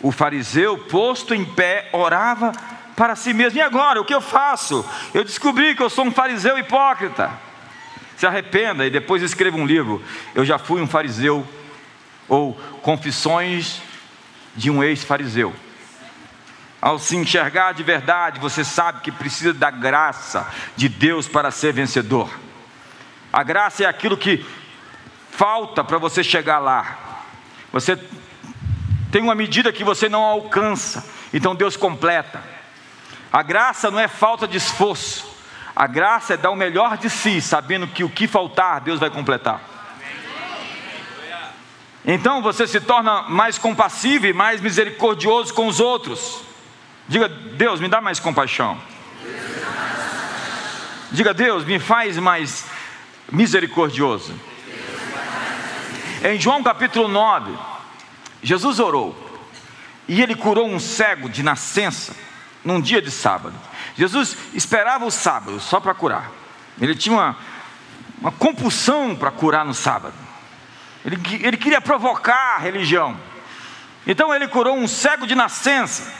O 0.00 0.10
fariseu, 0.10 0.78
posto 0.78 1.34
em 1.34 1.44
pé, 1.44 1.88
orava 1.92 2.52
para 2.96 3.14
si 3.14 3.32
mesmo: 3.32 3.58
e 3.58 3.62
agora, 3.62 4.00
o 4.00 4.04
que 4.04 4.14
eu 4.14 4.20
faço? 4.20 4.84
Eu 5.12 5.24
descobri 5.24 5.74
que 5.74 5.82
eu 5.82 5.90
sou 5.90 6.04
um 6.04 6.12
fariseu 6.12 6.56
hipócrita 6.58 7.30
se 8.20 8.26
arrependa 8.26 8.84
e 8.84 8.90
depois 8.90 9.22
escreva 9.22 9.56
um 9.56 9.64
livro. 9.64 10.04
Eu 10.34 10.44
já 10.44 10.58
fui 10.58 10.82
um 10.82 10.86
fariseu, 10.86 11.48
ou 12.28 12.52
Confissões 12.82 13.80
de 14.54 14.70
um 14.70 14.84
ex-fariseu. 14.84 15.54
Ao 16.82 16.98
se 16.98 17.16
enxergar 17.16 17.72
de 17.72 17.82
verdade, 17.82 18.38
você 18.38 18.62
sabe 18.62 19.00
que 19.00 19.10
precisa 19.10 19.54
da 19.54 19.70
graça 19.70 20.46
de 20.76 20.86
Deus 20.86 21.26
para 21.26 21.50
ser 21.50 21.72
vencedor. 21.72 22.28
A 23.32 23.42
graça 23.42 23.84
é 23.84 23.86
aquilo 23.86 24.18
que 24.18 24.44
falta 25.30 25.82
para 25.82 25.96
você 25.96 26.22
chegar 26.22 26.58
lá. 26.58 26.98
Você 27.72 27.98
tem 29.10 29.22
uma 29.22 29.34
medida 29.34 29.72
que 29.72 29.84
você 29.84 30.08
não 30.08 30.22
alcança, 30.22 31.04
então 31.32 31.54
Deus 31.54 31.76
completa. 31.76 32.42
A 33.32 33.42
graça 33.42 33.90
não 33.90 33.98
é 33.98 34.08
falta 34.08 34.46
de 34.46 34.56
esforço, 34.56 35.28
a 35.74 35.86
graça 35.86 36.34
é 36.34 36.36
dar 36.36 36.50
o 36.50 36.56
melhor 36.56 36.96
de 36.96 37.08
si, 37.08 37.40
sabendo 37.40 37.86
que 37.86 38.04
o 38.04 38.08
que 38.08 38.26
faltar, 38.26 38.80
Deus 38.80 39.00
vai 39.00 39.10
completar. 39.10 39.60
Então 42.04 42.40
você 42.40 42.66
se 42.66 42.80
torna 42.80 43.22
mais 43.22 43.58
compassivo 43.58 44.26
e 44.26 44.32
mais 44.32 44.60
misericordioso 44.60 45.52
com 45.52 45.66
os 45.66 45.80
outros. 45.80 46.42
Diga, 47.06 47.28
Deus, 47.28 47.80
me 47.80 47.88
dá 47.88 48.00
mais 48.00 48.18
compaixão. 48.18 48.80
Diga, 51.12 51.34
Deus, 51.34 51.64
me 51.64 51.78
faz 51.78 52.16
mais 52.16 52.64
misericordioso. 53.30 54.34
Em 56.22 56.38
João 56.38 56.62
capítulo 56.62 57.08
9, 57.08 57.69
Jesus 58.42 58.78
orou 58.78 59.14
e 60.08 60.20
ele 60.20 60.34
curou 60.34 60.68
um 60.68 60.80
cego 60.80 61.28
de 61.28 61.42
nascença 61.42 62.14
num 62.64 62.80
dia 62.80 63.00
de 63.00 63.10
sábado. 63.10 63.54
Jesus 63.96 64.36
esperava 64.54 65.04
o 65.04 65.10
sábado 65.10 65.60
só 65.60 65.80
para 65.80 65.94
curar. 65.94 66.30
Ele 66.80 66.94
tinha 66.94 67.14
uma, 67.14 67.36
uma 68.20 68.32
compulsão 68.32 69.14
para 69.14 69.30
curar 69.30 69.64
no 69.64 69.74
sábado. 69.74 70.14
Ele, 71.04 71.16
ele 71.42 71.56
queria 71.56 71.80
provocar 71.80 72.56
a 72.56 72.58
religião. 72.58 73.16
Então 74.06 74.34
ele 74.34 74.48
curou 74.48 74.76
um 74.76 74.88
cego 74.88 75.26
de 75.26 75.34
nascença. 75.34 76.12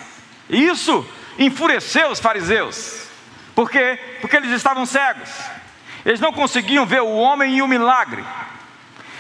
E 0.49 0.67
isso 0.67 1.07
enfureceu 1.39 2.11
os 2.11 2.21
fariseus. 2.21 3.09
Por 3.55 3.71
quê? 3.71 3.99
Porque 4.21 4.37
eles 4.37 4.53
estavam 4.53 4.87
cegos. 4.87 5.31
Eles 6.05 6.21
não 6.21 6.33
conseguiam 6.33 6.87
ver 6.87 7.03
o 7.03 7.15
homem 7.15 7.57
e 7.57 7.63
o 7.63 7.69
milagre. 7.69 8.25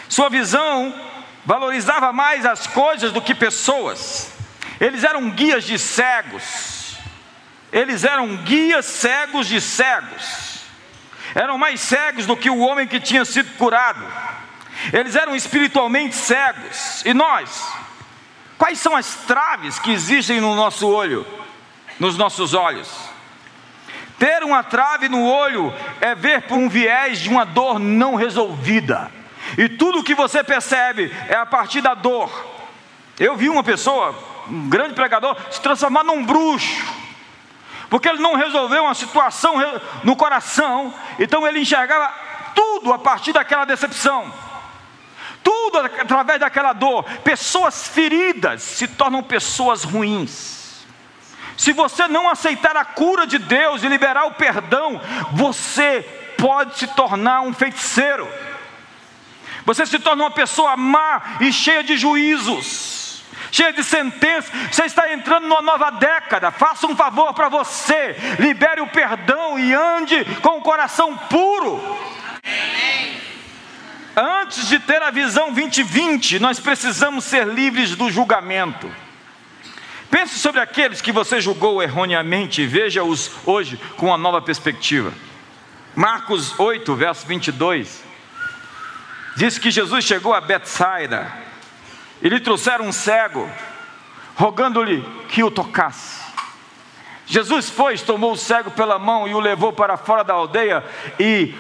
Sua 0.09 0.29
visão 0.29 0.95
valorizava 1.45 2.13
mais 2.13 2.45
as 2.47 2.67
coisas 2.67 3.13
do 3.13 3.23
que 3.23 3.35
pessoas. 3.35 4.33
Eles 4.81 5.05
eram 5.05 5.31
guias 5.31 5.65
de 5.65 5.79
cegos 5.79 6.81
eles 7.73 8.05
eram 8.05 8.37
guias 8.37 8.85
cegos 8.85 9.47
de 9.47 9.61
cegos, 9.61 10.61
eram 11.35 11.57
mais 11.57 11.81
cegos 11.81 12.27
do 12.27 12.37
que 12.37 12.51
o 12.51 12.59
homem 12.59 12.87
que 12.87 12.99
tinha 12.99 13.25
sido 13.25 13.57
curado, 13.57 14.05
eles 14.93 15.15
eram 15.15 15.37
espiritualmente 15.37 16.17
cegos, 16.17 17.05
e 17.05 17.15
nós? 17.15 17.73
Quais 18.59 18.79
são 18.79 18.97
as 18.97 19.15
traves 19.27 19.79
que 19.79 19.93
existem 19.93 20.41
no 20.41 20.55
nosso 20.55 20.89
olho, 20.89 21.27
nos 21.99 22.17
nossos 22.17 22.55
olhos? 22.55 22.91
Ter 24.19 24.43
uma 24.43 24.63
trave 24.63 25.09
no 25.09 25.25
olho 25.25 25.73
é 26.01 26.15
ver 26.15 26.43
por 26.43 26.59
um 26.59 26.69
viés 26.69 27.21
de 27.21 27.29
uma 27.29 27.45
dor 27.45 27.79
não 27.79 28.17
resolvida, 28.17 29.11
e 29.57 29.69
tudo 29.69 30.03
que 30.03 30.15
você 30.15 30.43
percebe 30.45 31.15
é 31.29 31.37
a 31.37 31.47
partir 31.47 31.81
da 31.81 31.95
dor. 31.95 32.31
Eu 33.19 33.37
vi 33.37 33.49
uma 33.49 33.63
pessoa, 33.63 34.15
um 34.49 34.69
grande 34.69 34.95
pregador, 34.95 35.37
se 35.51 35.61
transformar 35.61 36.05
num 36.05 36.25
bruxo, 36.25 36.87
porque 37.89 38.09
ele 38.09 38.23
não 38.23 38.35
resolveu 38.35 38.85
uma 38.85 38.95
situação 38.95 39.57
no 40.05 40.15
coração, 40.17 40.95
então 41.19 41.47
ele 41.47 41.61
enxergava 41.61 42.13
tudo 42.55 42.93
a 42.93 42.99
partir 42.99 43.33
daquela 43.33 43.65
decepção, 43.65 44.33
tudo 45.43 45.79
através 45.79 46.41
daquela 46.41 46.73
dor. 46.73 47.05
Pessoas 47.25 47.89
feridas 47.89 48.63
se 48.63 48.87
tornam 48.87 49.23
pessoas 49.23 49.85
ruins. 49.85 50.87
Se 51.57 51.73
você 51.75 52.09
não 52.09 52.29
aceitar 52.29 52.75
a 52.75 52.85
cura 52.87 53.27
de 53.27 53.39
Deus 53.39 53.83
e 53.83 53.89
liberar 53.89 54.25
o 54.25 54.33
perdão, 54.33 54.99
você 55.33 56.01
pode 56.39 56.79
se 56.79 56.87
tornar 56.87 57.43
um 57.43 57.53
feiticeiro. 57.53 58.27
Você 59.65 59.87
se 59.87 59.99
torna 59.99 60.25
uma 60.25 60.31
pessoa 60.31 60.77
má 60.77 61.39
e 61.41 61.53
cheia 61.53 61.83
de 61.83 61.97
juízos 61.97 63.01
cheia 63.53 63.73
de 63.73 63.83
sentenças. 63.83 64.51
Você 64.71 64.85
está 64.85 65.13
entrando 65.13 65.47
numa 65.47 65.63
nova 65.63 65.91
década. 65.91 66.51
Faça 66.51 66.87
um 66.87 66.97
favor 66.97 67.35
para 67.35 67.49
você. 67.49 68.17
Libere 68.39 68.81
o 68.81 68.87
perdão 68.87 69.59
e 69.59 69.75
ande 69.75 70.25
com 70.43 70.59
o 70.59 70.63
coração 70.63 71.17
puro. 71.17 71.81
Antes 74.17 74.69
de 74.69 74.79
ter 74.79 75.03
a 75.03 75.11
visão 75.11 75.53
2020, 75.53 76.39
nós 76.41 76.59
precisamos 76.59 77.25
ser 77.25 77.47
livres 77.47 77.95
do 77.95 78.11
julgamento. 78.11 78.91
Pense 80.11 80.39
sobre 80.41 80.61
aqueles 80.61 81.01
que 81.01 81.13
você 81.13 81.41
julgou 81.41 81.81
erroneamente 81.81 82.63
e 82.63 82.67
veja-os 82.67 83.31
hoje 83.47 83.79
com 83.97 84.07
uma 84.07 84.19
nova 84.19 84.43
perspectiva. 84.43 85.13
Marcos 85.95 86.59
8, 86.59 86.95
verso 86.97 87.27
22, 87.27 88.03
diz 89.37 89.59
que 89.59 89.71
Jesus 89.71 90.05
chegou 90.05 90.35
a 90.35 90.41
Betsaida 90.41 91.33
e 92.23 92.29
lhe 92.29 92.41
trouxeram 92.41 92.87
um 92.87 92.93
cego, 92.93 93.49
rogando-lhe 94.35 95.03
que 95.29 95.43
o 95.43 95.51
tocasse. 95.51 96.21
Jesus, 97.27 97.71
pois, 97.71 98.03
tomou 98.03 98.33
o 98.33 98.37
cego 98.37 98.71
pela 98.73 98.99
mão 98.99 99.29
e 99.29 99.35
o 99.35 99.41
levou 99.41 99.73
para 99.73 99.97
fora 99.97 100.25
da 100.25 100.35
aldeia 100.35 100.85
e, 101.19 101.55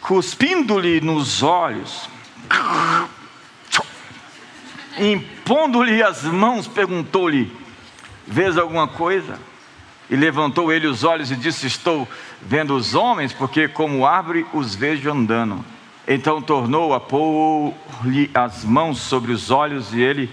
cuspindo-lhe 0.00 1.00
nos 1.00 1.42
olhos, 1.42 2.08
impondo-lhe 4.98 6.02
as 6.02 6.24
mãos, 6.24 6.66
perguntou-lhe: 6.66 7.56
Vês 8.26 8.58
alguma 8.58 8.88
coisa? 8.88 9.38
E 10.10 10.16
levantou 10.16 10.72
ele 10.72 10.86
os 10.86 11.04
olhos 11.04 11.30
e 11.30 11.36
disse: 11.36 11.66
Estou 11.66 12.06
vendo 12.40 12.74
os 12.74 12.94
homens, 12.94 13.32
porque 13.32 13.68
como 13.68 14.04
árvore 14.04 14.44
os 14.52 14.74
vejo 14.74 15.10
andando. 15.10 15.64
Então 16.06 16.42
tornou 16.42 16.94
a 16.94 17.00
pôr-lhe 17.00 18.30
as 18.34 18.64
mãos 18.64 18.98
sobre 18.98 19.32
os 19.32 19.50
olhos 19.50 19.94
e 19.94 20.00
ele 20.00 20.30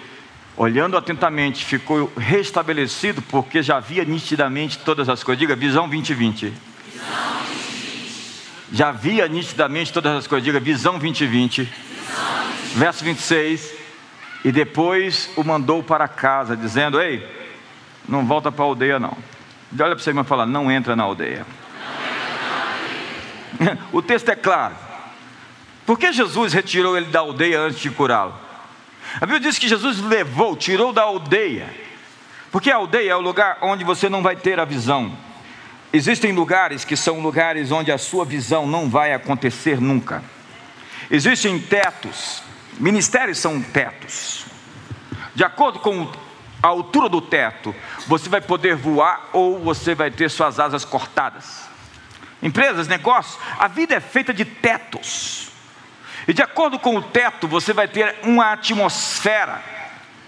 olhando 0.60 0.98
atentamente, 0.98 1.64
ficou 1.64 2.12
restabelecido, 2.18 3.22
porque 3.22 3.64
já 3.64 3.80
via 3.80 4.04
nitidamente 4.04 4.78
todas 4.80 5.08
as 5.08 5.24
coisas. 5.24 5.40
Diga, 5.40 5.56
visão 5.56 5.88
2020. 5.88 6.48
Visão 6.48 7.08
2020. 7.48 8.74
Já 8.74 8.92
via 8.92 9.28
nitidamente 9.30 9.94
todas 9.94 10.18
as 10.18 10.28
coisas. 10.28 10.44
Diga, 10.44 10.60
visão 10.60 11.00
2020. 11.00 11.62
Visão 11.62 11.72
2020. 12.50 12.78
Verso 12.78 13.06
26. 13.06 13.74
E 14.44 14.52
depois 14.52 15.30
o 15.38 15.44
mandou 15.46 15.82
para 15.82 16.10
casa, 16.10 16.58
dizendo: 16.58 17.00
Ei, 17.00 17.26
não 18.08 18.26
volta 18.26 18.52
para 18.52 18.66
a 18.66 18.68
aldeia, 18.68 19.00
não. 19.00 19.18
Olha 19.72 19.96
para 19.96 20.00
você 20.00 20.12
e 20.12 20.24
fala: 20.26 20.46
Não 20.46 20.70
entra 20.70 20.94
na 20.94 21.04
aldeia. 21.04 21.46
o 23.94 24.02
texto 24.02 24.28
é 24.28 24.36
claro. 24.36 24.89
Por 25.90 25.98
que 25.98 26.14
Jesus 26.14 26.54
retirou 26.54 26.96
ele 26.96 27.08
da 27.08 27.22
aldeia 27.22 27.62
antes 27.62 27.80
de 27.80 27.90
curá-lo? 27.90 28.36
A 29.16 29.22
Bíblia 29.22 29.40
diz 29.40 29.58
que 29.58 29.68
Jesus 29.68 30.00
levou, 30.00 30.56
tirou 30.56 30.94
da 30.94 31.02
aldeia, 31.02 31.68
porque 32.52 32.70
a 32.70 32.76
aldeia 32.76 33.14
é 33.14 33.16
o 33.16 33.20
lugar 33.20 33.58
onde 33.64 33.84
você 33.84 34.08
não 34.08 34.22
vai 34.22 34.36
ter 34.36 34.60
a 34.60 34.66
visão. 34.66 35.18
Existem 35.92 36.32
lugares 36.32 36.86
que 36.86 36.96
são 36.96 37.20
lugares 37.22 37.72
onde 37.72 37.92
a 37.92 37.98
sua 37.98 38.24
visão 38.24 38.68
não 38.68 38.88
vai 38.88 39.16
acontecer 39.16 39.82
nunca. 39.82 40.24
Existem 41.10 41.60
tetos, 41.60 42.44
ministérios 42.80 43.40
são 43.40 43.60
tetos. 43.60 44.46
De 45.34 45.44
acordo 45.44 45.80
com 45.80 46.08
a 46.62 46.68
altura 46.68 47.10
do 47.10 47.20
teto, 47.20 47.74
você 48.06 48.30
vai 48.30 48.42
poder 48.42 48.76
voar 48.76 49.28
ou 49.34 49.58
você 49.58 49.96
vai 49.96 50.12
ter 50.12 50.30
suas 50.30 50.60
asas 50.60 50.86
cortadas. 50.86 51.68
Empresas, 52.44 52.88
negócios, 52.88 53.40
a 53.58 53.68
vida 53.68 53.96
é 53.96 54.00
feita 54.00 54.32
de 54.32 54.46
tetos. 54.46 55.49
E 56.30 56.34
de 56.34 56.44
acordo 56.44 56.78
com 56.78 56.96
o 56.96 57.02
teto, 57.02 57.48
você 57.48 57.74
vai 57.74 57.88
ter 57.88 58.18
uma 58.22 58.52
atmosfera. 58.52 59.64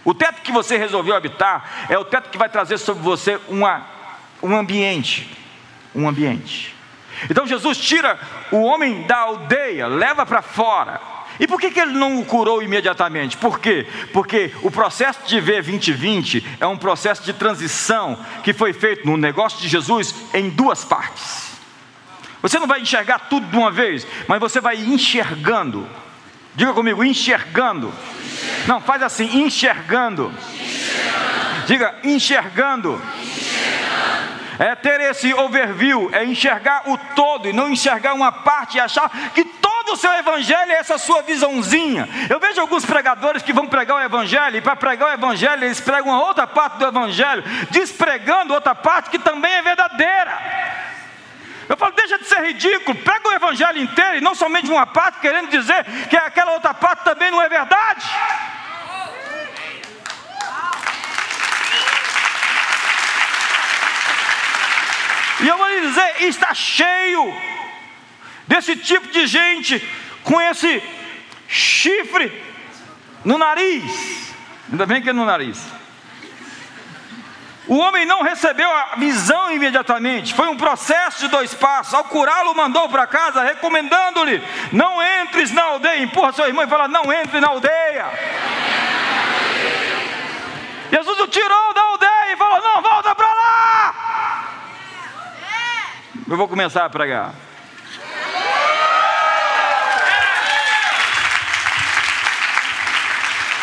O 0.04 0.16
teto 0.16 0.42
que 0.42 0.52
você 0.52 0.76
resolveu 0.76 1.16
habitar 1.16 1.86
é 1.88 1.96
o 1.96 2.04
teto 2.04 2.32
que 2.32 2.40
vai 2.40 2.50
trazer 2.50 2.80
sobre 2.80 3.04
você 3.04 3.40
uma, 3.48 3.86
um 4.42 4.58
ambiente. 4.58 5.30
Um 5.94 6.10
ambiente. 6.10 6.76
Então 7.30 7.46
Jesus 7.46 7.78
tira 7.78 8.20
o 8.52 8.64
homem 8.64 9.04
da 9.04 9.16
aldeia, 9.20 9.86
leva 9.86 10.26
para 10.26 10.42
fora. 10.42 11.00
E 11.40 11.46
por 11.46 11.62
que, 11.62 11.70
que 11.70 11.80
ele 11.80 11.94
não 11.94 12.20
o 12.20 12.26
curou 12.26 12.64
imediatamente? 12.64 13.38
Por 13.38 13.60
quê? 13.60 13.86
Porque 14.12 14.52
o 14.64 14.72
processo 14.72 15.20
de 15.28 15.40
ver 15.40 15.62
2020 15.62 16.58
é 16.60 16.66
um 16.66 16.80
processo 16.80 17.22
de 17.22 17.32
transição 17.32 18.18
que 18.44 18.54
foi 18.54 18.74
feito 18.74 19.06
no 19.06 19.18
negócio 19.18 19.60
de 19.60 19.68
Jesus 19.68 20.16
em 20.34 20.50
duas 20.50 20.84
partes. 20.84 21.51
Você 22.42 22.58
não 22.60 22.68
vai 22.68 22.82
enxergar 22.82 23.20
tudo 23.30 23.46
de 23.48 23.56
uma 23.56 23.72
vez, 23.72 24.06
mas 24.28 24.40
você 24.40 24.60
vai 24.60 24.78
enxergando. 24.78 25.88
Diga 26.56 26.74
comigo, 26.74 27.04
enxergando. 27.04 27.94
Não, 28.68 28.82
faz 28.82 29.04
assim, 29.04 29.44
enxergando. 29.44 30.34
Diga, 31.68 31.96
enxergando. 32.04 33.02
É 34.60 34.76
ter 34.76 35.02
esse 35.02 35.34
overview, 35.34 36.10
é 36.14 36.24
enxergar 36.24 36.84
o 36.88 36.98
todo 37.16 37.48
e 37.48 37.54
não 37.54 37.70
enxergar 37.70 38.14
uma 38.14 38.32
parte 38.32 38.78
e 38.78 38.80
achar 38.80 39.10
que 39.34 39.44
todo 39.44 39.94
o 39.94 39.98
seu 39.98 40.12
evangelho 40.14 40.72
é 40.72 40.76
essa 40.76 40.98
sua 40.98 41.22
visãozinha. 41.24 42.08
Eu 42.30 42.40
vejo 42.40 42.62
alguns 42.62 42.86
pregadores 42.86 43.42
que 43.42 43.54
vão 43.54 43.66
pregar 43.66 43.98
o 43.98 44.04
evangelho 44.04 44.58
e 44.58 44.62
para 44.62 44.76
pregar 44.76 45.10
o 45.10 45.14
evangelho 45.14 45.64
eles 45.64 45.80
pregam 45.80 46.14
uma 46.14 46.24
outra 46.24 46.46
parte 46.46 46.78
do 46.78 46.86
evangelho, 46.86 47.44
despregando 47.72 48.54
outra 48.54 48.76
parte 48.76 49.10
que 49.10 49.18
também 49.18 49.52
é 49.52 49.62
verdadeira. 49.64 50.81
Eu 51.72 51.78
falo, 51.78 51.94
deixa 51.94 52.18
de 52.18 52.26
ser 52.26 52.42
ridículo, 52.48 52.98
pega 52.98 53.30
o 53.30 53.32
evangelho 53.32 53.82
inteiro 53.82 54.18
e 54.18 54.22
não 54.22 54.36
somente 54.36 54.70
uma 54.70 54.86
parte, 54.86 55.22
querendo 55.22 55.50
dizer 55.50 55.86
que 56.10 56.18
aquela 56.18 56.52
outra 56.52 56.74
parte 56.74 57.06
também 57.06 57.32
não 57.32 57.42
é 57.42 57.48
verdade. 57.48 58.06
E 65.40 65.48
eu 65.48 65.58
vou 65.58 65.70
lhe 65.70 65.80
dizer, 65.88 66.24
está 66.24 66.54
cheio 66.54 67.34
desse 68.50 68.76
tipo 68.76 69.08
de 69.08 69.26
gente 69.26 69.80
com 70.26 70.42
esse 70.42 70.84
chifre 71.48 72.44
no 73.24 73.38
nariz. 73.38 74.36
Ainda 74.70 74.86
bem 74.86 75.02
que 75.02 75.10
é 75.10 75.14
no 75.14 75.24
nariz. 75.24 75.81
O 77.72 77.78
homem 77.78 78.06
não 78.06 78.22
recebeu 78.22 78.70
a 78.70 78.96
visão 78.98 79.50
imediatamente, 79.50 80.34
foi 80.34 80.50
um 80.50 80.58
processo 80.58 81.20
de 81.22 81.30
dois 81.30 81.54
passos. 81.54 81.94
Ao 81.94 82.04
curá-lo, 82.04 82.54
mandou 82.54 82.90
para 82.90 83.08
casa, 83.08 83.44
recomendando-lhe: 83.44 84.44
não 84.74 85.02
entres 85.22 85.54
na 85.54 85.64
aldeia. 85.64 86.04
Empurra 86.04 86.34
seu 86.34 86.46
irmão 86.46 86.66
e 86.66 86.68
fala: 86.68 86.90
não 86.90 87.14
entre 87.14 87.40
na 87.40 87.48
aldeia. 87.48 88.08
Jesus 90.92 91.18
o 91.22 91.28
tirou 91.28 91.74
da 91.74 91.82
aldeia 91.82 92.34
e 92.34 92.36
falou: 92.36 92.62
não 92.62 92.82
volta 92.82 93.16
para 93.16 93.34
lá. 93.34 93.94
Eu 96.28 96.36
vou 96.36 96.50
começar 96.50 96.84
a 96.84 96.90
pregar. 96.90 97.34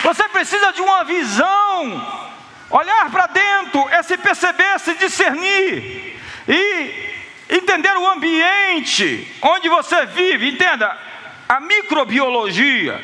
Você 0.03 0.27
precisa 0.31 0.73
de 0.73 0.81
uma 0.81 1.05
visão 1.05 2.28
Olhar 2.71 3.11
para 3.11 3.27
dentro 3.29 3.89
é 3.89 4.03
se 4.03 4.19
perceber, 4.19 4.79
se 4.79 4.95
discernir 4.95 6.21
e 6.47 7.09
entender 7.49 7.97
o 7.97 8.09
ambiente 8.09 9.27
onde 9.41 9.69
você 9.69 10.05
vive. 10.07 10.51
Entenda, 10.51 10.97
a 11.49 11.61
microbiologia 11.61 13.03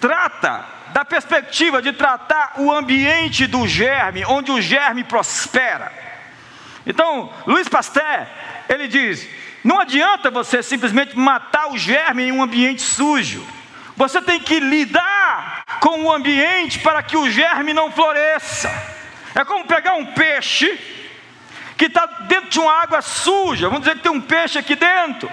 trata 0.00 0.64
da 0.92 1.04
perspectiva 1.04 1.80
de 1.80 1.92
tratar 1.92 2.54
o 2.58 2.72
ambiente 2.72 3.46
do 3.46 3.66
germe, 3.66 4.24
onde 4.26 4.50
o 4.50 4.60
germe 4.60 5.04
prospera. 5.04 5.92
Então, 6.86 7.32
Luiz 7.46 7.68
Pasteur, 7.68 8.26
ele 8.68 8.88
diz: 8.88 9.26
não 9.64 9.80
adianta 9.80 10.30
você 10.30 10.62
simplesmente 10.62 11.16
matar 11.16 11.70
o 11.70 11.78
germe 11.78 12.24
em 12.24 12.32
um 12.32 12.42
ambiente 12.42 12.82
sujo. 12.82 13.44
Você 13.96 14.20
tem 14.20 14.40
que 14.40 14.58
lidar 14.58 15.64
com 15.80 16.02
o 16.02 16.12
ambiente 16.12 16.80
para 16.80 17.02
que 17.02 17.16
o 17.16 17.30
germe 17.30 17.72
não 17.72 17.92
floresça. 17.92 18.68
É 19.34 19.44
como 19.44 19.66
pegar 19.66 19.94
um 19.94 20.06
peixe 20.06 20.78
que 21.76 21.86
está 21.86 22.06
dentro 22.22 22.50
de 22.50 22.58
uma 22.58 22.72
água 22.72 23.00
suja. 23.02 23.68
Vamos 23.68 23.84
dizer 23.84 23.96
que 23.96 24.02
tem 24.02 24.12
um 24.12 24.20
peixe 24.20 24.58
aqui 24.58 24.74
dentro. 24.74 25.30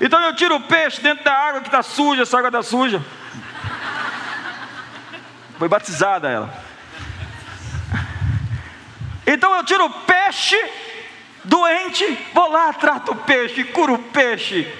Então 0.00 0.20
eu 0.20 0.36
tiro 0.36 0.56
o 0.56 0.60
peixe 0.60 1.00
dentro 1.00 1.24
da 1.24 1.32
água 1.32 1.60
que 1.60 1.68
está 1.68 1.82
suja, 1.82 2.22
essa 2.22 2.36
água 2.36 2.48
está 2.48 2.62
suja. 2.62 3.02
Foi 5.58 5.68
batizada 5.68 6.28
ela. 6.28 6.52
Então 9.26 9.54
eu 9.56 9.64
tiro 9.64 9.84
o 9.86 9.90
peixe 9.90 10.56
doente, 11.42 12.04
vou 12.34 12.50
lá, 12.50 12.72
trato 12.72 13.12
o 13.12 13.16
peixe, 13.16 13.64
curo 13.64 13.94
o 13.94 13.98
peixe 13.98 14.72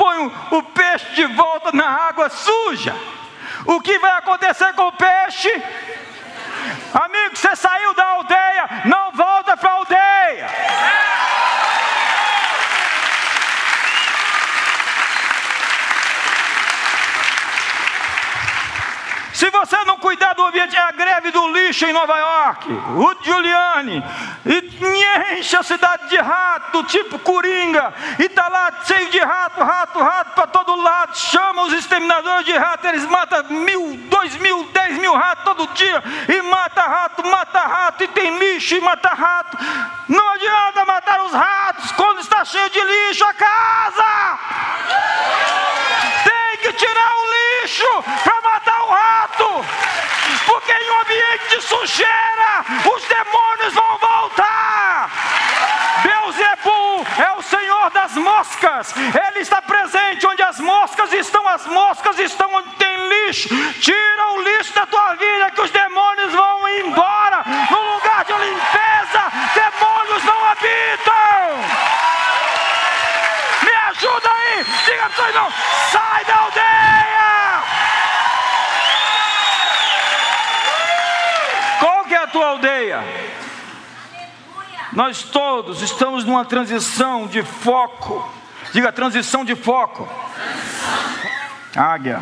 põe 0.00 0.32
o 0.52 0.62
peixe 0.62 1.12
de 1.14 1.26
volta 1.26 1.70
na 1.72 1.86
água 1.86 2.30
suja. 2.30 2.96
O 3.66 3.82
que 3.82 3.98
vai 3.98 4.12
acontecer 4.12 4.72
com 4.72 4.86
o 4.88 4.92
peixe? 4.92 5.50
Amigo, 6.94 7.36
você 7.36 7.54
saiu 7.54 7.92
da 7.92 8.04
aldeia, 8.06 8.70
não 8.86 9.12
volta 9.12 9.58
para 9.58 9.70
a 9.70 9.74
aldeia. 9.74 10.48
Se 19.34 19.50
você 19.50 19.84
não 19.84 19.98
cuidar 19.98 20.32
do 20.32 20.46
ambiente, 20.46 20.76
é 20.76 20.80
a 20.80 20.92
greve 20.92 21.30
do 21.30 21.46
lixo 21.48 21.84
em 21.84 21.92
Nova 21.92 22.16
York. 22.16 22.72
O 22.72 23.24
Giuliani. 23.24 24.02
E 24.46 24.62
enche 24.86 25.56
a 25.56 25.62
cidade 25.62 26.08
de 26.08 26.16
rato, 26.16 26.84
tipo 26.84 27.18
coringa, 27.18 27.92
e 28.18 28.24
está 28.24 28.48
lá 28.48 28.72
cheio 28.84 29.10
de 29.10 29.18
rato, 29.18 29.62
rato, 29.62 29.98
rato 29.98 30.34
para 30.34 30.46
todo 30.46 30.80
lado, 30.80 31.16
chama 31.16 31.62
os 31.62 31.72
exterminadores 31.72 32.46
de 32.46 32.56
rato, 32.56 32.86
eles 32.86 33.04
matam 33.06 33.44
mil, 33.44 33.96
dois 34.08 34.36
mil, 34.36 34.64
dez 34.72 34.98
mil 34.98 35.14
ratos 35.14 35.44
todo 35.44 35.66
dia, 35.74 36.02
e 36.28 36.42
mata 36.42 36.82
rato, 36.82 37.26
mata 37.26 37.60
rato, 37.60 38.04
e 38.04 38.08
tem 38.08 38.38
lixo 38.38 38.74
e 38.74 38.80
mata 38.80 39.08
rato. 39.10 39.56
Não 40.08 40.28
adianta 40.32 40.84
matar 40.84 41.22
os 41.24 41.32
ratos 41.32 41.92
quando 41.92 42.20
está 42.20 42.44
cheio 42.44 42.68
de 42.70 42.80
lixo 42.80 43.24
a 43.24 43.34
casa. 43.34 44.38
Tem 46.24 46.56
que 46.62 46.72
tirar 46.72 47.14
o 47.16 47.62
lixo 47.62 48.04
para 48.24 48.40
matar 48.40 48.82
o 48.82 48.90
rato 48.90 49.89
sujeira, 51.70 52.64
os 52.92 53.04
demônios 53.04 53.74
vão 53.74 53.98
voltar. 53.98 55.10
Beuzebu 56.02 57.06
é 57.18 57.32
o 57.38 57.42
Senhor 57.42 57.90
das 57.90 58.14
moscas, 58.14 58.94
Ele 58.96 59.40
está 59.40 59.62
presente 59.62 60.26
onde 60.26 60.42
as 60.42 60.58
moscas 60.58 61.12
estão, 61.12 61.46
as 61.46 61.66
moscas 61.66 62.18
estão 62.18 62.52
onde 62.54 62.70
tem 62.70 63.08
lixo. 63.08 63.48
Tira 63.80 64.32
o 64.32 64.42
lixo 64.42 64.74
da 64.74 64.86
tua 64.86 65.14
vida, 65.14 65.50
que 65.50 65.60
os 65.60 65.70
demônios 65.70 66.32
vão 66.32 66.68
embora. 66.68 67.44
No 67.70 67.94
lugar 67.94 68.24
de 68.24 68.32
limpeza, 68.32 69.22
demônios 69.54 70.24
não 70.24 70.44
habitam. 70.46 71.14
Me 73.62 73.74
ajuda 73.90 74.30
aí, 74.30 74.64
diga 74.86 75.10
para 75.10 75.28
o 75.28 75.32
seu 75.32 75.52
sai 75.90 76.24
da 76.24 76.36
aldeia. 76.36 76.99
Nós 84.92 85.22
todos 85.22 85.82
estamos 85.82 86.24
numa 86.24 86.44
transição 86.44 87.26
de 87.26 87.42
foco. 87.44 88.28
Diga 88.72 88.90
transição 88.90 89.44
de 89.44 89.54
foco. 89.54 90.08
Águia. 91.76 92.20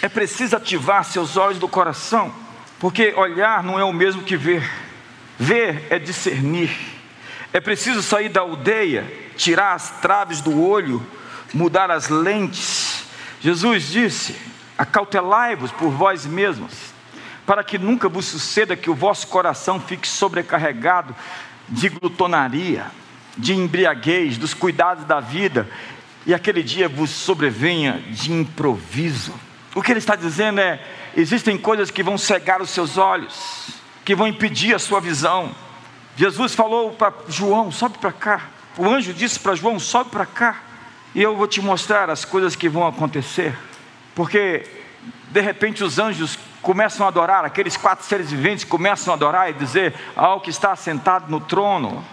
É 0.00 0.08
preciso 0.08 0.56
ativar 0.56 1.04
seus 1.04 1.36
olhos 1.36 1.60
do 1.60 1.68
coração, 1.68 2.34
porque 2.80 3.14
olhar 3.14 3.62
não 3.62 3.78
é 3.78 3.84
o 3.84 3.92
mesmo 3.92 4.22
que 4.22 4.36
ver. 4.36 4.68
Ver 5.38 5.86
é 5.88 5.98
discernir. 6.00 6.76
É 7.52 7.60
preciso 7.60 8.02
sair 8.02 8.28
da 8.28 8.40
aldeia, 8.40 9.06
tirar 9.36 9.74
as 9.74 10.00
traves 10.00 10.40
do 10.40 10.60
olho, 10.60 11.04
mudar 11.54 11.92
as 11.92 12.08
lentes. 12.08 12.91
Jesus 13.42 13.88
disse: 13.88 14.36
Acautelai-vos 14.78 15.72
por 15.72 15.90
vós 15.90 16.24
mesmos, 16.24 16.72
para 17.44 17.64
que 17.64 17.76
nunca 17.76 18.08
vos 18.08 18.26
suceda 18.26 18.76
que 18.76 18.88
o 18.88 18.94
vosso 18.94 19.26
coração 19.26 19.80
fique 19.80 20.06
sobrecarregado 20.06 21.14
de 21.68 21.88
glutonaria, 21.88 22.86
de 23.36 23.52
embriaguez, 23.52 24.38
dos 24.38 24.54
cuidados 24.54 25.04
da 25.04 25.18
vida, 25.18 25.68
e 26.24 26.32
aquele 26.32 26.62
dia 26.62 26.88
vos 26.88 27.10
sobrevenha 27.10 28.02
de 28.10 28.32
improviso. 28.32 29.34
O 29.74 29.82
que 29.82 29.90
ele 29.90 29.98
está 29.98 30.14
dizendo 30.14 30.60
é: 30.60 30.80
existem 31.16 31.58
coisas 31.58 31.90
que 31.90 32.02
vão 32.02 32.16
cegar 32.16 32.62
os 32.62 32.70
seus 32.70 32.96
olhos, 32.96 33.70
que 34.04 34.14
vão 34.14 34.28
impedir 34.28 34.74
a 34.74 34.78
sua 34.78 35.00
visão. 35.00 35.52
Jesus 36.16 36.54
falou 36.54 36.92
para 36.92 37.12
João: 37.28 37.72
sobe 37.72 37.98
para 37.98 38.12
cá. 38.12 38.42
O 38.76 38.88
anjo 38.88 39.12
disse 39.12 39.40
para 39.40 39.56
João: 39.56 39.80
sobe 39.80 40.10
para 40.10 40.26
cá, 40.26 40.60
e 41.14 41.22
eu 41.22 41.36
vou 41.36 41.46
te 41.46 41.60
mostrar 41.60 42.08
as 42.10 42.24
coisas 42.24 42.56
que 42.56 42.68
vão 42.68 42.86
acontecer. 42.86 43.56
Porque, 44.14 44.66
de 45.28 45.40
repente, 45.40 45.84
os 45.84 45.98
anjos 45.98 46.38
começam 46.60 47.04
a 47.04 47.08
adorar, 47.08 47.44
aqueles 47.44 47.76
quatro 47.76 48.04
seres 48.04 48.30
viventes 48.30 48.64
começam 48.64 49.12
a 49.12 49.16
adorar 49.16 49.50
e 49.50 49.52
dizer 49.52 49.94
ao 50.14 50.40
que 50.40 50.50
está 50.50 50.74
sentado 50.76 51.30
no 51.30 51.40
trono: 51.40 52.04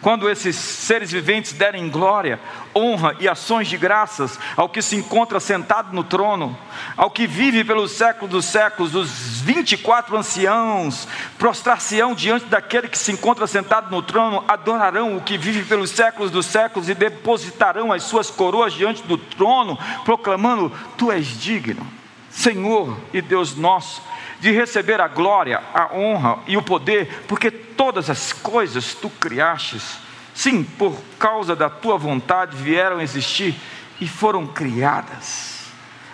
quando 0.00 0.30
esses 0.30 0.54
seres 0.54 1.10
viventes 1.10 1.52
derem 1.52 1.88
glória, 1.88 2.38
honra 2.74 3.16
e 3.18 3.28
ações 3.28 3.66
de 3.66 3.76
graças 3.76 4.38
ao 4.56 4.68
que 4.68 4.80
se 4.80 4.94
encontra 4.94 5.40
sentado 5.40 5.92
no 5.92 6.04
trono, 6.04 6.56
ao 6.96 7.10
que 7.10 7.26
vive 7.26 7.64
pelos 7.64 7.92
séculos 7.92 8.30
dos 8.30 8.44
séculos, 8.44 8.94
os 8.94 9.40
24 9.40 10.16
anciãos 10.16 11.08
prostrar-se-ão 11.36 12.14
diante 12.14 12.46
daquele 12.46 12.88
que 12.88 12.98
se 12.98 13.10
encontra 13.10 13.46
sentado 13.46 13.90
no 13.90 14.00
trono, 14.00 14.44
adorarão 14.46 15.16
o 15.16 15.20
que 15.20 15.36
vive 15.36 15.64
pelos 15.64 15.90
séculos 15.90 16.30
dos 16.30 16.46
séculos 16.46 16.88
e 16.88 16.94
depositarão 16.94 17.92
as 17.92 18.04
suas 18.04 18.30
coroas 18.30 18.72
diante 18.72 19.02
do 19.02 19.18
trono, 19.18 19.76
proclamando: 20.04 20.72
Tu 20.96 21.10
és 21.10 21.26
digno, 21.26 21.84
Senhor 22.30 22.96
e 23.12 23.20
Deus 23.20 23.56
nosso 23.56 24.00
de 24.40 24.52
receber 24.52 25.00
a 25.00 25.08
glória, 25.08 25.62
a 25.74 25.94
honra 25.94 26.38
e 26.46 26.56
o 26.56 26.62
poder, 26.62 27.24
porque 27.26 27.50
todas 27.50 28.08
as 28.08 28.32
coisas 28.32 28.94
tu 28.94 29.10
criastes, 29.10 29.98
sim, 30.34 30.62
por 30.62 30.96
causa 31.18 31.56
da 31.56 31.68
tua 31.68 31.96
vontade 31.98 32.56
vieram 32.56 33.00
existir 33.00 33.54
e 34.00 34.06
foram 34.06 34.46
criadas. 34.46 35.66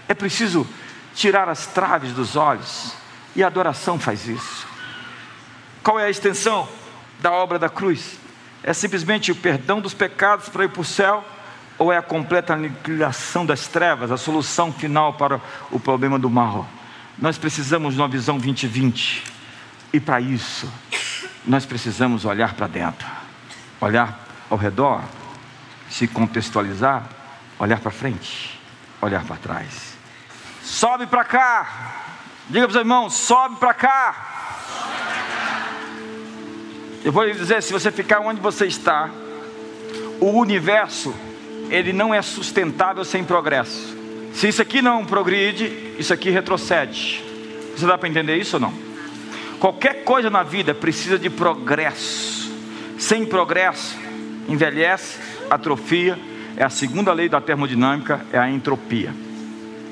É 0.08 0.14
preciso 0.14 0.66
tirar 1.14 1.48
as 1.48 1.66
traves 1.66 2.12
dos 2.12 2.34
olhos, 2.36 2.94
e 3.36 3.42
a 3.42 3.46
adoração 3.46 3.98
faz 3.98 4.26
isso. 4.26 4.66
Qual 5.82 5.98
é 5.98 6.04
a 6.04 6.10
extensão 6.10 6.68
da 7.20 7.30
obra 7.32 7.58
da 7.58 7.68
cruz? 7.68 8.18
É 8.62 8.72
simplesmente 8.72 9.30
o 9.30 9.36
perdão 9.36 9.80
dos 9.80 9.92
pecados 9.92 10.48
para 10.48 10.64
ir 10.64 10.68
para 10.68 10.80
o 10.80 10.84
céu? 10.84 11.22
Ou 11.76 11.92
é 11.92 11.98
a 11.98 12.02
completa 12.02 12.54
aniquilação 12.54 13.44
das 13.44 13.66
trevas, 13.66 14.10
a 14.10 14.16
solução 14.16 14.72
final 14.72 15.14
para 15.14 15.40
o 15.70 15.78
problema 15.78 16.18
do 16.18 16.30
mal? 16.30 16.66
Nós 17.18 17.38
precisamos 17.38 17.94
de 17.94 18.00
uma 18.00 18.08
visão 18.08 18.38
2020. 18.38 19.22
E 19.92 20.00
para 20.00 20.20
isso, 20.20 20.70
nós 21.46 21.64
precisamos 21.64 22.24
olhar 22.24 22.54
para 22.54 22.66
dentro, 22.66 23.06
olhar 23.80 24.26
ao 24.50 24.58
redor, 24.58 25.02
se 25.88 26.08
contextualizar, 26.08 27.04
olhar 27.58 27.78
para 27.78 27.90
frente, 27.90 28.58
olhar 29.00 29.24
para 29.24 29.36
trás. 29.36 29.94
Sobe 30.62 31.06
para 31.06 31.24
cá. 31.24 31.92
Diga 32.48 32.66
para 32.66 32.74
os 32.74 32.76
irmãos, 32.76 33.14
sobe 33.14 33.56
para 33.56 33.72
cá. 33.72 34.34
Eu 37.04 37.12
vou 37.12 37.24
lhe 37.24 37.34
dizer, 37.34 37.62
se 37.62 37.72
você 37.72 37.92
ficar 37.92 38.20
onde 38.20 38.40
você 38.40 38.66
está, 38.66 39.10
o 40.20 40.30
universo, 40.30 41.14
ele 41.70 41.92
não 41.92 42.14
é 42.14 42.20
sustentável 42.22 43.04
sem 43.04 43.22
progresso. 43.22 43.96
Se 44.34 44.48
isso 44.48 44.60
aqui 44.60 44.82
não 44.82 45.04
progride, 45.04 45.94
isso 45.96 46.12
aqui 46.12 46.28
retrocede. 46.28 47.22
Você 47.74 47.86
dá 47.86 47.96
para 47.96 48.08
entender 48.08 48.36
isso 48.36 48.56
ou 48.56 48.60
não? 48.60 48.74
Qualquer 49.60 50.02
coisa 50.02 50.28
na 50.28 50.42
vida 50.42 50.74
precisa 50.74 51.16
de 51.16 51.30
progresso. 51.30 52.52
Sem 52.98 53.24
progresso, 53.24 53.96
envelhece, 54.48 55.18
atrofia. 55.48 56.18
É 56.56 56.64
a 56.64 56.68
segunda 56.68 57.12
lei 57.12 57.28
da 57.28 57.40
termodinâmica, 57.40 58.26
é 58.32 58.38
a 58.38 58.50
entropia. 58.50 59.14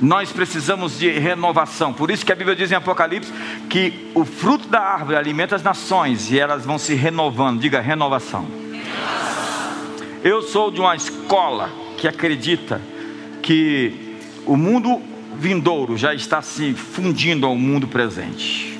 Nós 0.00 0.32
precisamos 0.32 0.98
de 0.98 1.08
renovação. 1.10 1.92
Por 1.92 2.10
isso 2.10 2.26
que 2.26 2.32
a 2.32 2.34
Bíblia 2.34 2.56
diz 2.56 2.72
em 2.72 2.74
Apocalipse 2.74 3.32
que 3.70 4.10
o 4.12 4.24
fruto 4.24 4.66
da 4.66 4.80
árvore 4.80 5.16
alimenta 5.16 5.54
as 5.54 5.62
nações 5.62 6.32
e 6.32 6.38
elas 6.38 6.64
vão 6.64 6.78
se 6.78 6.94
renovando. 6.94 7.60
Diga 7.60 7.80
renovação. 7.80 8.44
Eu 10.24 10.42
sou 10.42 10.70
de 10.70 10.80
uma 10.80 10.96
escola 10.96 11.70
que 11.96 12.08
acredita 12.08 12.82
que 13.40 14.11
o 14.46 14.56
mundo 14.56 15.00
vindouro 15.36 15.96
já 15.96 16.14
está 16.14 16.42
se 16.42 16.72
fundindo 16.74 17.46
ao 17.46 17.56
mundo 17.56 17.86
presente. 17.86 18.78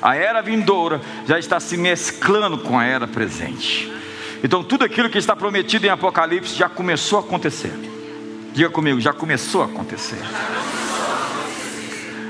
A 0.00 0.16
era 0.16 0.42
vindoura 0.42 1.00
já 1.26 1.38
está 1.38 1.58
se 1.58 1.76
mesclando 1.76 2.58
com 2.58 2.78
a 2.78 2.84
era 2.84 3.06
presente. 3.06 3.90
Então 4.42 4.62
tudo 4.62 4.84
aquilo 4.84 5.08
que 5.08 5.18
está 5.18 5.34
prometido 5.34 5.86
em 5.86 5.90
Apocalipse 5.90 6.54
já 6.54 6.68
começou 6.68 7.18
a 7.18 7.22
acontecer. 7.22 7.72
Diga 8.52 8.70
comigo, 8.70 9.00
já 9.00 9.12
começou 9.12 9.62
a 9.62 9.64
acontecer. 9.64 10.22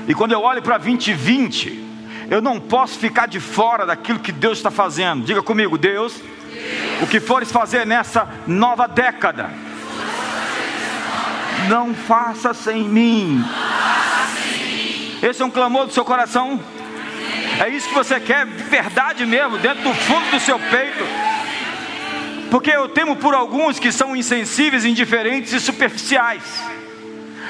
E 0.07 0.13
quando 0.13 0.31
eu 0.31 0.41
olho 0.41 0.61
para 0.61 0.77
2020, 0.77 1.83
eu 2.29 2.41
não 2.41 2.59
posso 2.59 2.97
ficar 2.97 3.27
de 3.27 3.39
fora 3.39 3.85
daquilo 3.85 4.19
que 4.19 4.31
Deus 4.31 4.57
está 4.57 4.71
fazendo. 4.71 5.25
Diga 5.25 5.41
comigo, 5.43 5.77
Deus, 5.77 6.15
o 7.01 7.07
que 7.07 7.19
fores 7.19 7.51
fazer 7.51 7.85
nessa 7.85 8.27
nova 8.47 8.87
década 8.87 9.64
não 11.69 11.93
faça 11.93 12.53
sem 12.53 12.83
mim. 12.83 13.43
Esse 15.21 15.41
é 15.41 15.45
um 15.45 15.51
clamor 15.51 15.87
do 15.87 15.93
seu 15.93 16.05
coração? 16.05 16.59
É 17.59 17.69
isso 17.69 17.87
que 17.87 17.95
você 17.95 18.19
quer, 18.19 18.45
verdade 18.45 19.25
mesmo, 19.25 19.57
dentro 19.57 19.83
do 19.83 19.93
fundo 19.93 20.29
do 20.31 20.39
seu 20.39 20.59
peito. 20.59 21.03
Porque 22.51 22.69
eu 22.69 22.89
temo 22.89 23.15
por 23.15 23.33
alguns 23.33 23.79
que 23.79 23.91
são 23.91 24.15
insensíveis, 24.15 24.85
indiferentes 24.85 25.53
e 25.53 25.59
superficiais 25.59 26.74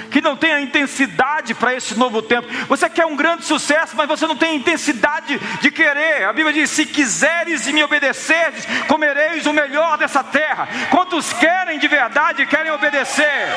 que 0.09 0.21
não 0.21 0.35
tem 0.35 0.53
a 0.53 0.61
intensidade 0.61 1.53
para 1.53 1.73
esse 1.73 1.97
novo 1.97 2.21
tempo. 2.21 2.47
Você 2.67 2.89
quer 2.89 3.05
um 3.05 3.15
grande 3.15 3.45
sucesso, 3.45 3.95
mas 3.95 4.07
você 4.07 4.25
não 4.27 4.35
tem 4.35 4.51
a 4.51 4.55
intensidade 4.55 5.39
de 5.61 5.71
querer. 5.71 6.25
A 6.25 6.33
Bíblia 6.33 6.53
diz: 6.53 6.69
se 6.69 6.85
quiseres 6.85 7.67
e 7.67 7.73
me 7.73 7.83
obedeceres, 7.83 8.65
comereis 8.87 9.45
o 9.45 9.53
melhor 9.53 9.97
dessa 9.97 10.23
terra. 10.23 10.67
Quantos 10.89 11.33
querem 11.33 11.79
de 11.79 11.87
verdade 11.87 12.45
querem 12.45 12.71
obedecer? 12.71 13.47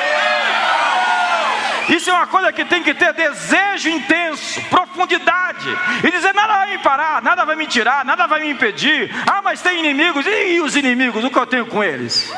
Isso 1.88 2.10
é 2.10 2.12
uma 2.12 2.26
coisa 2.26 2.52
que 2.52 2.64
tem 2.66 2.82
que 2.82 2.92
ter 2.92 3.14
desejo 3.14 3.88
intenso, 3.88 4.60
profundidade, 4.68 5.68
e 6.04 6.10
dizer: 6.10 6.34
nada 6.34 6.54
vai 6.54 6.70
me 6.70 6.78
parar, 6.78 7.22
nada 7.22 7.44
vai 7.44 7.56
me 7.56 7.66
tirar, 7.66 8.04
nada 8.04 8.26
vai 8.26 8.40
me 8.40 8.50
impedir. 8.50 9.10
Ah, 9.26 9.40
mas 9.42 9.62
tem 9.62 9.78
inimigos, 9.78 10.26
e 10.26 10.60
os 10.60 10.76
inimigos? 10.76 11.24
O 11.24 11.30
que 11.30 11.38
eu 11.38 11.46
tenho 11.46 11.66
com 11.66 11.82
eles? 11.82 12.30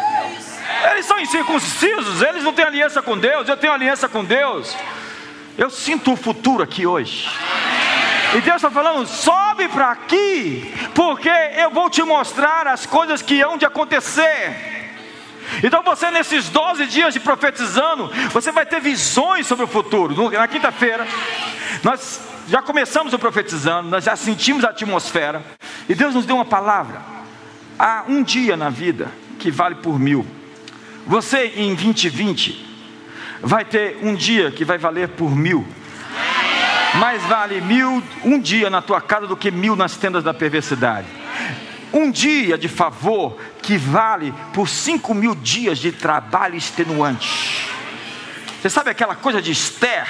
Eles 0.90 1.06
são 1.06 1.20
incircuncisos, 1.20 2.22
eles 2.22 2.42
não 2.42 2.52
têm 2.52 2.64
aliança 2.64 3.02
com 3.02 3.18
Deus, 3.18 3.48
eu 3.48 3.56
tenho 3.56 3.72
aliança 3.72 4.08
com 4.08 4.24
Deus. 4.24 4.76
Eu 5.58 5.68
sinto 5.68 6.12
o 6.12 6.16
futuro 6.16 6.62
aqui 6.62 6.86
hoje. 6.86 7.28
E 8.34 8.40
Deus 8.40 8.56
está 8.56 8.70
falando: 8.70 9.06
sobe 9.06 9.68
para 9.68 9.90
aqui, 9.90 10.72
porque 10.94 11.28
eu 11.28 11.70
vou 11.70 11.90
te 11.90 12.02
mostrar 12.02 12.66
as 12.66 12.86
coisas 12.86 13.20
que 13.20 13.40
hão 13.40 13.58
de 13.58 13.66
acontecer. 13.66 14.70
Então 15.62 15.82
você, 15.82 16.10
nesses 16.10 16.48
12 16.48 16.86
dias 16.86 17.12
de 17.12 17.20
profetizando, 17.20 18.10
você 18.30 18.52
vai 18.52 18.64
ter 18.64 18.80
visões 18.80 19.46
sobre 19.46 19.64
o 19.64 19.68
futuro. 19.68 20.30
Na 20.30 20.46
quinta-feira, 20.46 21.06
nós 21.82 22.20
já 22.48 22.62
começamos 22.62 23.12
o 23.12 23.18
profetizando, 23.18 23.88
nós 23.88 24.04
já 24.04 24.14
sentimos 24.16 24.64
a 24.64 24.70
atmosfera, 24.70 25.42
e 25.88 25.94
Deus 25.94 26.14
nos 26.14 26.24
deu 26.24 26.36
uma 26.36 26.44
palavra. 26.44 27.02
Há 27.78 28.04
um 28.06 28.22
dia 28.22 28.56
na 28.56 28.70
vida 28.70 29.08
que 29.38 29.50
vale 29.50 29.76
por 29.76 29.98
mil. 29.98 30.24
Você 31.06 31.52
em 31.56 31.74
2020 31.74 32.66
vai 33.42 33.64
ter 33.64 33.98
um 34.02 34.14
dia 34.14 34.50
que 34.50 34.64
vai 34.64 34.78
valer 34.78 35.08
por 35.08 35.34
mil. 35.34 35.66
Mais 36.94 37.22
vale 37.22 37.60
mil 37.60 38.02
um 38.24 38.38
dia 38.38 38.68
na 38.68 38.82
tua 38.82 39.00
casa 39.00 39.26
do 39.26 39.36
que 39.36 39.50
mil 39.50 39.76
nas 39.76 39.96
tendas 39.96 40.24
da 40.24 40.34
perversidade. 40.34 41.06
Um 41.92 42.10
dia 42.10 42.56
de 42.58 42.68
favor 42.68 43.36
que 43.62 43.76
vale 43.76 44.32
por 44.52 44.68
cinco 44.68 45.14
mil 45.14 45.34
dias 45.34 45.78
de 45.78 45.92
trabalho 45.92 46.56
extenuante. 46.56 47.68
Você 48.60 48.68
sabe 48.68 48.90
aquela 48.90 49.14
coisa 49.14 49.40
de 49.40 49.50
Esther? 49.50 50.06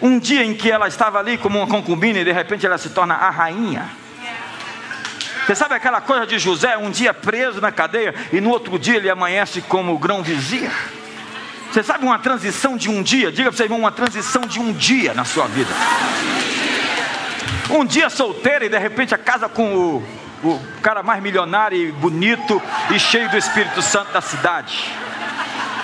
Um 0.00 0.18
dia 0.18 0.44
em 0.44 0.54
que 0.54 0.70
ela 0.70 0.88
estava 0.88 1.18
ali 1.18 1.38
como 1.38 1.58
uma 1.58 1.66
concubina 1.66 2.18
e 2.18 2.24
de 2.24 2.32
repente 2.32 2.66
ela 2.66 2.78
se 2.78 2.90
torna 2.90 3.14
a 3.14 3.30
rainha. 3.30 3.88
Você 5.48 5.54
sabe 5.54 5.74
aquela 5.74 6.02
coisa 6.02 6.26
de 6.26 6.38
José, 6.38 6.76
um 6.76 6.90
dia 6.90 7.14
preso 7.14 7.58
na 7.58 7.72
cadeia 7.72 8.14
e 8.30 8.38
no 8.38 8.50
outro 8.50 8.78
dia 8.78 8.96
ele 8.96 9.08
amanhece 9.08 9.62
como 9.62 9.96
grão 9.98 10.22
vizir? 10.22 10.70
Você 11.72 11.82
sabe 11.82 12.04
uma 12.04 12.18
transição 12.18 12.76
de 12.76 12.90
um 12.90 13.02
dia? 13.02 13.32
Diga 13.32 13.44
para 13.44 13.56
você, 13.56 13.62
irmão, 13.62 13.78
uma 13.78 13.90
transição 13.90 14.42
de 14.42 14.60
um 14.60 14.74
dia 14.74 15.14
na 15.14 15.24
sua 15.24 15.46
vida. 15.46 15.70
Um 17.70 17.82
dia 17.82 18.10
solteiro 18.10 18.66
e 18.66 18.68
de 18.68 18.78
repente 18.78 19.14
a 19.14 19.18
casa 19.18 19.48
com 19.48 19.74
o, 19.74 20.06
o 20.44 20.60
cara 20.82 21.02
mais 21.02 21.22
milionário 21.22 21.78
e 21.78 21.92
bonito 21.92 22.60
e 22.94 23.00
cheio 23.00 23.30
do 23.30 23.38
Espírito 23.38 23.80
Santo 23.80 24.12
da 24.12 24.20
cidade. 24.20 24.84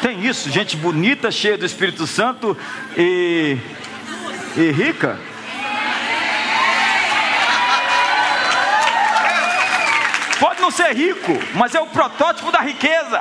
Tem 0.03 0.27
isso, 0.27 0.51
gente 0.51 0.77
bonita, 0.77 1.31
cheia 1.31 1.57
do 1.57 1.65
Espírito 1.65 2.07
Santo 2.07 2.55
e, 2.99 3.57
e 4.59 4.71
rica. 4.73 5.19
Não 10.65 10.71
ser 10.71 10.95
rico, 10.95 11.39
mas 11.55 11.75
é 11.75 11.81
o 11.81 11.87
protótipo 11.87 12.51
da 12.51 12.61
riqueza. 12.61 13.21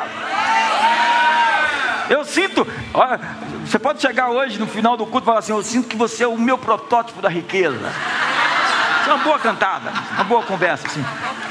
Eu 2.10 2.24
sinto, 2.24 2.66
olha, 2.94 3.20
você 3.66 3.78
pode 3.78 4.02
chegar 4.02 4.30
hoje 4.30 4.58
no 4.58 4.68
final 4.68 4.96
do 4.96 5.06
culto 5.06 5.26
e 5.26 5.28
falar 5.28 5.40
assim: 5.40 5.52
Eu 5.52 5.64
sinto 5.64 5.90
que 5.90 5.98
você 5.98 6.24
é 6.24 6.28
o 6.28 6.38
meu 6.38 6.58
protótipo 6.58 7.22
da 7.22 7.30
riqueza. 7.30 7.92
Isso 9.02 9.10
é 9.10 9.14
uma 9.14 9.24
boa 9.24 9.40
cantada, 9.40 9.92
uma 10.14 10.24
boa 10.24 10.44
conversa. 10.44 10.88
Assim. 10.88 11.06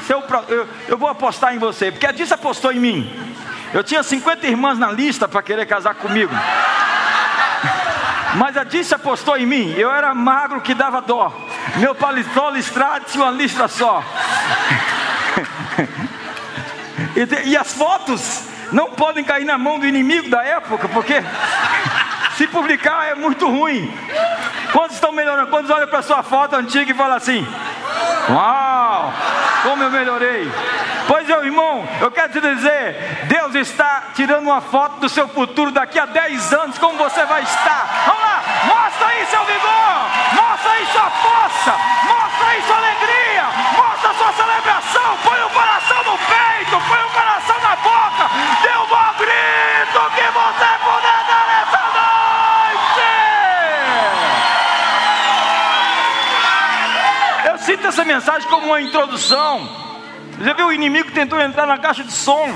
Eu, 0.09 0.23
eu, 0.47 0.67
eu 0.87 0.97
vou 0.97 1.09
apostar 1.09 1.53
em 1.53 1.59
você, 1.59 1.91
porque 1.91 2.07
a 2.07 2.11
Disse 2.11 2.33
apostou 2.33 2.71
em 2.71 2.79
mim. 2.79 3.33
Eu 3.71 3.83
tinha 3.83 4.01
50 4.01 4.47
irmãs 4.47 4.79
na 4.79 4.91
lista 4.91 5.27
para 5.27 5.41
querer 5.43 5.65
casar 5.67 5.95
comigo. 5.95 6.33
Mas 8.35 8.57
a 8.57 8.63
Disse 8.63 8.95
apostou 8.95 9.37
em 9.37 9.45
mim. 9.45 9.73
Eu 9.77 9.91
era 9.91 10.13
magro 10.15 10.61
que 10.61 10.73
dava 10.73 11.01
dó. 11.01 11.31
Meu 11.77 11.93
paletó 11.93 12.49
listrado 12.49 13.05
tinha 13.05 13.23
uma 13.23 13.31
listra 13.31 13.67
só. 13.67 14.03
E, 17.15 17.49
e, 17.49 17.57
as 17.57 17.73
fotos 17.73 18.43
não 18.71 18.91
podem 18.91 19.23
cair 19.23 19.45
na 19.45 19.57
mão 19.57 19.79
do 19.79 19.85
inimigo 19.85 20.29
da 20.29 20.43
época, 20.43 20.87
porque 20.89 21.15
se 22.37 22.47
publicar 22.47 23.07
é 23.07 23.15
muito 23.15 23.47
ruim. 23.47 23.91
Quantos 24.71 24.95
estão 24.95 25.11
melhorando? 25.11 25.49
Quantos 25.49 25.69
olham 25.69 25.87
para 25.87 26.01
sua 26.01 26.23
foto 26.23 26.55
antiga 26.55 26.91
e 26.91 26.95
falam 26.95 27.17
assim: 27.17 27.45
Uau, 28.29 29.13
como 29.63 29.83
eu 29.83 29.91
melhorei. 29.91 30.49
Pois 31.07 31.29
é, 31.29 31.33
irmão, 31.45 31.87
eu 32.01 32.09
quero 32.09 32.31
te 32.31 32.41
dizer: 32.41 33.25
Deus 33.25 33.55
está 33.55 34.03
tirando 34.15 34.45
uma 34.45 34.61
foto 34.61 34.99
do 34.99 35.09
seu 35.09 35.27
futuro 35.27 35.71
daqui 35.71 35.99
a 35.99 36.05
10 36.05 36.53
anos, 36.53 36.77
como 36.77 36.97
você 36.97 37.25
vai 37.25 37.43
estar. 37.43 38.03
Vamos 38.05 38.21
lá, 38.21 38.43
mostra 38.65 39.07
aí 39.07 39.25
seu 39.25 39.43
vigor, 39.45 40.41
mostra 40.41 40.71
aí 40.71 40.85
sua 40.87 41.09
força, 41.09 41.75
mostra 42.07 42.47
aí 42.47 42.61
sua 42.63 42.77
alegria, 42.77 42.92
essa 57.87 58.05
mensagem 58.05 58.47
como 58.49 58.67
uma 58.67 58.81
introdução. 58.81 59.69
Já 60.41 60.53
viu 60.53 60.67
o 60.67 60.73
inimigo 60.73 61.11
tentou 61.11 61.39
entrar 61.39 61.65
na 61.65 61.77
caixa 61.77 62.03
de 62.03 62.11
som? 62.11 62.53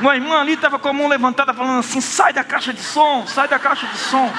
Uma 0.00 0.16
irmã 0.16 0.40
ali 0.40 0.54
estava 0.54 0.78
com 0.78 0.88
a 0.88 0.92
mão 0.92 1.08
levantada 1.08 1.52
falando 1.52 1.80
assim: 1.80 2.00
sai 2.00 2.32
da 2.32 2.42
caixa 2.42 2.72
de 2.72 2.82
som, 2.82 3.26
sai 3.26 3.48
da 3.48 3.58
caixa 3.58 3.86
de 3.86 3.98
som. 3.98 4.32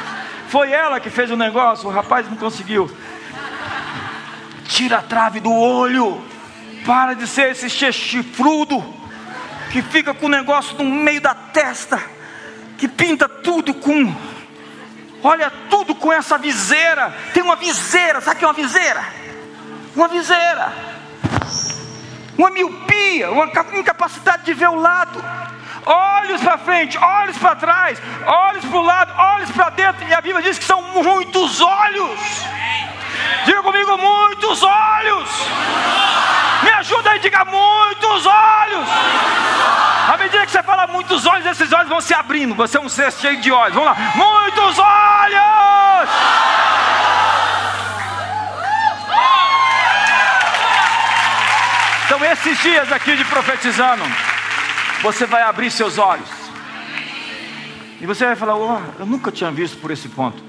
Foi 0.48 0.72
ela 0.72 1.00
que 1.00 1.10
fez 1.10 1.30
o 1.32 1.36
negócio, 1.36 1.88
o 1.88 1.92
rapaz 1.92 2.30
não 2.30 2.38
conseguiu. 2.38 2.90
Tira 4.66 4.98
a 4.98 5.02
trave 5.02 5.40
do 5.40 5.52
olho. 5.52 6.24
Para 6.86 7.14
de 7.14 7.26
ser 7.28 7.52
esse 7.52 7.70
chifrudo 7.70 8.84
que 9.72 9.82
fica 9.82 10.14
com 10.14 10.26
o 10.26 10.30
negócio 10.30 10.78
no 10.78 10.84
meio 10.84 11.22
da 11.22 11.34
testa, 11.34 12.02
que 12.78 12.88
pinta 12.88 13.28
tudo 13.28 13.74
com. 13.74 14.14
Olha 15.24 15.52
tudo 15.70 15.96
com 15.96 16.12
essa 16.12 16.38
viseira. 16.38 17.14
Tem 17.34 17.42
uma 17.42 17.56
viseira, 17.56 18.22
sabe 18.22 18.36
o 18.36 18.40
que 18.40 18.46
é 18.46 18.48
uma 18.48 18.54
viseira? 18.54 19.04
Uma 19.96 20.08
viseira 20.08 20.94
uma 22.38 22.50
miopia, 22.50 23.32
uma 23.32 23.46
incapacidade 23.76 24.44
de 24.44 24.54
ver 24.54 24.70
o 24.70 24.76
lado. 24.76 25.24
Olhos 25.86 26.42
para 26.42 26.58
frente, 26.58 26.98
olhos 26.98 27.38
para 27.38 27.56
trás, 27.56 28.02
olhos 28.26 28.66
para 28.66 28.78
o 28.78 28.82
lado, 28.82 29.14
olhos 29.18 29.52
para 29.52 29.70
dentro. 29.70 30.08
E 30.08 30.14
a 30.14 30.22
Bíblia 30.22 30.42
diz 30.42 30.58
que 30.58 30.66
são 30.66 30.82
muitos 30.82 31.62
olhos. 31.62 32.20
Diga 33.46 33.62
comigo, 33.62 33.98
muitos 33.98 34.64
olhos. 34.64 35.30
Me 36.64 36.70
ajuda 36.72 37.12
aí, 37.12 37.20
diga 37.20 37.44
muitos 37.46 38.26
olhos. 38.26 38.88
À 40.08 40.18
medida 40.18 40.46
que 40.46 40.52
você 40.52 40.64
fala 40.64 40.88
muitos 40.88 41.26
olhos, 41.26 41.46
esses 41.46 41.72
olhos 41.72 41.90
vão 41.90 42.02
se 42.02 42.14
abrindo. 42.14 42.56
Você 42.56 42.78
é 42.78 42.82
um 42.82 42.90
ser 42.90 43.12
cheio 43.12 43.42
de 43.42 43.52
olhos. 43.52 43.76
Vamos 43.76 43.90
lá, 43.90 43.98
muitos 44.16 44.80
olhos. 44.80 44.83
Dias 52.64 52.92
aqui 52.94 53.16
de 53.18 53.26
profetizando, 53.26 54.04
você 55.02 55.26
vai 55.26 55.44
abrir 55.44 55.70
seus 55.70 55.98
olhos. 55.98 56.30
E 58.00 58.06
você 58.06 58.26
vai 58.26 58.36
falar: 58.36 58.56
oh, 58.56 58.82
Eu 59.00 59.06
nunca 59.06 59.32
tinha 59.32 59.52
visto 59.52 59.78
por 59.78 59.92
esse 59.92 60.08
ponto. 60.08 60.42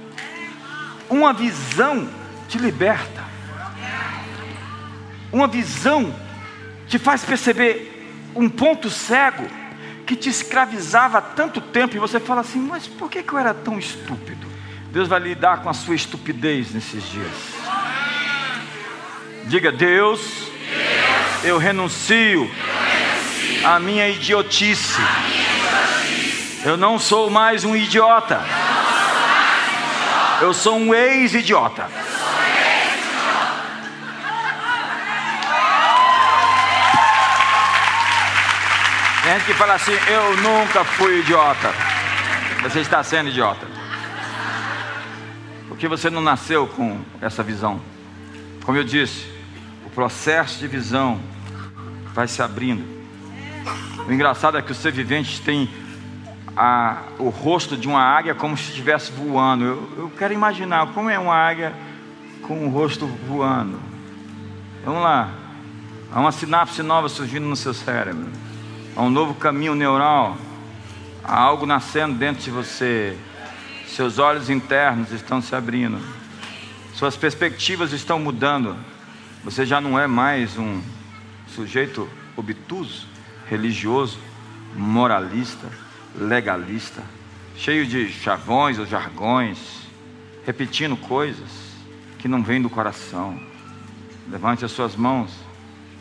Uma 1.10 1.32
visão 1.32 2.08
te 2.48 2.56
liberta. 2.56 3.24
Uma 5.32 5.48
visão 5.48 6.14
te 6.86 6.98
faz 6.98 7.24
perceber 7.24 7.90
um 8.34 8.48
ponto 8.48 8.88
cego 8.88 9.46
que 10.06 10.14
te 10.14 10.28
escravizava 10.28 11.18
há 11.18 11.22
tanto 11.22 11.60
tempo. 11.60 11.96
E 11.96 11.98
você 11.98 12.20
fala 12.20 12.42
assim: 12.42 12.60
Mas 12.60 12.86
por 12.86 13.10
que, 13.10 13.24
eu 13.26 13.38
era 13.38 13.52
tão 13.52 13.78
estúpido? 13.78 14.46
Deus 14.92 15.08
vai 15.08 15.18
lidar 15.18 15.62
com 15.62 15.68
a 15.68 15.74
sua 15.74 15.96
estupidez 15.96 16.72
nesses 16.72 17.02
dias. 17.10 17.32
Diga, 19.46 19.72
Deus 19.72 20.43
eu 21.44 21.58
renuncio 21.58 22.50
à 23.62 23.78
minha 23.78 24.08
idiotice. 24.08 25.00
Eu 26.64 26.76
não 26.76 26.98
sou 26.98 27.28
mais 27.28 27.64
um 27.64 27.76
idiota. 27.76 28.42
Eu 30.40 30.54
sou 30.54 30.78
um 30.78 30.94
ex-idiota. 30.94 31.86
Tem 39.22 39.32
gente 39.34 39.44
que 39.44 39.54
fala 39.54 39.74
assim: 39.74 39.92
Eu 40.06 40.36
nunca 40.38 40.82
fui 40.82 41.20
idiota. 41.20 41.72
Você 42.62 42.80
está 42.80 43.02
sendo 43.02 43.28
idiota. 43.28 43.66
Porque 45.68 45.86
você 45.86 46.08
não 46.08 46.22
nasceu 46.22 46.66
com 46.66 46.98
essa 47.20 47.42
visão. 47.42 47.80
Como 48.64 48.78
eu 48.78 48.84
disse, 48.84 49.26
o 49.84 49.90
processo 49.90 50.58
de 50.58 50.66
visão 50.66 51.20
vai 52.14 52.28
se 52.28 52.40
abrindo. 52.40 52.84
O 54.06 54.12
engraçado 54.12 54.56
é 54.56 54.62
que 54.62 54.70
o 54.70 54.74
ser 54.74 54.92
vivente 54.92 55.42
tem 55.42 55.68
a, 56.56 57.02
o 57.18 57.28
rosto 57.28 57.76
de 57.76 57.88
uma 57.88 58.00
águia 58.00 58.34
como 58.34 58.56
se 58.56 58.70
estivesse 58.70 59.10
voando. 59.10 59.64
Eu, 59.64 59.92
eu 59.96 60.12
quero 60.16 60.32
imaginar 60.32 60.86
como 60.92 61.10
é 61.10 61.18
uma 61.18 61.34
águia 61.34 61.74
com 62.42 62.66
o 62.66 62.70
rosto 62.70 63.06
voando. 63.06 63.80
Vamos 64.84 65.02
lá. 65.02 65.30
Há 66.12 66.20
uma 66.20 66.30
sinapse 66.30 66.82
nova 66.82 67.08
surgindo 67.08 67.46
no 67.46 67.56
seu 67.56 67.74
cérebro. 67.74 68.28
Há 68.94 69.02
um 69.02 69.10
novo 69.10 69.34
caminho 69.34 69.74
neural. 69.74 70.36
Há 71.24 71.36
algo 71.36 71.66
nascendo 71.66 72.14
dentro 72.14 72.44
de 72.44 72.50
você. 72.50 73.16
Seus 73.88 74.18
olhos 74.18 74.48
internos 74.48 75.10
estão 75.10 75.42
se 75.42 75.56
abrindo. 75.56 75.98
Suas 76.94 77.16
perspectivas 77.16 77.92
estão 77.92 78.20
mudando. 78.20 78.76
Você 79.42 79.66
já 79.66 79.80
não 79.80 79.98
é 79.98 80.06
mais 80.06 80.56
um 80.56 80.80
sujeito 81.54 82.08
obtuso, 82.36 83.06
religioso, 83.48 84.18
moralista, 84.74 85.68
legalista, 86.14 87.02
cheio 87.56 87.86
de 87.86 88.10
chavões 88.10 88.78
ou 88.78 88.86
jargões, 88.86 89.58
repetindo 90.44 90.96
coisas 90.96 91.50
que 92.18 92.28
não 92.28 92.42
vêm 92.42 92.60
do 92.60 92.68
coração. 92.68 93.38
Levante 94.28 94.64
as 94.64 94.72
suas 94.72 94.96
mãos, 94.96 95.30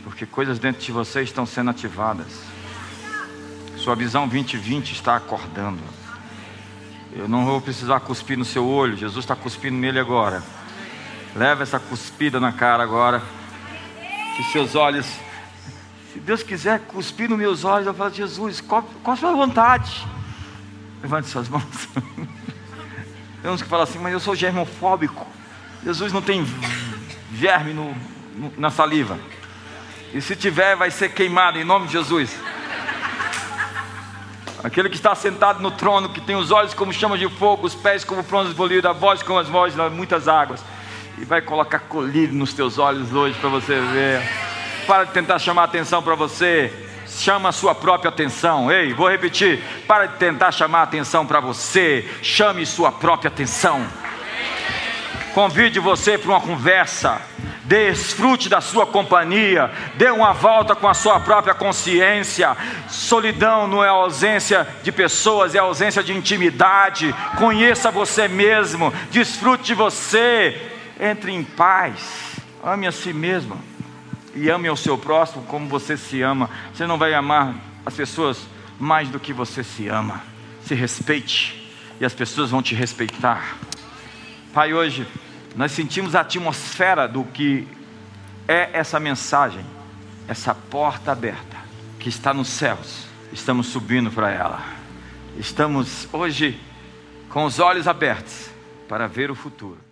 porque 0.03 0.25
coisas 0.25 0.57
dentro 0.59 0.81
de 0.81 0.91
você 0.91 1.21
estão 1.21 1.45
sendo 1.45 1.69
ativadas. 1.69 2.43
Sua 3.77 3.95
visão 3.95 4.27
2020 4.27 4.93
está 4.93 5.15
acordando. 5.17 5.81
Eu 7.15 7.27
não 7.27 7.45
vou 7.45 7.61
precisar 7.61 7.99
cuspir 7.99 8.37
no 8.37 8.45
seu 8.45 8.65
olho, 8.65 8.97
Jesus 8.97 9.23
está 9.23 9.35
cuspindo 9.35 9.77
nele 9.77 9.99
agora. 9.99 10.41
Leva 11.35 11.63
essa 11.63 11.79
cuspida 11.79 12.39
na 12.39 12.51
cara 12.51 12.81
agora. 12.81 13.21
Que 14.35 14.43
seus 14.51 14.73
olhos, 14.73 15.05
Deus 16.25 16.41
quiser 16.41 16.79
cuspir 16.79 17.29
nos 17.29 17.37
meus 17.37 17.65
olhos, 17.65 17.85
eu 17.85 17.93
falo, 17.93 18.13
Jesus, 18.13 18.61
qual, 18.61 18.83
qual 19.03 19.13
a 19.13 19.17
sua 19.17 19.33
vontade? 19.33 20.07
Levante 21.01 21.27
suas 21.27 21.49
mãos. 21.49 21.63
Tem 23.41 23.51
uns 23.51 23.61
que 23.61 23.67
falam 23.67 23.83
assim, 23.83 23.99
mas 23.99 24.13
eu 24.13 24.21
sou 24.21 24.33
germofóbico. 24.33 25.27
Jesus 25.83 26.13
não 26.13 26.21
tem 26.21 26.45
germe 27.35 27.73
no, 27.73 27.93
no, 28.37 28.53
na 28.57 28.71
saliva. 28.71 29.19
E 30.13 30.21
se 30.21 30.33
tiver, 30.33 30.77
vai 30.77 30.89
ser 30.89 31.09
queimado 31.09 31.59
em 31.59 31.65
nome 31.65 31.87
de 31.87 31.91
Jesus. 31.91 32.33
Aquele 34.63 34.87
que 34.87 34.95
está 34.95 35.13
sentado 35.13 35.61
no 35.61 35.71
trono, 35.71 36.07
que 36.07 36.21
tem 36.21 36.37
os 36.37 36.51
olhos 36.51 36.73
como 36.73 36.93
chamas 36.93 37.19
de 37.19 37.27
fogo, 37.27 37.67
os 37.67 37.75
pés 37.75 38.05
como 38.05 38.23
bronze 38.23 38.55
polido, 38.55 38.87
a 38.87 38.93
voz 38.93 39.21
como 39.21 39.37
as 39.37 39.49
vozes 39.49 39.77
de 39.77 39.89
muitas 39.89 40.29
águas. 40.29 40.63
E 41.17 41.25
vai 41.25 41.41
colocar 41.41 41.79
colírio 41.79 42.33
nos 42.33 42.53
teus 42.53 42.77
olhos 42.77 43.11
hoje 43.11 43.37
para 43.41 43.49
você 43.49 43.77
ver. 43.77 44.52
Para 44.87 45.05
de 45.05 45.11
tentar 45.11 45.39
chamar 45.39 45.63
atenção 45.63 46.01
para 46.01 46.15
você. 46.15 46.71
Chama 47.07 47.49
a 47.49 47.51
sua 47.51 47.75
própria 47.75 48.09
atenção. 48.09 48.71
Ei, 48.71 48.93
vou 48.93 49.09
repetir. 49.09 49.61
Para 49.87 50.07
de 50.07 50.17
tentar 50.17 50.51
chamar 50.51 50.83
atenção 50.83 51.25
para 51.25 51.39
você. 51.39 52.07
Chame 52.21 52.65
sua 52.65 52.91
própria 52.91 53.29
atenção. 53.29 53.85
Convide 55.33 55.79
você 55.79 56.17
para 56.17 56.29
uma 56.29 56.41
conversa 56.41 57.21
desfrute 57.63 58.49
da 58.49 58.59
sua 58.59 58.85
companhia, 58.85 59.71
dê 59.95 60.09
uma 60.09 60.33
volta 60.33 60.75
com 60.75 60.87
a 60.87 60.93
sua 60.93 61.19
própria 61.19 61.53
consciência. 61.53 62.55
Solidão 62.89 63.67
não 63.67 63.83
é 63.83 63.87
ausência 63.87 64.67
de 64.83 64.91
pessoas, 64.91 65.55
é 65.55 65.59
ausência 65.59 66.03
de 66.03 66.13
intimidade. 66.13 67.15
Conheça 67.37 67.89
você 67.89 68.27
mesmo, 68.27 68.93
desfrute 69.09 69.63
de 69.63 69.73
você, 69.73 70.61
entre 70.99 71.31
em 71.31 71.43
paz, 71.43 72.35
ame 72.63 72.85
a 72.85 72.91
si 72.91 73.13
mesmo 73.13 73.72
e 74.35 74.49
ame 74.49 74.67
ao 74.67 74.75
seu 74.75 74.97
próximo 74.97 75.43
como 75.43 75.67
você 75.67 75.95
se 75.95 76.21
ama. 76.21 76.49
Você 76.73 76.85
não 76.85 76.97
vai 76.97 77.13
amar 77.13 77.55
as 77.85 77.93
pessoas 77.95 78.39
mais 78.79 79.09
do 79.09 79.19
que 79.19 79.33
você 79.33 79.63
se 79.63 79.87
ama. 79.87 80.21
Se 80.65 80.73
respeite 80.73 81.71
e 81.99 82.05
as 82.05 82.13
pessoas 82.13 82.49
vão 82.49 82.61
te 82.61 82.75
respeitar. 82.75 83.57
Pai, 84.53 84.73
hoje 84.73 85.07
nós 85.55 85.71
sentimos 85.71 86.15
a 86.15 86.21
atmosfera 86.21 87.07
do 87.07 87.23
que 87.23 87.67
é 88.47 88.69
essa 88.73 88.99
mensagem, 88.99 89.65
essa 90.27 90.53
porta 90.53 91.11
aberta 91.11 91.57
que 91.99 92.09
está 92.09 92.33
nos 92.33 92.49
céus. 92.49 93.07
Estamos 93.31 93.67
subindo 93.67 94.11
para 94.11 94.29
ela. 94.31 94.63
Estamos 95.37 96.07
hoje 96.11 96.59
com 97.29 97.45
os 97.45 97.59
olhos 97.59 97.87
abertos 97.87 98.49
para 98.87 99.07
ver 99.07 99.31
o 99.31 99.35
futuro. 99.35 99.82